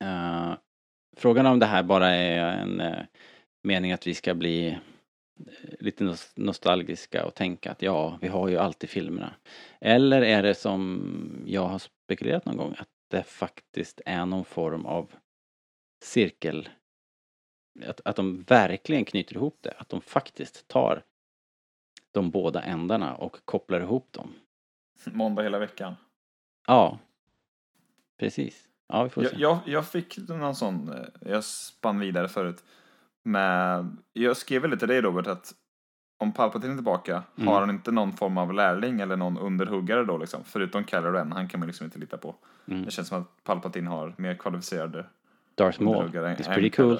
[0.04, 0.54] Uh,
[1.16, 3.04] frågan om det här bara är en eh,
[3.62, 4.76] mening att vi ska bli eh,
[5.80, 9.34] lite nos- nostalgiska och tänka att ja, vi har ju alltid filmerna.
[9.80, 14.86] Eller är det som jag har spekulerat någon gång, att det faktiskt är någon form
[14.86, 15.12] av
[16.00, 16.68] cirkel.
[17.86, 21.02] Att, att de verkligen knyter ihop det, att de faktiskt tar
[22.10, 24.34] de båda ändarna och kopplar ihop dem.
[25.04, 25.94] Måndag hela veckan.
[26.66, 26.98] Ja,
[28.18, 28.68] precis.
[28.88, 29.28] Ja, vi får se.
[29.32, 32.64] Jag, jag, jag fick någon sån, eh, jag spann vidare förut.
[33.22, 35.54] Med, jag skrev väl till dig Robert att
[36.18, 40.18] om Palpatine är tillbaka, har han inte någon form av lärling eller någon underhuggare då
[40.18, 40.44] liksom?
[40.44, 42.34] Förutom Kylo Ren, han kan man liksom inte lita på.
[42.64, 45.06] Det känns som att Palpatine har mer kvalificerade
[45.60, 46.10] Darth Maul.
[46.14, 46.98] It's pretty cool.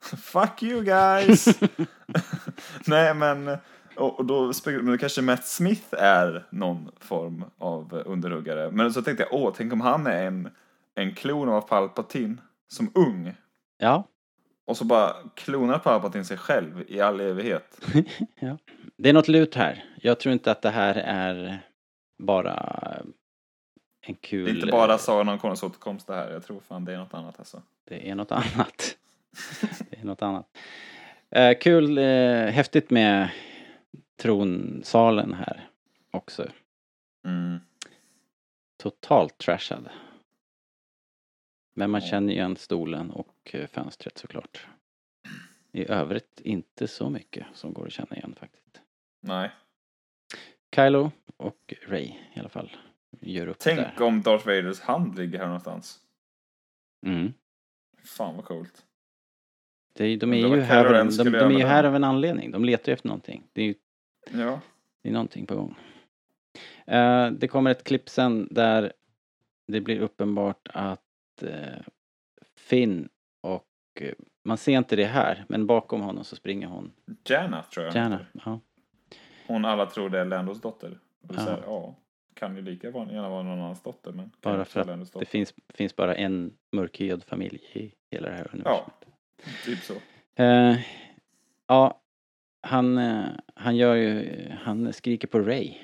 [0.16, 1.60] Fuck you guys!
[2.86, 3.56] Nej men,
[3.96, 8.70] och, och då men kanske Matt Smith är någon form av underhuggare.
[8.70, 10.50] Men så tänkte jag, åh, tänk om han är en,
[10.94, 12.36] en klon av Palpatine
[12.68, 13.34] som ung.
[13.78, 14.08] Ja,
[14.66, 17.80] Och så bara klonar Palpatine sig själv i all evighet.
[18.96, 19.84] det är något lut här.
[19.96, 21.60] Jag tror inte att det här är
[22.18, 22.54] bara
[24.08, 24.44] en kul...
[24.44, 26.30] Det är inte bara Sagan om Konungens återkomst det här.
[26.30, 27.62] Jag tror fan det är något annat alltså.
[27.84, 28.96] Det är något annat.
[29.90, 30.58] det är något annat.
[31.30, 32.04] Eh, kul, eh,
[32.46, 33.30] häftigt med
[34.16, 35.68] tronsalen här
[36.10, 36.46] också.
[37.24, 37.58] Mm.
[38.76, 39.88] Totalt trashad.
[41.74, 44.66] Men man känner igen stolen och eh, fönstret såklart.
[45.72, 48.80] I övrigt inte så mycket som går att känna igen faktiskt.
[49.20, 49.50] Nej.
[50.74, 52.70] Kylo och Ray i alla fall
[53.20, 54.02] gör upp Tänk där.
[54.02, 55.98] om Darth Vaders hand ligger här någonstans.
[57.06, 57.32] Mm.
[58.04, 58.84] Fan vad coolt.
[59.94, 62.50] Det de är ju här, av de, de är ju här av en anledning.
[62.50, 63.42] De letar ju efter någonting.
[63.52, 63.74] Det är ju
[64.30, 64.60] Ja.
[65.02, 65.74] Det är någonting på gång.
[66.86, 68.92] Eh, det kommer ett klipp sen där
[69.66, 71.80] det blir uppenbart att eh,
[72.56, 73.08] Finn
[73.40, 73.66] och
[74.00, 74.14] eh,
[74.44, 76.92] man ser inte det här, men bakom honom så springer hon.
[77.24, 77.94] Jana tror jag.
[77.94, 78.26] Gärna.
[78.44, 78.60] Ja.
[79.46, 80.98] Hon alla tror det är Landos dotter.
[81.28, 81.34] Och
[81.66, 81.94] Ja.
[82.40, 82.46] Ja.
[82.46, 84.30] Kan ju lika gärna vara någon annans dotter men.
[84.40, 88.94] Bara för att det finns, finns bara en mörkhyad familj i hela det här universumet.
[89.64, 89.94] Typ så.
[90.42, 90.78] Eh,
[91.66, 92.00] ja,
[92.60, 95.74] han, eh, han gör ju, han skriker på Ray.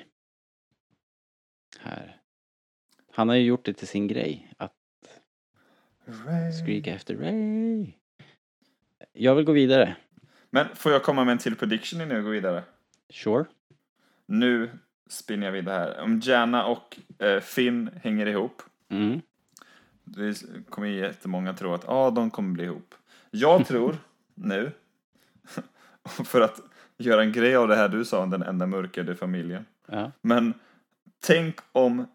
[1.79, 2.21] Här.
[3.11, 4.71] Han har ju gjort det till sin grej, att
[6.63, 7.93] skrika efter Ray.
[9.13, 9.95] Jag vill gå vidare.
[10.49, 12.63] Men får jag komma med en till prediction innan jag går vidare?
[13.09, 13.45] Sure.
[14.25, 14.69] Nu
[15.09, 16.01] spinner jag vidare här.
[16.01, 18.61] Om Jana och eh, Finn hänger ihop.
[18.89, 19.21] Mm.
[20.03, 22.95] Det kommer ju jättemånga tro att ah, de kommer bli ihop.
[23.31, 23.97] Jag tror
[24.33, 24.71] nu,
[26.25, 26.61] för att
[26.97, 29.65] göra en grej av det här du sa om den enda mörkade familjen.
[29.87, 30.11] Ja.
[30.21, 30.53] Men
[31.19, 32.05] tänk om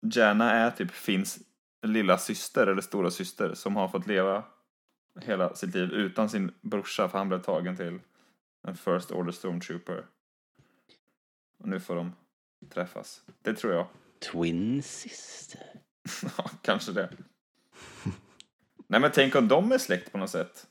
[0.00, 1.38] Jana är typ Finns
[1.82, 4.44] lilla syster eller stora syster som har fått leva
[5.20, 7.98] hela sitt liv utan sin brorsa för han blev tagen till
[8.62, 10.04] en First Order Stormtrooper.
[11.58, 12.12] Och nu får de
[12.74, 13.20] träffas.
[13.42, 13.86] Det tror jag.
[14.32, 15.60] Twin sister.
[16.38, 17.08] Ja, kanske det.
[18.88, 20.66] Nej men tänk om de är släkt på något sätt.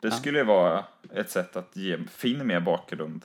[0.00, 0.84] Det skulle ju vara
[1.14, 3.24] ett sätt att ge Finn mer bakgrund.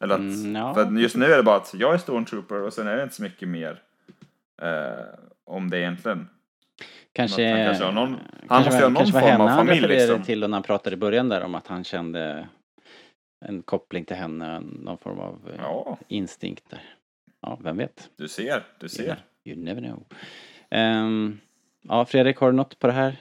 [0.00, 0.74] Eller att, Mm, ja.
[0.74, 3.14] för just nu är det bara att jag är Stormtrooper och sen är det inte
[3.14, 3.82] så mycket mer
[4.62, 5.04] eh,
[5.44, 6.28] om det egentligen.
[7.12, 8.18] Kanske, Han kanske har någon-
[8.48, 10.22] han kanske, måste ha någon kanske var form av han familj, refererade liksom.
[10.24, 12.48] till när han pratade i början där om att han kände
[13.44, 16.94] en koppling till henne, någon form av eh, Ja, instinkt där.
[17.42, 18.10] Ja, vem vet?
[18.16, 19.24] du ser, du ser.
[19.44, 20.04] You never know.
[20.70, 21.38] Ehm,
[21.82, 23.16] ja, Fredrik, har du något på det här?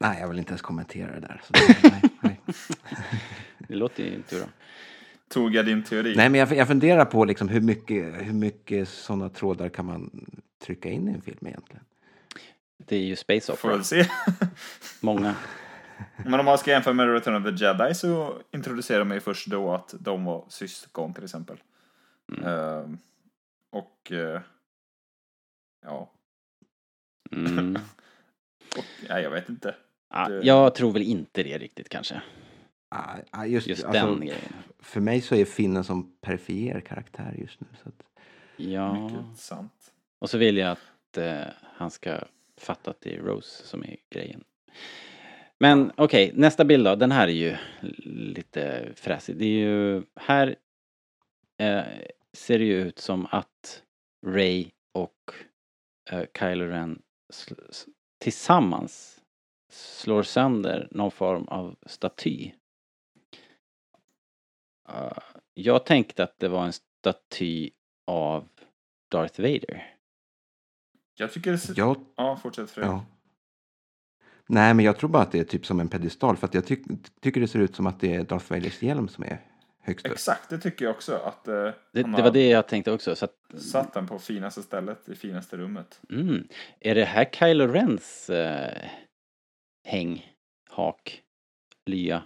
[0.00, 1.40] Nej, jag vill inte ens kommentera det där.
[1.44, 2.40] Så det, nej, nej.
[3.58, 4.46] Det låter ju inte bra.
[5.28, 6.14] Tog jag din teori?
[6.16, 10.26] nej, men jag, jag funderar på liksom hur mycket, hur mycket sådana trådar kan man
[10.62, 11.84] trycka in i en film egentligen?
[12.86, 13.76] Det är ju Space Får Opera.
[13.76, 14.04] väl se.
[15.00, 15.34] Många.
[16.16, 19.46] Men om man ska jämföra med Return of the Jedi så introducerar man ju först
[19.46, 21.56] då att de var syskon till exempel.
[22.46, 22.98] Ehm,
[23.70, 24.40] och eh,
[25.84, 26.12] ja,
[27.32, 27.74] Mm.
[28.78, 29.74] och, nej jag vet inte.
[30.10, 32.22] Ja, Det- jag tror väl inte det riktigt kanske.
[32.88, 34.52] Ah, ah, just, Just alltså, den grejen.
[34.78, 37.66] För mig så är Finnen som perifer karaktär just nu.
[37.82, 38.02] Så att,
[38.56, 39.08] Ja.
[39.08, 39.92] Mycket sant.
[40.18, 42.20] Och så vill jag att eh, han ska
[42.56, 44.44] fatta att det är Rose som är grejen.
[45.58, 46.94] Men okej, nästa bild då.
[46.94, 47.56] Den här är ju
[48.04, 49.36] lite fräsig.
[49.36, 50.56] Det är ju, här
[51.58, 51.84] eh,
[52.38, 53.82] ser det ju ut som att
[54.26, 55.32] Ray och
[56.10, 57.02] eh, Kylo Ren
[57.32, 57.88] sl-
[58.18, 59.20] tillsammans
[59.72, 62.52] slår sönder någon form av staty.
[64.88, 65.18] Eh,
[65.54, 67.70] jag tänkte att det var en staty
[68.06, 68.48] av
[69.10, 69.94] Darth Vader.
[71.14, 71.74] Jag tycker det ser...
[71.76, 72.92] jag, Ja, fortsätt Fredrik.
[72.92, 73.06] ja.
[74.46, 76.36] Nej, men jag tror bara att det är typ som en pedestal.
[76.36, 76.86] För att jag tyck,
[77.20, 79.40] tycker det ser ut som att det är Darth Vaders hjälm som är
[79.88, 80.12] högst upp.
[80.12, 81.14] Exakt, det tycker jag också.
[81.16, 83.16] Att eh, Det, det har var det jag tänkte också.
[83.16, 86.00] Så att, satt den på finaste stället, i finaste rummet.
[86.10, 86.48] mm,
[86.80, 88.88] är det här Kylo Rens eh,
[89.86, 90.32] häng,
[90.70, 91.22] hak,
[91.86, 92.22] lya?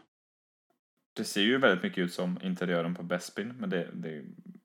[1.17, 4.23] Det ser ju väldigt mycket ut som interiören på Bespin, men det, det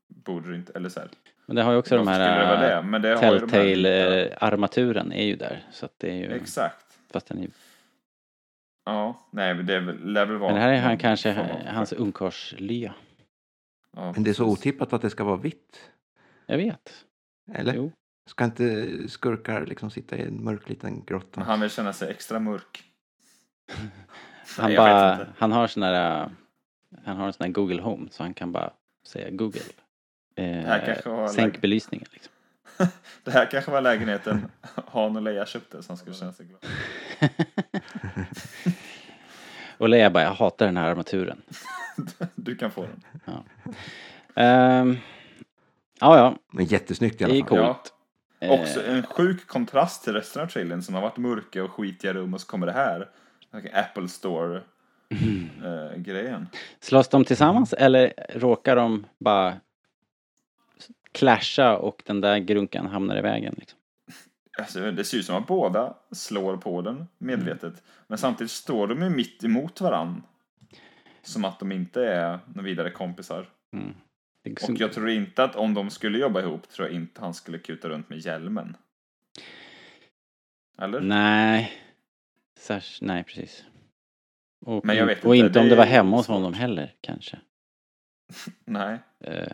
[0.08, 1.10] borde det inte, eller så här.
[1.46, 2.82] Men det har ju också de det här det?
[3.10, 5.66] vita- Telltale-armaturen är ju där.
[5.72, 6.86] Så att det är ju, Exakt.
[7.12, 7.42] fast den är
[8.88, 10.54] Ja, nej, men det lär väl vara...
[10.54, 11.34] Men här är han kanske,
[11.68, 12.94] hans ungkarlslya.
[13.96, 15.92] Ja, Men det är så otippat att det ska vara vitt.
[16.46, 17.06] Jag vet.
[17.54, 17.74] Eller?
[17.74, 17.92] Jo.
[18.30, 21.40] Ska inte skurkar liksom sitta i en mörk liten grotta?
[21.40, 22.84] Men han vill känna sig extra mörk.
[24.58, 25.28] Han, Nej, bara, inte.
[25.38, 26.30] han har sån där, äh,
[27.06, 28.74] han har en sån där Google Home så han kan bara
[29.08, 29.62] säga Google.
[30.36, 32.34] Eh, sänk belysningen liksom.
[33.24, 34.52] Det här kanske var lägenheten
[34.88, 36.62] Han och Leia köpte så han skulle känna sig glad.
[39.78, 41.42] Och Leia bara, jag hatar den här armaturen.
[42.36, 43.04] Du kan få den.
[44.36, 44.98] Ehm,
[46.00, 47.58] ja, ja, Men jättesnyggt i det är alla fall.
[47.74, 47.94] coolt.
[48.40, 52.14] Eh, Också en sjuk kontrast till resten av trailern som har varit mörka och skitiga
[52.14, 53.10] rum och så kommer det här.
[53.74, 54.58] Apple Store
[55.64, 56.48] eh, grejen.
[56.80, 59.54] Slåss de tillsammans eller råkar de bara
[61.12, 63.56] clasha och den där grunkan hamnar i vägen?
[63.58, 63.77] Liksom?
[64.58, 67.84] Alltså, det ser ut som att båda slår på den medvetet.
[68.08, 70.24] Men samtidigt står de ju mitt emot varann.
[71.22, 73.50] Som att de inte är några vidare kompisar.
[73.74, 73.94] Mm.
[74.70, 77.58] Och jag tror inte att om de skulle jobba ihop tror jag inte han skulle
[77.58, 78.78] kuta runt med hjälmen.
[80.82, 81.02] Eller?
[81.02, 81.72] Nej.
[82.60, 83.66] Särsk, nej, precis.
[84.66, 87.40] Och, Men jag vet och inte, inte om det var hemma hos honom heller, kanske.
[88.66, 89.00] Nej.
[89.20, 89.48] Eh,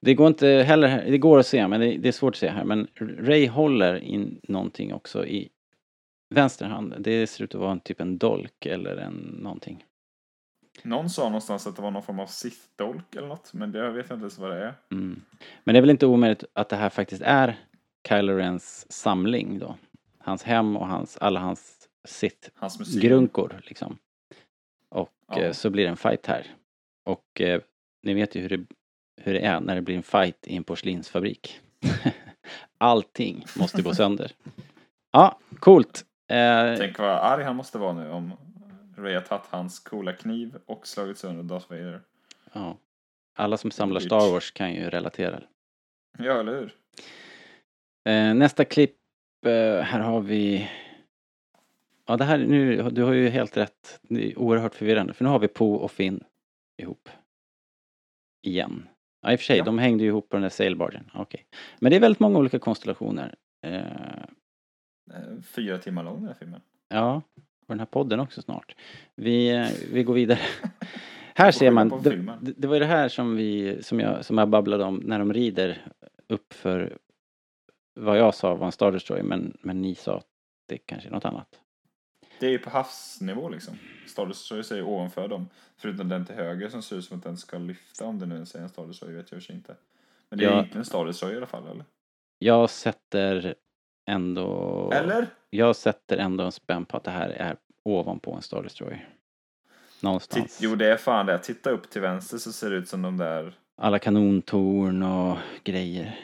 [0.00, 2.64] Det går inte heller, det går att se, men det, är svårt att se här.
[2.64, 2.88] Men
[3.18, 5.48] Ray håller in någonting också i
[6.34, 6.94] vänster hand.
[6.98, 9.84] Det ser ut att vara en typ en dolk eller en någonting.
[10.82, 13.52] Någon sa någonstans att det var någon form av Sith-dolk eller något.
[13.54, 14.74] Men det jag vet jag inte ens vad det är.
[14.92, 15.22] Mm.
[15.64, 17.58] Men det är väl inte omöjligt att det här faktiskt är
[18.08, 19.76] Kylo Rens samling då.
[20.18, 23.00] Hans hem och hans, alla hans sitt Hans museum.
[23.02, 23.98] grunkor liksom.
[24.88, 25.40] Och Ja.
[25.42, 26.46] eh, så blir det en fight här.
[27.04, 27.60] Och eh,
[28.04, 28.66] ni vet ju hur det,
[29.22, 31.60] hur det är när det blir en fight i en porslinsfabrik.
[32.78, 34.32] Allting måste gå sönder.
[35.12, 36.04] Ja, coolt.
[36.30, 38.32] Eh, Tänk vad arg han måste vara nu om
[38.96, 42.00] Ray har tagit hans coola kniv och slagit sönder Darth Vader.
[42.52, 42.76] ja.
[43.36, 44.00] Alla som samlar.
[44.00, 45.42] Star Wars kan ju relatera.
[46.18, 46.74] Ja, eller hur?
[48.08, 48.96] Eh, nästa klipp,
[49.46, 50.70] eh, här har vi...
[52.06, 53.98] Ja, det här, nu, du har ju helt rätt.
[54.02, 55.12] Det är oerhört förvirrande.
[55.12, 56.24] För nu har vi Po och Finn
[56.82, 57.08] ihop.
[58.46, 58.88] Igen.
[59.22, 59.64] Ja, i och för sig, Ja.
[59.64, 61.10] de hängde ju ihop på den där sailbargen.
[61.14, 61.46] Okej.
[61.78, 63.34] Men det är väldigt många olika konstellationer.
[63.66, 63.82] Eh,
[65.42, 66.60] Fyra timmar lång den här filmen.
[66.88, 67.22] ja,
[67.66, 68.76] och den här podden också snart.
[69.14, 70.38] Vi, eh, vi går vidare.
[71.34, 74.48] här ser man, det det var ju det här som vi, som jag, som jag
[74.48, 75.86] babblade om när de rider
[76.28, 76.98] upp för
[78.00, 80.26] vad jag sa var en Star Destroyer men, men ni sa att
[80.68, 81.60] det kanske är något annat.
[82.40, 83.78] Det är ju på havsnivå liksom.
[84.18, 85.48] Är ju ovanför dem.
[85.76, 88.34] Förutom den till höger som ser ut som att den ska lyfta om det nu
[88.34, 89.76] är en Destroyer vet jag och inte.
[90.28, 90.58] Men det är Ja.
[90.60, 91.84] inte en Destroyer i alla fall eller?
[92.38, 93.54] Jag sätter
[94.06, 94.90] ändå...
[94.94, 95.26] Eller?
[95.50, 99.08] Jag sätter ändå en spänn på att det här är ovanpå en Star Destroyer.
[100.00, 100.56] Någonstans.
[100.58, 101.38] Titt, jo det är fan det.
[101.38, 103.54] Titta upp till vänster så ser det ut som de där.
[103.76, 106.20] Alla kanontorn och grejer.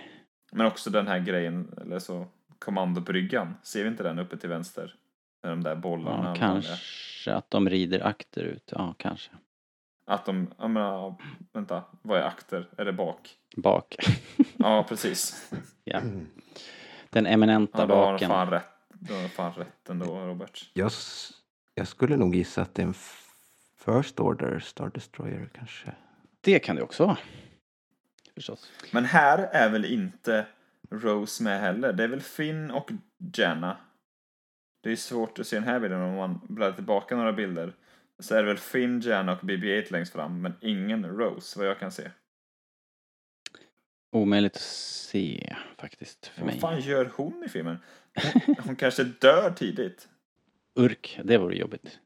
[0.52, 2.26] Men också den här grejen, eller så
[2.58, 3.54] kommandobryggan.
[3.62, 4.94] Ser vi inte den uppe till vänster?
[5.42, 6.28] Med de där bollarna.
[6.28, 8.72] Ja, kanske att de rider akterut.
[8.72, 9.30] Ja, kanske.
[10.06, 11.14] Att de, jag menar,
[11.52, 12.68] vänta, vad är akter?
[12.78, 13.30] Är det bak?
[13.56, 13.96] Bak.
[14.56, 15.50] Ja, precis.
[15.84, 16.00] ja.
[17.10, 18.28] Den eminenta Ja, då har baken.
[18.28, 18.64] fan rätt.
[18.88, 20.70] Då har fan rätt ändå, Robert.
[20.72, 20.92] Jag,
[21.74, 22.94] jag skulle nog gissa att det är en
[23.84, 25.92] First Order Star Destroyer kanske.
[26.40, 27.18] Det kan det också vara.
[28.34, 28.72] Förstås.
[28.92, 30.46] Men här är väl inte
[30.90, 31.92] Rose med heller?
[31.92, 32.90] Det är väl Finn och
[33.36, 33.76] Jenna?
[34.80, 37.72] Det är svårt att se den här bilden om man bläddrar tillbaka några bilder.
[38.18, 41.78] Så är det väl Finn, Jenna och BB-8 längst fram, men ingen Rose vad jag
[41.78, 42.10] kan se.
[44.12, 46.60] Omöjligt att se faktiskt för Vad mig.
[46.60, 47.76] fan gör hon i filmen?
[48.46, 50.08] Hon, hon kanske dör tidigt.
[50.74, 51.98] Urk, det vore jobbigt.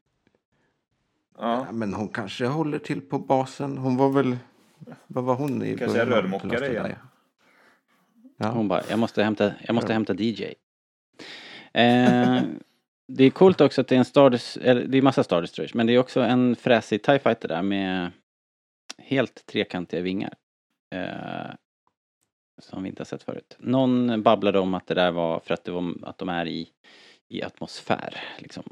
[1.37, 3.77] Ja, Ja, men hon kanske håller till på basen.
[3.77, 4.37] Hon var väl...
[5.07, 6.95] Vad var hon i Kanske är rörmokare igen.
[8.37, 8.47] Ja.
[8.47, 10.53] Hon bara, jag måste hämta, jag måste hämta DJ.
[11.73, 12.43] Eh,
[13.07, 15.73] det är coolt också att det är en Star eller det är massa Star Destroyers,
[15.73, 18.11] men det är också en fräsig TIE Fighter där med
[18.97, 20.33] helt trekantiga vingar.
[20.95, 21.55] Eh,
[22.61, 23.55] som vi inte har sett förut.
[23.59, 26.69] Någon babblade om att det där var för att, det var, att de är i,
[27.29, 28.23] i atmosfär.
[28.39, 28.63] Liksom.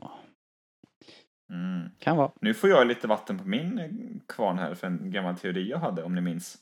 [1.49, 1.89] Mm.
[1.99, 2.31] Kan vara.
[2.41, 3.89] Nu får jag lite vatten på min eh,
[4.27, 6.57] kvarn här för en gammal teori jag hade, om ni minns.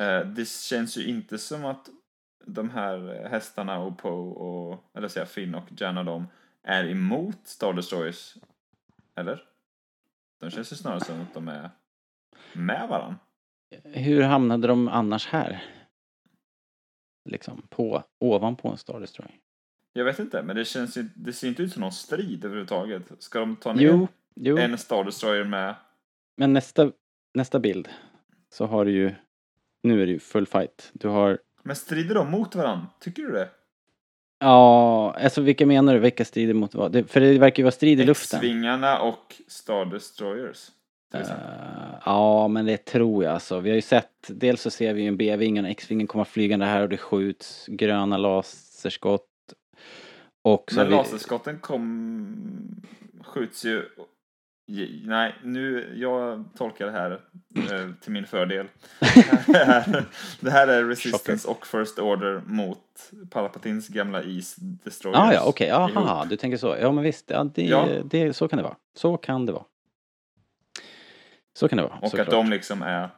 [0.00, 1.88] Eh, Det känns ju inte som att
[2.46, 6.26] de här hästarna och Poe och, eller säga Finn och Jan och dem
[6.62, 8.34] är emot Star Destroyers.
[9.14, 9.42] Eller?
[10.40, 11.70] De känns ju snarare som att de är
[12.52, 13.14] med varann.
[13.84, 15.64] Hur hamnade de annars här?
[17.24, 19.38] Liksom på, ovanpå en Star Destroyer.
[19.92, 23.02] Jag vet inte, men det känns ju, det ser inte ut som någon strid överhuvudtaget.
[23.18, 25.74] Ska de ta ner Jo, Jo, en Star Destroyer med.
[26.36, 26.92] men nästa,
[27.34, 27.88] nästa bild
[28.50, 29.14] så har du ju,
[29.82, 30.90] nu är det ju full fight.
[30.92, 32.86] Du har, Men strider de mot varandra?
[33.00, 33.48] Tycker du det?
[34.42, 35.98] Ja, alltså vilka menar du?
[36.00, 36.92] Vilka strider mot vad?
[36.92, 38.38] Det, för det verkar ju vara strid i luften.
[38.38, 40.70] X-vingarna och Star Destroyers.
[41.14, 41.20] Eh,
[42.04, 43.60] ja, men det tror jag alltså.
[43.60, 46.24] Vi har ju sett, dels så ser vi ju en B-ving och en X-vingen komma
[46.24, 49.28] flygande här och det skjuts gröna laserskott.
[50.44, 52.82] Och så Men vi, laserskotten kom...
[53.24, 53.88] skjuts ju...
[55.04, 57.10] Nej, nu, jag tolkar det här
[57.56, 58.68] eh, till min fördel.
[59.46, 60.04] det, här,
[60.40, 65.18] det här är Resistance och First Order mot Palpatins gamla East Destroyers.
[65.18, 66.28] Ah, ja, okej, aha, ihop.
[66.30, 66.76] du tänker så.
[66.80, 67.88] Ja, men visst, ja, det, Ja.
[68.04, 68.76] Det, så kan det vara.
[68.94, 69.64] Så kan det vara.
[71.54, 72.28] Så kan det vara, Och såklart.
[72.28, 73.08] att de liksom är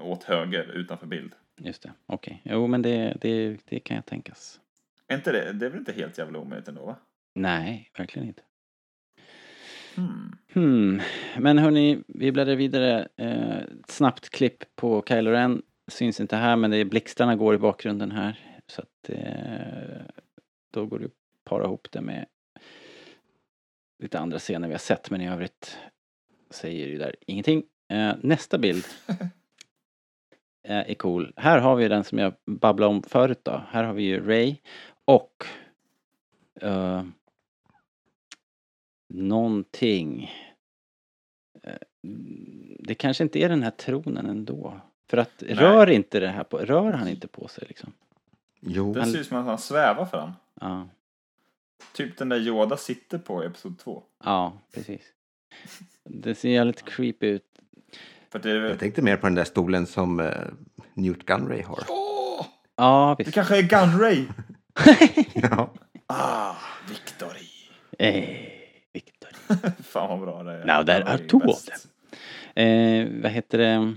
[0.00, 1.32] åt höger utanför bild.
[1.60, 2.42] Just det, okej.
[2.44, 4.60] Jo, men det, det, det kan jag tänkas.
[5.08, 6.96] Är inte det, det är väl inte helt jävla omöjligt ändå va?
[7.34, 8.42] Nej, verkligen inte.
[9.94, 10.36] Hmm.
[10.52, 11.00] Hmm.
[11.38, 13.08] Men hörni, vi bläddrar vidare.
[13.16, 15.62] Eh, snabbt klipp på Kylo Ren.
[15.88, 18.40] Syns inte här, men det är blixtarna går i bakgrunden här.
[18.66, 20.02] Så att eh,
[20.70, 21.12] då går det att
[21.44, 22.26] para ihop det med
[24.02, 25.78] lite andra scener vi har sett, men i övrigt
[26.50, 27.62] säger ju där ingenting.
[27.88, 28.84] Eh, nästa bild
[30.62, 31.32] är cool.
[31.36, 33.62] Här har vi den som jag babblade om förut då.
[33.68, 34.56] Här har vi ju Ray
[35.04, 35.46] och
[36.60, 37.02] eh,
[39.14, 40.30] någonting.
[41.62, 41.72] Eh,
[42.78, 44.80] Det kanske inte är den här tronen ändå.
[45.10, 47.92] För att rör inte det här på, rör han inte på sig liksom?
[48.60, 50.32] Jo, Det ser ut som att han svävar fram.
[50.60, 50.88] Ja,
[51.94, 54.02] Typ den där Yoda sitter på i Episod 2.
[54.24, 55.02] ja precis.
[56.04, 57.44] Det ser jävligt creepy ut.
[58.30, 60.30] För det jag tänkte mer på den där stolen som eh,
[60.94, 61.84] Newt Gunray har.
[62.76, 63.34] Ja, Det visst.
[63.34, 64.26] kanske är Gunray!
[65.34, 65.72] Ja.
[66.06, 66.54] Ah,
[66.88, 67.46] Victory!
[67.98, 68.51] Eh.
[69.82, 70.66] Fan vad bra det är.
[70.66, 71.88] Han are är bäst.
[72.54, 73.94] Eh, vad heter det?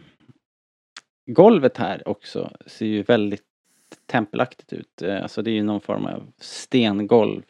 [1.31, 3.43] Golvet här också ser ju väldigt
[4.05, 5.01] tempelaktigt ut.
[5.01, 7.43] Eh, alltså det är ju någon form av stengolv.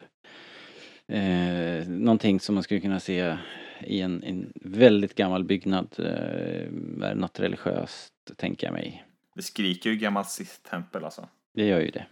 [1.07, 3.37] Eh, någonting som man skulle kunna se
[3.81, 5.87] i en, en väldigt gammal byggnad.
[5.97, 6.69] Eh,
[7.15, 9.05] något religiöst, tänker jag mig.
[9.35, 11.27] Det skriker ju gammalt Sith-tempel alltså.
[11.53, 12.05] Det gör ju det.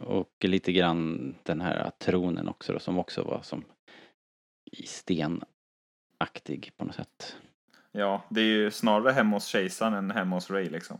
[0.00, 3.64] Och lite grann den här tronen också då, som också var som
[4.86, 7.36] stenaktig på något sätt.
[7.92, 10.98] Ja, det är ju snarare hemma hos kejsaren än hemma hos Ray liksom.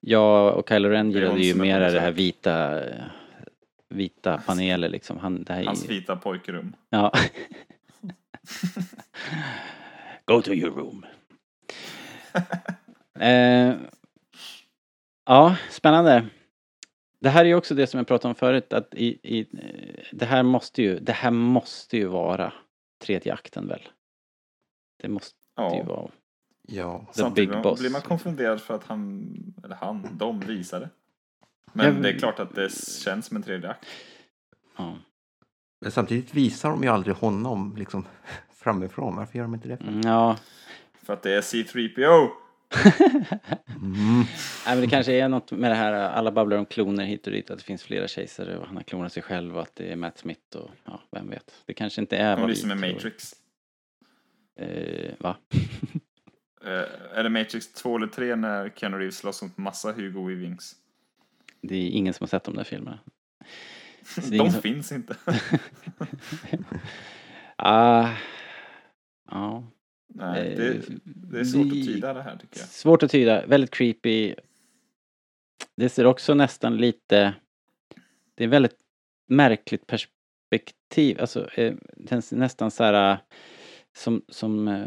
[0.00, 2.80] Ja, och Kylo Ren gillade ju som är mer på det här vita,
[3.88, 5.18] vita paneler liksom.
[5.18, 6.76] Han, det här är Hans ju, vita pojkrum.
[6.90, 7.12] ja.
[10.24, 11.06] Go to your room.
[13.20, 13.74] eh,
[15.26, 16.26] ja, spännande.
[17.20, 19.46] Det här är ju också det som jag pratade om förut, att i, i,
[20.12, 22.52] det här måste ju, det här måste ju vara
[23.04, 23.88] tredje akten väl?
[25.02, 26.10] Det måste ju Ja, vara.
[26.62, 27.04] ja.
[27.14, 27.80] The samtidigt Big Boss.
[27.80, 30.90] blir man konfunderad för att han, eller han, de visade.
[31.72, 32.72] Men Jag- det är klart att det
[33.04, 33.86] känns som en tredje akt.
[34.76, 34.98] Ja.
[35.80, 38.04] Men samtidigt visar de ju aldrig honom liksom
[38.54, 39.16] framifrån.
[39.16, 39.80] Varför gör de inte det?
[39.80, 40.36] Mm, ja,
[41.02, 42.28] För att det är C3PO!
[43.82, 44.18] Mm.
[44.66, 47.32] Nej men det kanske är något med det här, alla babblar om kloner hit och
[47.32, 49.92] dit, att det finns flera kejsare och han har klonat sig själv och att det
[49.92, 51.54] är Matt Smith och ja, vem vet.
[51.66, 52.92] Det kanske inte är vad vi med tror.
[52.92, 53.34] Matrix.
[54.60, 55.36] Eh, va?
[56.64, 60.74] Eh, är det Matrix 2 eller 3 när Keanu Reeves slåss mot massa Hugo Weavings?
[61.60, 62.98] Det är ingen som har sett de där filmerna.
[64.16, 65.16] Är De som- finns inte.
[67.56, 68.08] Ah,
[69.30, 69.64] ja.
[70.08, 72.68] Nej, Eh, det, det är svårt att tyda det här tycker jag.
[72.68, 74.34] Svårt att tyda, väldigt creepy.
[75.76, 77.34] Det ser också nästan lite,
[78.34, 78.76] det är väldigt
[79.26, 83.18] märkligt perspektiv, alltså eh, den ser nästan så här eh,
[83.96, 84.86] som, som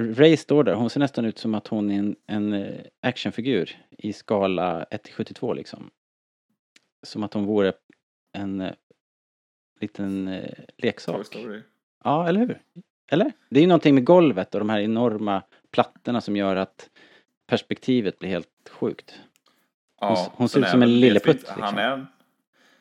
[0.00, 4.12] Ray står där, hon ser nästan ut som att hon är en, en actionfigur i
[4.12, 5.90] skala 1-72 liksom.
[7.02, 7.72] Som att hon vore
[8.32, 8.70] en
[9.80, 10.40] liten
[10.76, 11.26] leksak.
[12.04, 12.60] Ja, eller hur?
[13.10, 13.32] Eller?
[13.48, 16.90] Det är ju någonting med golvet och de här enorma plattorna som gör att
[17.46, 19.20] perspektivet blir helt sjukt.
[20.00, 21.78] Ja, hon ser ut som en lilleputt, delvis- Han liksom.
[21.78, 22.06] är,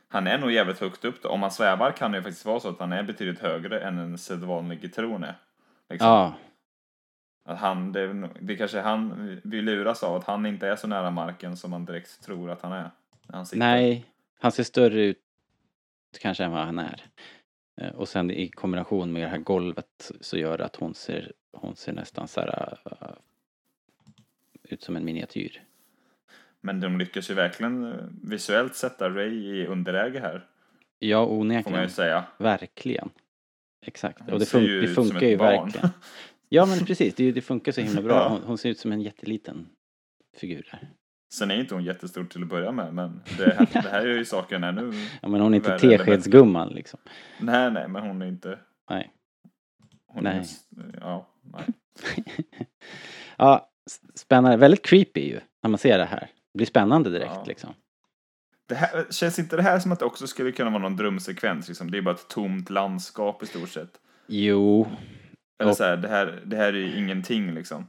[0.07, 1.29] han är nog jävligt högt upp då.
[1.29, 3.97] Om han svävar kan det ju faktiskt vara så att han är betydligt högre än
[3.97, 5.35] en sedvanlig tron är.
[5.89, 6.07] Liksom.
[6.09, 6.33] Ja,
[7.45, 10.87] Att han, det, det kanske är han vi luras av, att han inte är så
[10.87, 12.91] nära marken som man direkt tror att han är.
[13.27, 14.05] Han nej,
[14.39, 15.17] han ser större ut
[16.21, 17.03] kanske än vad han är.
[17.81, 21.33] Eh, Och sen i kombination med det här golvet så gör det att hon ser,
[21.51, 23.07] hon ser nästan så här uh,
[24.63, 25.63] ut som en miniatyr.
[26.61, 30.47] Men de lyckas ju verkligen eh, visuellt sätta Ray i underläge här,
[30.99, 31.89] Ja, får man ju onekligen.
[31.89, 32.25] säga.
[32.37, 33.09] Verkligen.
[33.85, 34.19] Exakt.
[34.19, 35.63] Hon Och det, fun- ju det funkar ju barn.
[35.63, 35.89] verkligen.
[36.49, 38.29] Ja men precis, det, det funkar så himla bra.
[38.29, 39.67] Hon, hon ser ut som en jätteliten
[40.37, 40.89] figur där.
[41.33, 44.15] Sen är inte hon jättestor till att börja med, men det, här- det här gör
[44.17, 44.91] ju saken ännu...
[45.21, 46.99] Ja men hon är inte teskedsgumman liksom.
[47.39, 48.59] Nej, nej, men hon är inte...
[48.89, 49.11] Nej.
[50.07, 50.37] Hon Nej.
[50.37, 51.63] Är, ja, nej.
[53.37, 53.69] Ja,
[54.15, 54.57] spännande.
[54.57, 56.19] Väldigt creepy ju, när man ser det här.
[56.53, 57.43] Det blir spännande direkt Ja.
[57.47, 57.73] liksom.
[58.67, 61.67] Det här, känns inte det här som att det också skulle kunna vara någon drömsekvens?
[61.67, 61.91] Liksom?
[61.91, 63.89] Det är bara ett tomt landskap i stort sett.
[64.27, 64.87] Jo,
[65.59, 67.87] Eller Och- så här, det här, det här är ju ingenting liksom.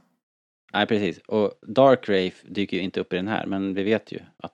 [0.75, 1.17] Nej precis.
[1.17, 4.53] Och Dark Wraith dyker ju inte upp i den här, men vi vet ju att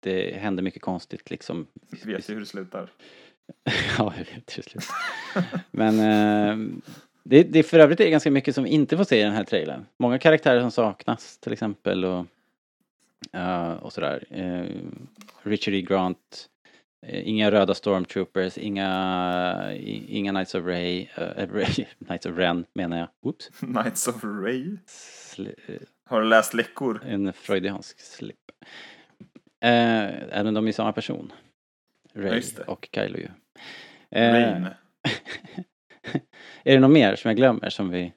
[0.00, 1.66] det händer mycket konstigt liksom.
[2.04, 2.90] Vi vet ju hur det slutar.
[3.98, 4.84] ja, vi vet till slut.
[5.70, 6.82] Men eh,
[7.22, 9.32] det, det för övrigt är det ganska mycket som vi inte får se i den
[9.32, 9.86] här trailern.
[9.96, 12.26] Många karaktärer som saknas till exempel och,
[13.32, 14.24] eh, och sådär.
[14.30, 14.66] Eh,
[15.42, 15.82] Richard E.
[15.82, 16.48] Grant,
[17.06, 19.72] eh, inga röda stormtroopers, inga,
[20.08, 21.06] inga Knights of Ray,
[21.36, 21.66] Ray
[22.06, 23.08] Knights of Ren menar jag.
[23.22, 23.48] Oops.
[23.48, 24.76] Knights of Ray.
[25.38, 25.46] Eh,
[26.04, 27.00] Har du läst läckor?
[27.04, 28.36] en freudiansk slip.
[29.60, 31.32] Eh, även de är samma person.
[32.14, 32.62] Ray det.
[32.62, 33.28] och Kylo ju.
[34.10, 34.64] Eh, Rain.
[36.64, 38.12] är det något mer som jag glömmer som vi...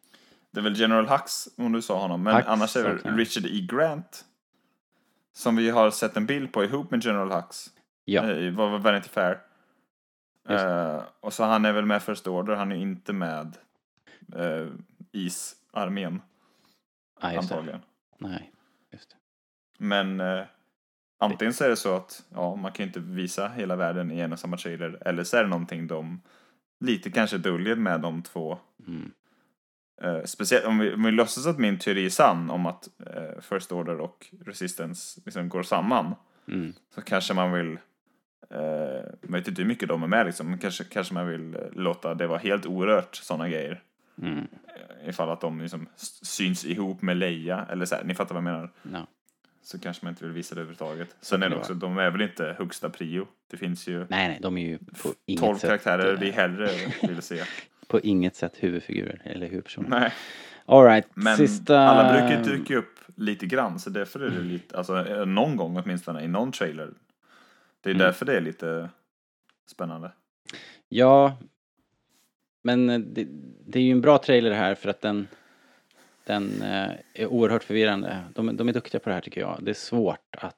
[0.52, 2.24] Det är väl General Hux, om du sa honom.
[2.24, 3.68] Men Hux, annars är det väl Richard E.
[3.70, 4.26] Grant.
[5.34, 7.66] Som vi har sett en bild på ihop med General Hux.
[8.06, 9.40] Ja, Eh, Vad var Vanity Fair.
[10.50, 13.58] Eh, och så han är väl med First Order, han är inte med
[14.36, 14.68] uh,
[15.12, 16.22] isarmén
[17.20, 17.56] ah, just det.
[17.56, 17.82] antagligen.
[18.18, 18.52] Nej,
[18.92, 19.16] just det.
[19.78, 20.44] Men eh,
[21.20, 24.20] antingen så är det så att ja, man kan ju inte visa hela världen i
[24.20, 24.98] en och samma trailer.
[25.06, 26.22] Eller så är det någonting de
[26.80, 28.58] lite kanske döljer med de två.
[28.88, 29.12] Mm.
[30.02, 33.42] Eh, speciellt om vi, om vi låtsas att min teori är sann om att eh,
[33.42, 36.16] First Order och Resistance liksom går samman.
[36.48, 36.74] Mm.
[36.96, 37.78] Så kanske man vill,
[38.50, 38.60] eh,
[39.22, 41.62] jag vet inte hur mycket de är med liksom, men kanske, kanske man vill eh,
[41.72, 43.84] låta det vara helt orört sådana grejer.
[44.22, 44.38] Mm.
[45.04, 45.88] Eh, Ifall att de liksom
[46.24, 48.72] syns ihop med Leia, eller så här, ni fattar vad jag menar.
[48.94, 49.08] Ja.
[49.62, 51.16] Så kanske man inte vill visa det överhuvudtaget.
[51.22, 53.28] Sen är det också, de är väl inte högsta prio.
[53.52, 55.68] Det finns ju Nej, nej, de är ju på inget 12 sätt...
[55.70, 56.70] karaktärer eh, vi hellre
[57.02, 57.44] vill se.
[57.88, 59.90] På inget sätt huvudfigurer eller huvudpersoner.
[59.90, 60.14] Nej,
[60.66, 61.80] Alright, men sista...
[61.80, 65.56] alla brukar ju dyka upp lite grann, så därför är det lite, alltså eh, någon
[65.56, 66.94] gång åtminstone i någon trailer.
[67.82, 68.06] Det är Mm.
[68.06, 68.90] därför det är lite
[69.72, 70.12] spännande.
[70.90, 71.38] Ja,
[72.66, 73.28] men eh, det,
[73.66, 75.28] det är ju en bra trailer här för att den,
[76.24, 78.24] den eh, är oerhört förvirrande.
[78.36, 79.60] De, de är duktiga på det här tycker jag.
[79.62, 80.58] Det är svårt att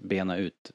[0.00, 0.72] bena ut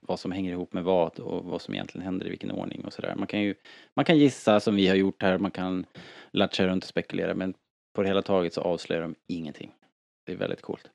[0.00, 2.92] vad som hänger ihop med vad och vad som egentligen händer i vilken ordning och
[2.92, 3.14] sådär.
[3.14, 3.54] Man kan ju
[3.94, 5.86] man kan gissa som vi har gjort här, man kan
[6.30, 7.54] latcha runt och spekulera men
[7.94, 9.74] på det hela taget så avslöjar de ingenting.
[10.26, 10.90] Det är väldigt coolt.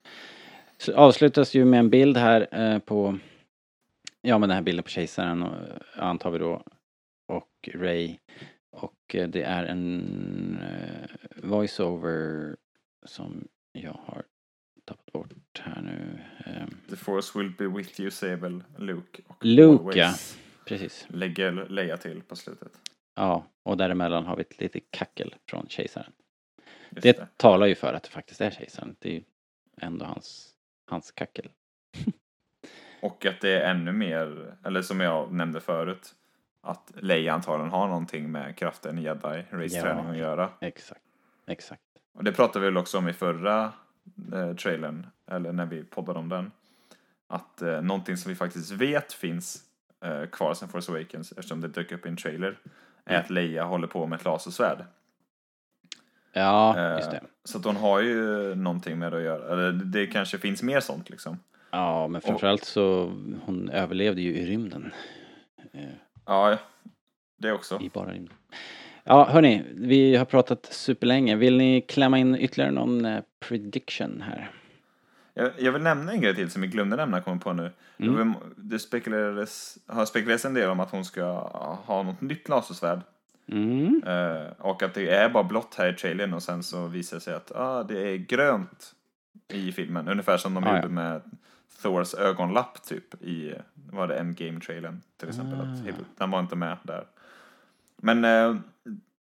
[0.77, 3.17] Så avslutas ju med en bild här eh, på,
[4.21, 5.55] ja men den här bilden på kejsaren och,
[5.95, 6.63] antar vi då
[7.27, 8.15] och Ray.
[8.73, 11.09] Och eh, det är en eh,
[11.43, 12.55] voiceover
[13.05, 14.23] som jag har
[14.85, 16.19] tappat bort här nu.
[16.45, 19.21] Ehm, The force will be with you säger väl Luke.
[19.27, 20.13] Och Luke, always ja.
[20.65, 21.07] Precis.
[21.09, 22.71] Lägger Leia till på slutet.
[23.15, 26.11] Ja, och däremellan har vi ett litet kackel från kejsaren.
[26.89, 27.27] Det det.
[27.37, 28.95] talar ju för att det faktiskt är kejsaren.
[28.99, 29.23] Det är ju
[29.77, 30.53] ändå hans,
[30.85, 31.49] hans kackel.
[33.01, 36.15] Och att det är ännu mer, eller som jag nämnde förut,
[36.63, 40.11] att Leia antagligen har någonting med kraften i jedi race-träning Ja.
[40.11, 40.49] att göra.
[40.61, 41.01] Exakt.
[41.47, 41.81] Exakt.
[42.13, 43.71] Och det pratade vi väl också om i förra
[44.33, 46.51] eh, trailern, eller när vi poddade om den.
[47.27, 49.63] Att eh, någonting som vi faktiskt vet finns
[50.05, 52.57] eh, kvar sen Force Awakens, eftersom det dök upp i en trailer,
[53.05, 54.85] är att Leia håller på med ett lasersvärd.
[56.33, 57.21] Ja, Eh, just det.
[57.43, 59.53] Så att hon har ju någonting med det att göra.
[59.53, 61.39] Eller det kanske finns mer sånt liksom.
[61.71, 63.05] Ja, men framförallt så
[63.45, 64.91] hon överlevde ju i rymden.
[66.25, 66.57] Ja,
[67.37, 67.79] det också.
[67.81, 68.37] I bara rymden.
[69.03, 71.35] Ja, hörni, vi har pratat superlänge.
[71.35, 74.51] Vill ni klämma in ytterligare någon eh, prediction här?
[75.33, 77.71] Jag, jag vill nämna en grej till som vi glömde nämna, kommer på nu.
[77.97, 78.33] Mm.
[78.55, 81.23] Det spekulerades, har spekulerats en del om att hon ska
[81.85, 82.99] ha något nytt lasersvärd.
[83.47, 84.03] Mm.
[84.07, 87.21] Eh, och att det är bara blått här i trailern och sen så visar det
[87.21, 88.93] sig att ah, det är grönt
[89.53, 90.07] i filmen.
[90.07, 90.89] Ungefär som de Ah, gjorde ja.
[90.89, 91.21] med
[91.81, 93.53] Thors ögonlapp typ i,
[93.91, 95.59] var det Endgame-trailern till exempel.
[95.59, 95.63] Ah.
[95.63, 97.07] Att den var inte med där.
[97.97, 98.55] Men eh,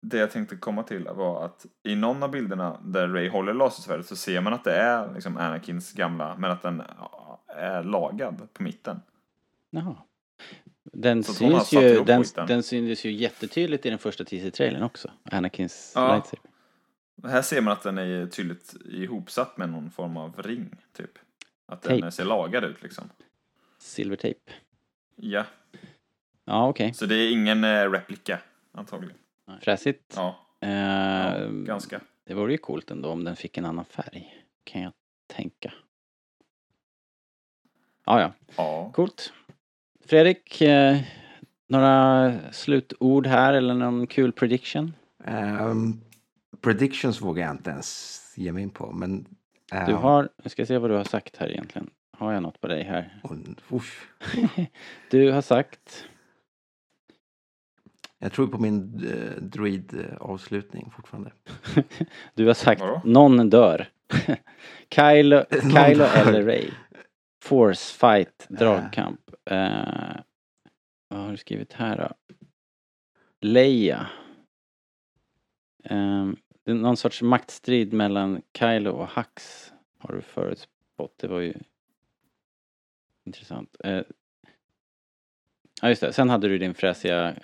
[0.02, 4.06] det jag tänkte komma till var att i någon av bilderna där Ray håller lasersvärdet
[4.06, 8.48] så ser man att det är liksom Anakins gamla, men att den ja, är lagad
[8.52, 9.00] på mitten.
[9.70, 9.96] Jaha.
[10.92, 15.10] Den Så syns ju, den, den syntes ju jättetydligt i den första teaser-trailern också.
[15.24, 16.14] Anakins Ja.
[16.14, 16.50] lightsaber.
[17.24, 21.10] Här ser man att den är tydligt ihopsatt med någon form av ring, typ.
[21.66, 22.12] Att den Tape.
[22.12, 23.10] ser lagad ut liksom.
[23.80, 24.38] Silvertejp.
[25.16, 25.44] Ja,
[26.44, 26.94] Ja, okej.
[26.94, 28.38] så det är ingen eh, replika,
[28.72, 29.16] antagligen.
[29.62, 30.14] Fräsigt.
[30.16, 32.00] Ja, Eh, ja ganska.
[32.24, 34.44] Det vore ju coolt ändå om den fick en annan färg.
[34.64, 34.92] Kan jag
[35.26, 35.72] tänka.
[38.06, 38.32] Ja, ja.
[38.56, 38.90] Ja.
[38.94, 39.32] Coolt.
[40.04, 40.98] Fredrik, eh,
[41.68, 44.92] några slutord här eller någon kul prediction?
[45.24, 46.00] Ehm,
[46.60, 48.92] predictions vågar jag inte ens ge mig in på.
[48.92, 49.26] Men,
[49.72, 51.90] ehm, Du har, jag ska se vad du har sagt här egentligen.
[52.20, 53.20] Har jag något på dig här?
[53.72, 54.08] usch.
[55.10, 56.08] Du har sagt,
[58.18, 61.32] jag tror på min eh, droid-avslutning fortfarande.
[62.34, 63.00] du har sagt Vadå?
[63.04, 63.88] någon dör.
[64.94, 66.28] Kylo, Kylo dör.
[66.28, 66.70] eller Ray.
[67.42, 69.20] Force fight, dragkamp.
[69.50, 70.16] Eh,
[71.08, 72.36] vad har du skrivit här då?
[73.40, 74.06] Leia.
[75.84, 76.28] Eh,
[76.64, 81.18] det är någon sorts maktstrid mellan Kylo och Hux har du förutspått.
[81.18, 81.54] Det var ju
[83.24, 83.76] intressant.
[83.84, 84.02] Eh,
[85.82, 87.36] ja just det, sen hade du din fräsiga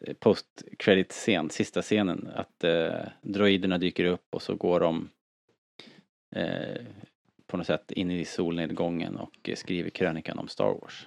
[0.00, 5.10] eh, post credit scen sista scenen, att eh, droiderna dyker upp och så går de
[6.36, 6.82] eh,
[7.46, 11.06] på något sätt in i solnedgången och eh, skriver krönikan om Star Wars.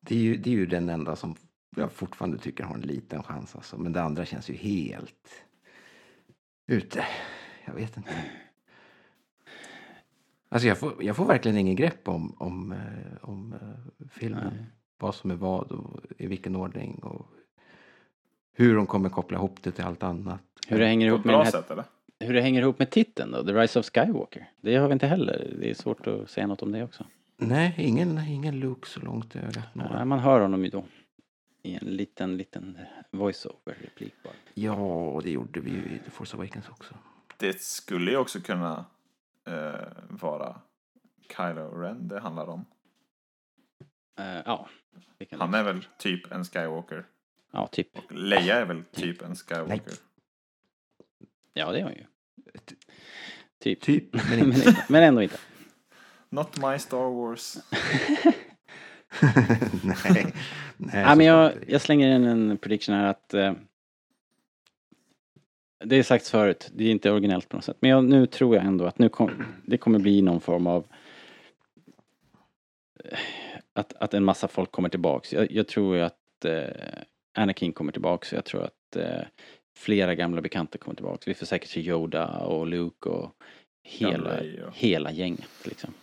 [0.00, 1.36] Det är, ju, det är ju den enda som
[1.76, 3.56] jag fortfarande tycker har en liten chans.
[3.56, 3.78] Alltså.
[3.78, 5.44] Men det andra känns ju helt
[6.66, 7.06] ute.
[7.64, 8.24] Jag vet inte.
[10.52, 12.78] Alltså jag får, jag får verkligen ingen grepp om, om, eh,
[13.20, 14.52] om eh, filmen.
[14.56, 14.66] Nej.
[14.98, 16.98] Vad som är vad och i vilken ordning.
[17.02, 17.26] Och
[18.52, 20.40] hur de kommer koppla ihop det till allt annat.
[20.68, 21.70] Hur det hänger ihop med här, sätt
[22.20, 24.50] hur det hänger ihop med titeln då, The Rise of Skywalker.
[24.60, 25.54] Det har vi inte heller.
[25.60, 27.04] Det är svårt att säga något om det också.
[27.36, 29.64] Nej, ingen, ingen Luke så långt i ögat.
[29.74, 30.84] Ja, man hör honom ju då.
[31.62, 32.78] I en liten, liten
[33.10, 34.32] voice-over replik bara.
[34.54, 36.94] Ja, det gjorde vi ju i The Force Awakens också.
[37.36, 38.84] Det skulle ju också kunna
[39.46, 40.60] eh, vara
[41.36, 42.64] Kylo Ren det handlar om.
[44.18, 44.68] Eh, ja.
[45.30, 47.06] Han är väl typ en Skywalker.
[47.52, 47.98] Ja, typ.
[47.98, 49.94] Och Leia är väl typ en Skywalker.
[51.52, 52.06] Ja, det är hon ju.
[53.58, 53.80] Typ.
[53.80, 54.84] Typ, men inte.
[54.88, 55.38] men ändå inte.
[56.28, 57.56] Not my Star Wars.
[60.04, 60.34] nej.
[60.76, 63.52] nej Ja, men jag, jag slänger in en prediction här att eh,
[65.84, 67.76] det är sagts förut, det är inte originellt på något sätt.
[67.80, 70.84] Men jag, nu tror jag ändå att nu kom, det kommer bli någon form av
[73.72, 75.32] att, att en massa folk kommer tillbaks.
[75.32, 77.02] Jag, jag tror ju att eh,
[77.34, 78.32] Anakin kommer tillbaks.
[78.32, 79.20] Jag tror att eh,
[79.76, 81.28] flera gamla bekanta kommer tillbaks.
[81.28, 83.30] Vi får säkert se Yoda och Luke och
[83.82, 85.94] hela, och- hela gänget liksom.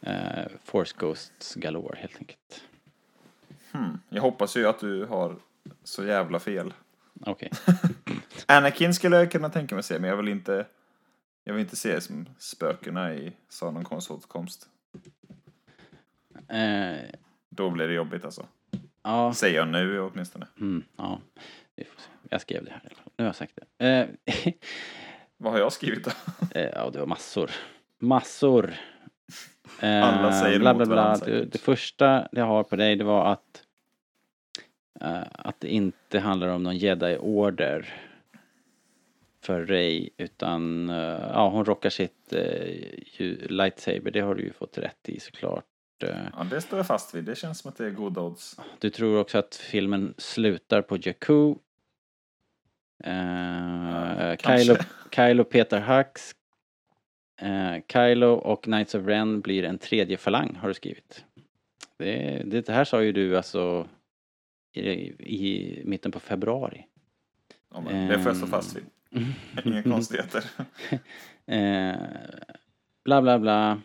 [0.00, 2.62] Eh, Force Ghosts galore helt enkelt.
[3.72, 4.00] Hmm.
[4.08, 5.36] Jag hoppas ju att du har
[5.84, 6.72] så jävla fel.
[7.20, 7.50] Okej.
[8.46, 10.66] Anakin skulle jag kunna tänka mig se, men jag vill inte
[11.44, 14.68] jag vill inte se som spökena i Sagan om återkomst.
[16.48, 16.96] Eh,
[17.50, 18.46] Då blir det jobbigt alltså.
[19.02, 20.46] ja, Säger jag nu åtminstone.
[20.60, 21.20] mm, ja.
[21.76, 22.08] Vi får se.
[22.30, 22.92] Jag skrev det här.
[23.16, 23.86] Nu har jag sagt det.
[23.88, 24.06] Eh,
[25.36, 26.10] Vad har jag skrivit då?
[26.60, 27.50] eh, ja, det var massor.
[27.98, 28.74] Massor.
[29.80, 30.96] Eh, Alla säger bla, emot bla, bla.
[31.04, 33.65] varandra Det, det första jag har på dig, det var att eh,
[35.00, 37.94] att det inte handlar om någon jedi-order
[39.40, 40.96] för Rey utan eh,
[41.32, 42.68] ja, hon rockar sitt eh,
[43.16, 44.10] ju- lightsaber.
[44.10, 45.64] Det har du ju fått rätt i såklart.
[46.02, 47.24] Eh, Ja, det står jag fast vid.
[47.24, 48.56] Det känns som att det är goda odds.
[48.78, 51.54] Du tror också att filmen slutar på Jakku.
[53.06, 54.36] Uh.
[54.36, 54.76] Kylo,
[55.16, 56.34] Kylo Peter Hux.
[57.42, 61.24] Uh, Kylo och Knights of Ren blir en tredje falang har du skrivit.
[61.98, 63.88] Det, det här sa ju du alltså
[64.76, 66.86] i, mitten på februari.
[67.72, 68.50] Ja, men det får jag stå Ehm.
[68.50, 68.84] fast vid.
[69.64, 70.44] Inga konstigheter.
[71.46, 71.96] Eh,
[73.04, 73.82] bla bla bla.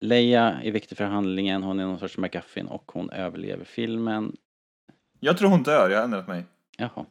[0.00, 4.36] Leia är viktig för handlingen, hon är någon sorts McGuffin och hon överlever filmen.
[5.20, 6.44] Jag tror hon dör, jag har ändrat mig.
[6.76, 7.06] Jaha.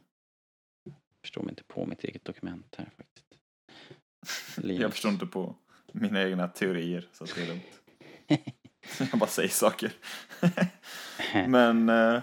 [1.20, 3.26] Förstår mig inte på mitt eget dokument här faktiskt.
[4.64, 4.82] Linus.
[4.82, 5.54] Jag förstår inte på
[5.92, 7.82] mina egna teorier, så det är lugnt.
[9.12, 9.92] jag bara säger saker.
[11.48, 12.22] Men, eh,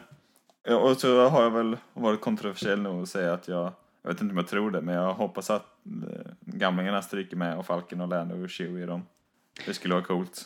[0.73, 3.71] och så har jag väl varit kontroversiell nog att säga att jag,
[4.01, 7.57] jag vet inte om jag tror det, men jag hoppas att eh, gamlingarna stryker med
[7.57, 9.05] och Falken och Lando och Chewie dem.
[9.65, 10.41] Det skulle vara coolt.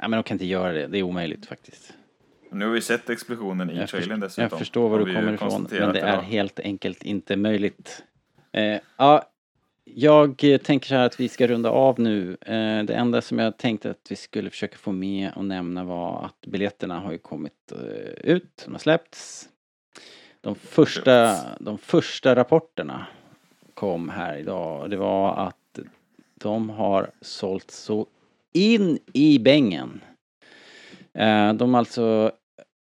[0.00, 1.92] Ja, men de kan inte göra det, det är omöjligt faktiskt.
[2.50, 4.48] Nu har vi sett explosionen i Jag, trailern dessutom.
[4.50, 8.04] jag förstår var du kommer ifrån, men det är helt enkelt inte möjligt.
[8.52, 9.22] Eh, ja,
[9.84, 12.36] jag eh, tänker så här att vi ska runda av nu.
[12.40, 16.24] Eh, det enda som jag tänkte att vi skulle försöka få med och nämna var
[16.24, 19.48] att biljetterna har ju kommit eh, ut, de har släppts.
[20.40, 23.06] De första, de första rapporterna
[23.74, 24.90] kom här idag.
[24.90, 25.78] Det var att
[26.34, 28.06] de har sålt så
[28.52, 30.00] in i bängen.
[31.56, 32.32] De alltså,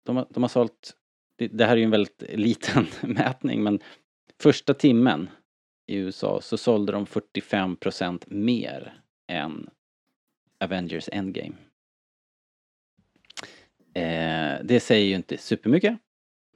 [0.05, 0.93] de, har- de har sålt
[1.35, 3.79] det, det här är ju en väldigt liten mätning men
[4.41, 5.29] första timmen
[5.89, 9.69] i USA så sålde de 45% mer än
[10.59, 11.55] Avengers Endgame.
[13.93, 15.97] Eh, det säger ju inte supermycket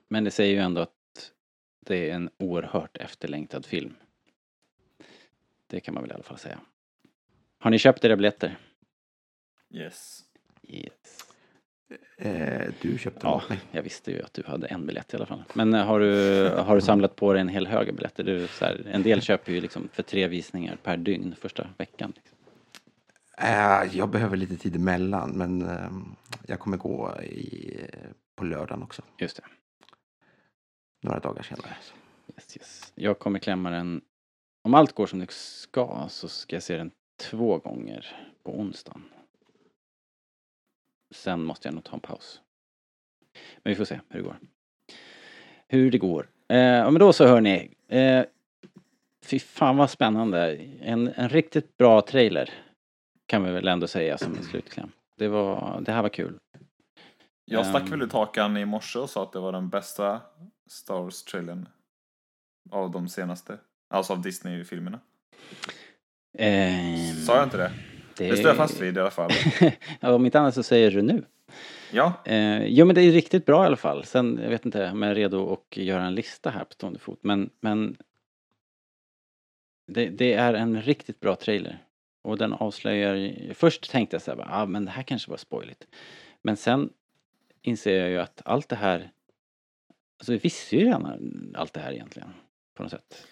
[0.07, 1.31] men det säger ju ändå att
[1.80, 3.95] det är en oerhört efterlängtad film.
[5.68, 6.60] Det kan man väl i alla fall säga.
[7.57, 8.57] Har ni köpt era biljetter?
[9.69, 10.23] Yes.
[10.64, 11.32] Yes.
[12.17, 13.59] Eh, du köpte Ja, mig.
[13.71, 15.43] jag visste ju att du hade en biljett i alla fall.
[15.53, 18.23] Men eh, har du, har du samlat på dig en hel hög biljetter?
[18.23, 22.13] Du, så här, en del köper ju liksom för tre visningar per dygn första veckan.
[22.15, 22.37] Liksom.
[23.37, 25.91] Eh, jag behöver lite tid emellan, men eh,
[26.47, 27.77] jag kommer gå i,
[28.35, 29.01] på lördagen också.
[29.19, 29.43] Just det.
[31.01, 31.75] Några dagar senare.
[32.35, 32.91] Yes, yes.
[32.95, 34.01] Jag kommer klämma den,
[34.63, 36.91] om allt går som det ska, så ska jag se den
[37.29, 39.03] två gånger på onsdagen.
[41.14, 42.41] Sen måste jag nog ta en paus.
[43.64, 44.38] Men vi får se hur det går.
[45.68, 46.30] Hur det går.
[46.48, 47.72] Eh, ja, men då så hörni.
[47.88, 48.26] Eh,
[49.26, 50.56] fy fan vad spännande.
[50.81, 52.49] En, en riktigt bra trailer.
[53.26, 54.91] Kan vi väl ändå säga som en slutkläm.
[55.18, 56.38] Det, var, det här var kul.
[57.45, 57.90] Jag stack Ehm.
[57.90, 60.22] väl ut hakan i morse och sa att det var den bästa
[60.69, 61.68] Star Wars-trailern
[62.72, 63.57] av de senaste.
[63.90, 64.99] Alltså av Disney-filmerna.
[66.38, 67.72] Eh, Sa jag inte det?
[68.18, 69.31] Det står jag fast vid i alla fall.
[70.02, 71.23] om inte annat så säger du nu.
[71.91, 74.06] Ja, Eh, jo men det är riktigt bra i alla fall.
[74.06, 76.99] Sen, jag vet inte om jag är redo att göra en lista här på stående
[76.99, 77.19] fot.
[77.22, 77.98] Men, men
[79.88, 81.84] det, det är en riktigt bra trailer.
[82.22, 85.88] Och den avslöjar, först tänkte jag så här, ah, men det här kanske var spoiligt.
[86.41, 86.90] Men sen
[87.61, 89.11] inser jag ju att allt det här,
[90.19, 92.34] alltså vi visste ju redan allt det här egentligen.
[92.73, 93.27] På något sätt.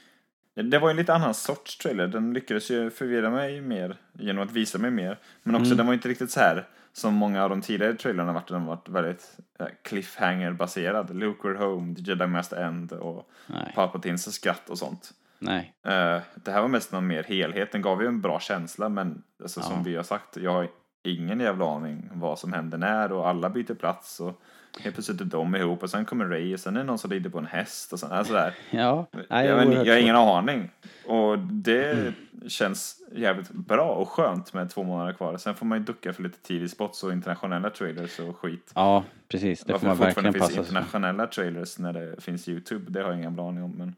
[0.63, 2.07] Det var ju en lite annan sorts trailer.
[2.07, 5.19] Den lyckades ju förvirra mig mer genom att visa mig mer.
[5.43, 5.77] Men också Mm.
[5.77, 8.47] den var inte riktigt så här som många av de tidigare trailerna varit.
[8.47, 11.15] Den varit väldigt eh, cliffhanger-baserad.
[11.15, 15.11] Luke We're Home, The Jedi Must End och Nej, Palpatines skratt och sånt.
[15.39, 15.73] nej.
[15.83, 17.71] Eh, det här var mest någon mer helhet.
[17.71, 19.63] Den gav ju en bra känsla men alltså, Ja.
[19.63, 20.67] som vi har sagt, jag har
[21.03, 24.41] ingen jävla aning vad som händer när och alla byter plats och
[24.79, 27.11] helt plötsligt är de ihop och sen kommer Ray och sen är det någon som
[27.11, 28.53] rider på en häst och sen, alltså där.
[28.69, 30.69] Ja, nej, jag, men, jag har ingen aning.
[31.05, 32.13] Och det
[32.47, 35.37] känns jävligt bra och skönt med två månader kvar.
[35.37, 38.71] Sen får man ju ducka för lite TV-spots och internationella trailers och skit.
[38.75, 39.59] Ja, precis.
[39.59, 43.01] Det får Varför man det verkligen passa sig internationella trailers när det finns YouTube, det
[43.01, 43.71] har jag ingen bra aning om.
[43.71, 43.95] Men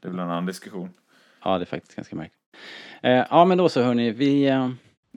[0.00, 0.90] det är väl en annan diskussion.
[1.44, 2.38] Ja, det är faktiskt ganska märkligt.
[3.02, 4.48] Eh, ja, men då så hörni, vi...
[4.48, 4.70] Eh,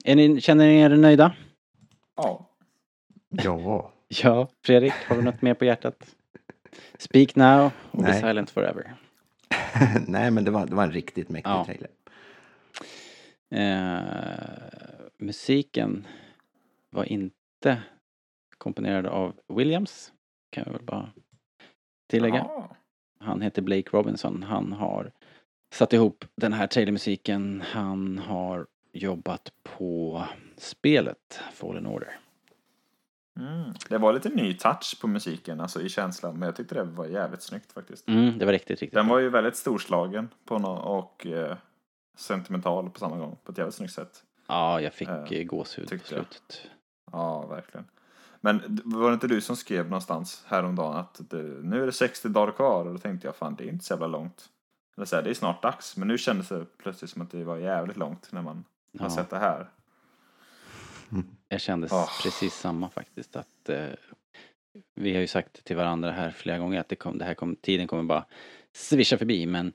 [0.04, 1.32] är ni, känner ni er nöjda?
[2.16, 2.46] Ja,
[3.30, 3.92] Ja.
[4.22, 6.16] Ja, Fredrik, har du något mer på hjärtat?
[6.98, 8.94] Speak now or be silent forever.
[10.06, 11.64] Nej, men det var, det var en riktigt mäktig Ja.
[11.64, 11.90] trailer.
[13.54, 14.02] Eh,
[15.18, 16.06] musiken
[16.90, 17.82] var inte
[18.58, 20.12] komponerad av Williams,
[20.50, 21.10] kan jag väl bara
[22.10, 22.36] tillägga.
[22.36, 22.76] Jaha.
[23.18, 24.42] Han heter Blake Robinson.
[24.42, 25.12] Han har
[25.74, 27.60] satt ihop den här trailermusiken.
[27.66, 30.24] Han har jobbat på
[30.56, 32.18] spelet Fallen Order.
[33.40, 33.72] Mm.
[33.88, 37.06] Det var lite ny touch på musiken, alltså i känslan, men jag tyckte det var
[37.06, 38.08] jävligt snyggt faktiskt.
[38.08, 41.56] Mm, det var riktigt, riktigt Den var ju väldigt storslagen på no och eh,
[42.16, 44.22] sentimental på samma gång, på ett jävligt snyggt sätt.
[44.48, 46.06] Ja, jag fick Eh, eh, gåshud på jag.
[46.06, 46.60] slutet.
[47.12, 47.86] Ja, verkligen.
[48.40, 52.28] Men var det inte du som skrev någonstans häromdagen att det, nu är det 60
[52.28, 54.48] dagar kvar och då tänkte jag fan det är inte så jävla långt.
[54.96, 57.44] Eller så här, det är snart dags, men nu kändes det plötsligt som att det
[57.44, 58.64] var jävligt långt när man
[58.98, 59.10] har Ja.
[59.10, 59.70] sett det här.
[61.52, 62.08] Jag kände Ah.
[62.22, 63.36] precis samma faktiskt.
[63.36, 63.88] Att, eh,
[64.94, 67.56] vi har ju sagt till varandra här flera gånger att det, kom, det här kom,
[67.56, 68.24] tiden kommer bara
[68.72, 69.46] svischa förbi.
[69.46, 69.72] Men,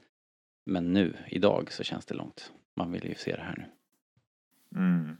[0.65, 2.51] men nu, idag, så känns det långt.
[2.75, 3.65] Man vill ju se det här nu.
[4.79, 5.17] Mm.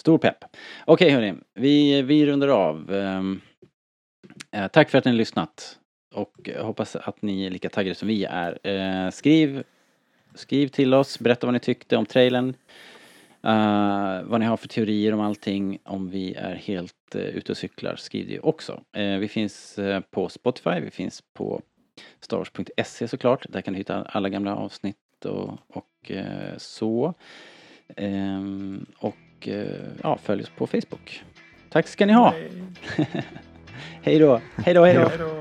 [0.00, 0.44] Stor pepp.
[0.86, 2.94] Okej hörni, vi, vi rundar av.
[2.94, 3.40] Ehm,
[4.50, 5.78] eh, tack för att ni har lyssnat.
[6.14, 8.66] Och hoppas att ni är lika taggade som vi är.
[8.66, 9.62] Eh, skriv,
[10.34, 12.54] skriv till oss, berätta vad ni tyckte om trailern.
[13.44, 15.78] Eh, vad ni har för teorier om allting.
[15.84, 18.80] Om vi är helt uh, ute och cyklar, skriv det också.
[18.92, 21.62] Eh, vi finns eh, på Spotify, vi finns på
[22.20, 23.46] starwars.se såklart.
[23.48, 26.12] Där kan du hitta alla gamla avsnitt och, och
[26.56, 27.14] så.
[27.96, 29.48] Ehm, och
[30.02, 31.24] ja, följ oss på Facebook.
[31.70, 32.34] Tack ska ni ha!
[34.02, 34.84] Hej då, hej då!
[34.84, 35.39] Hej då.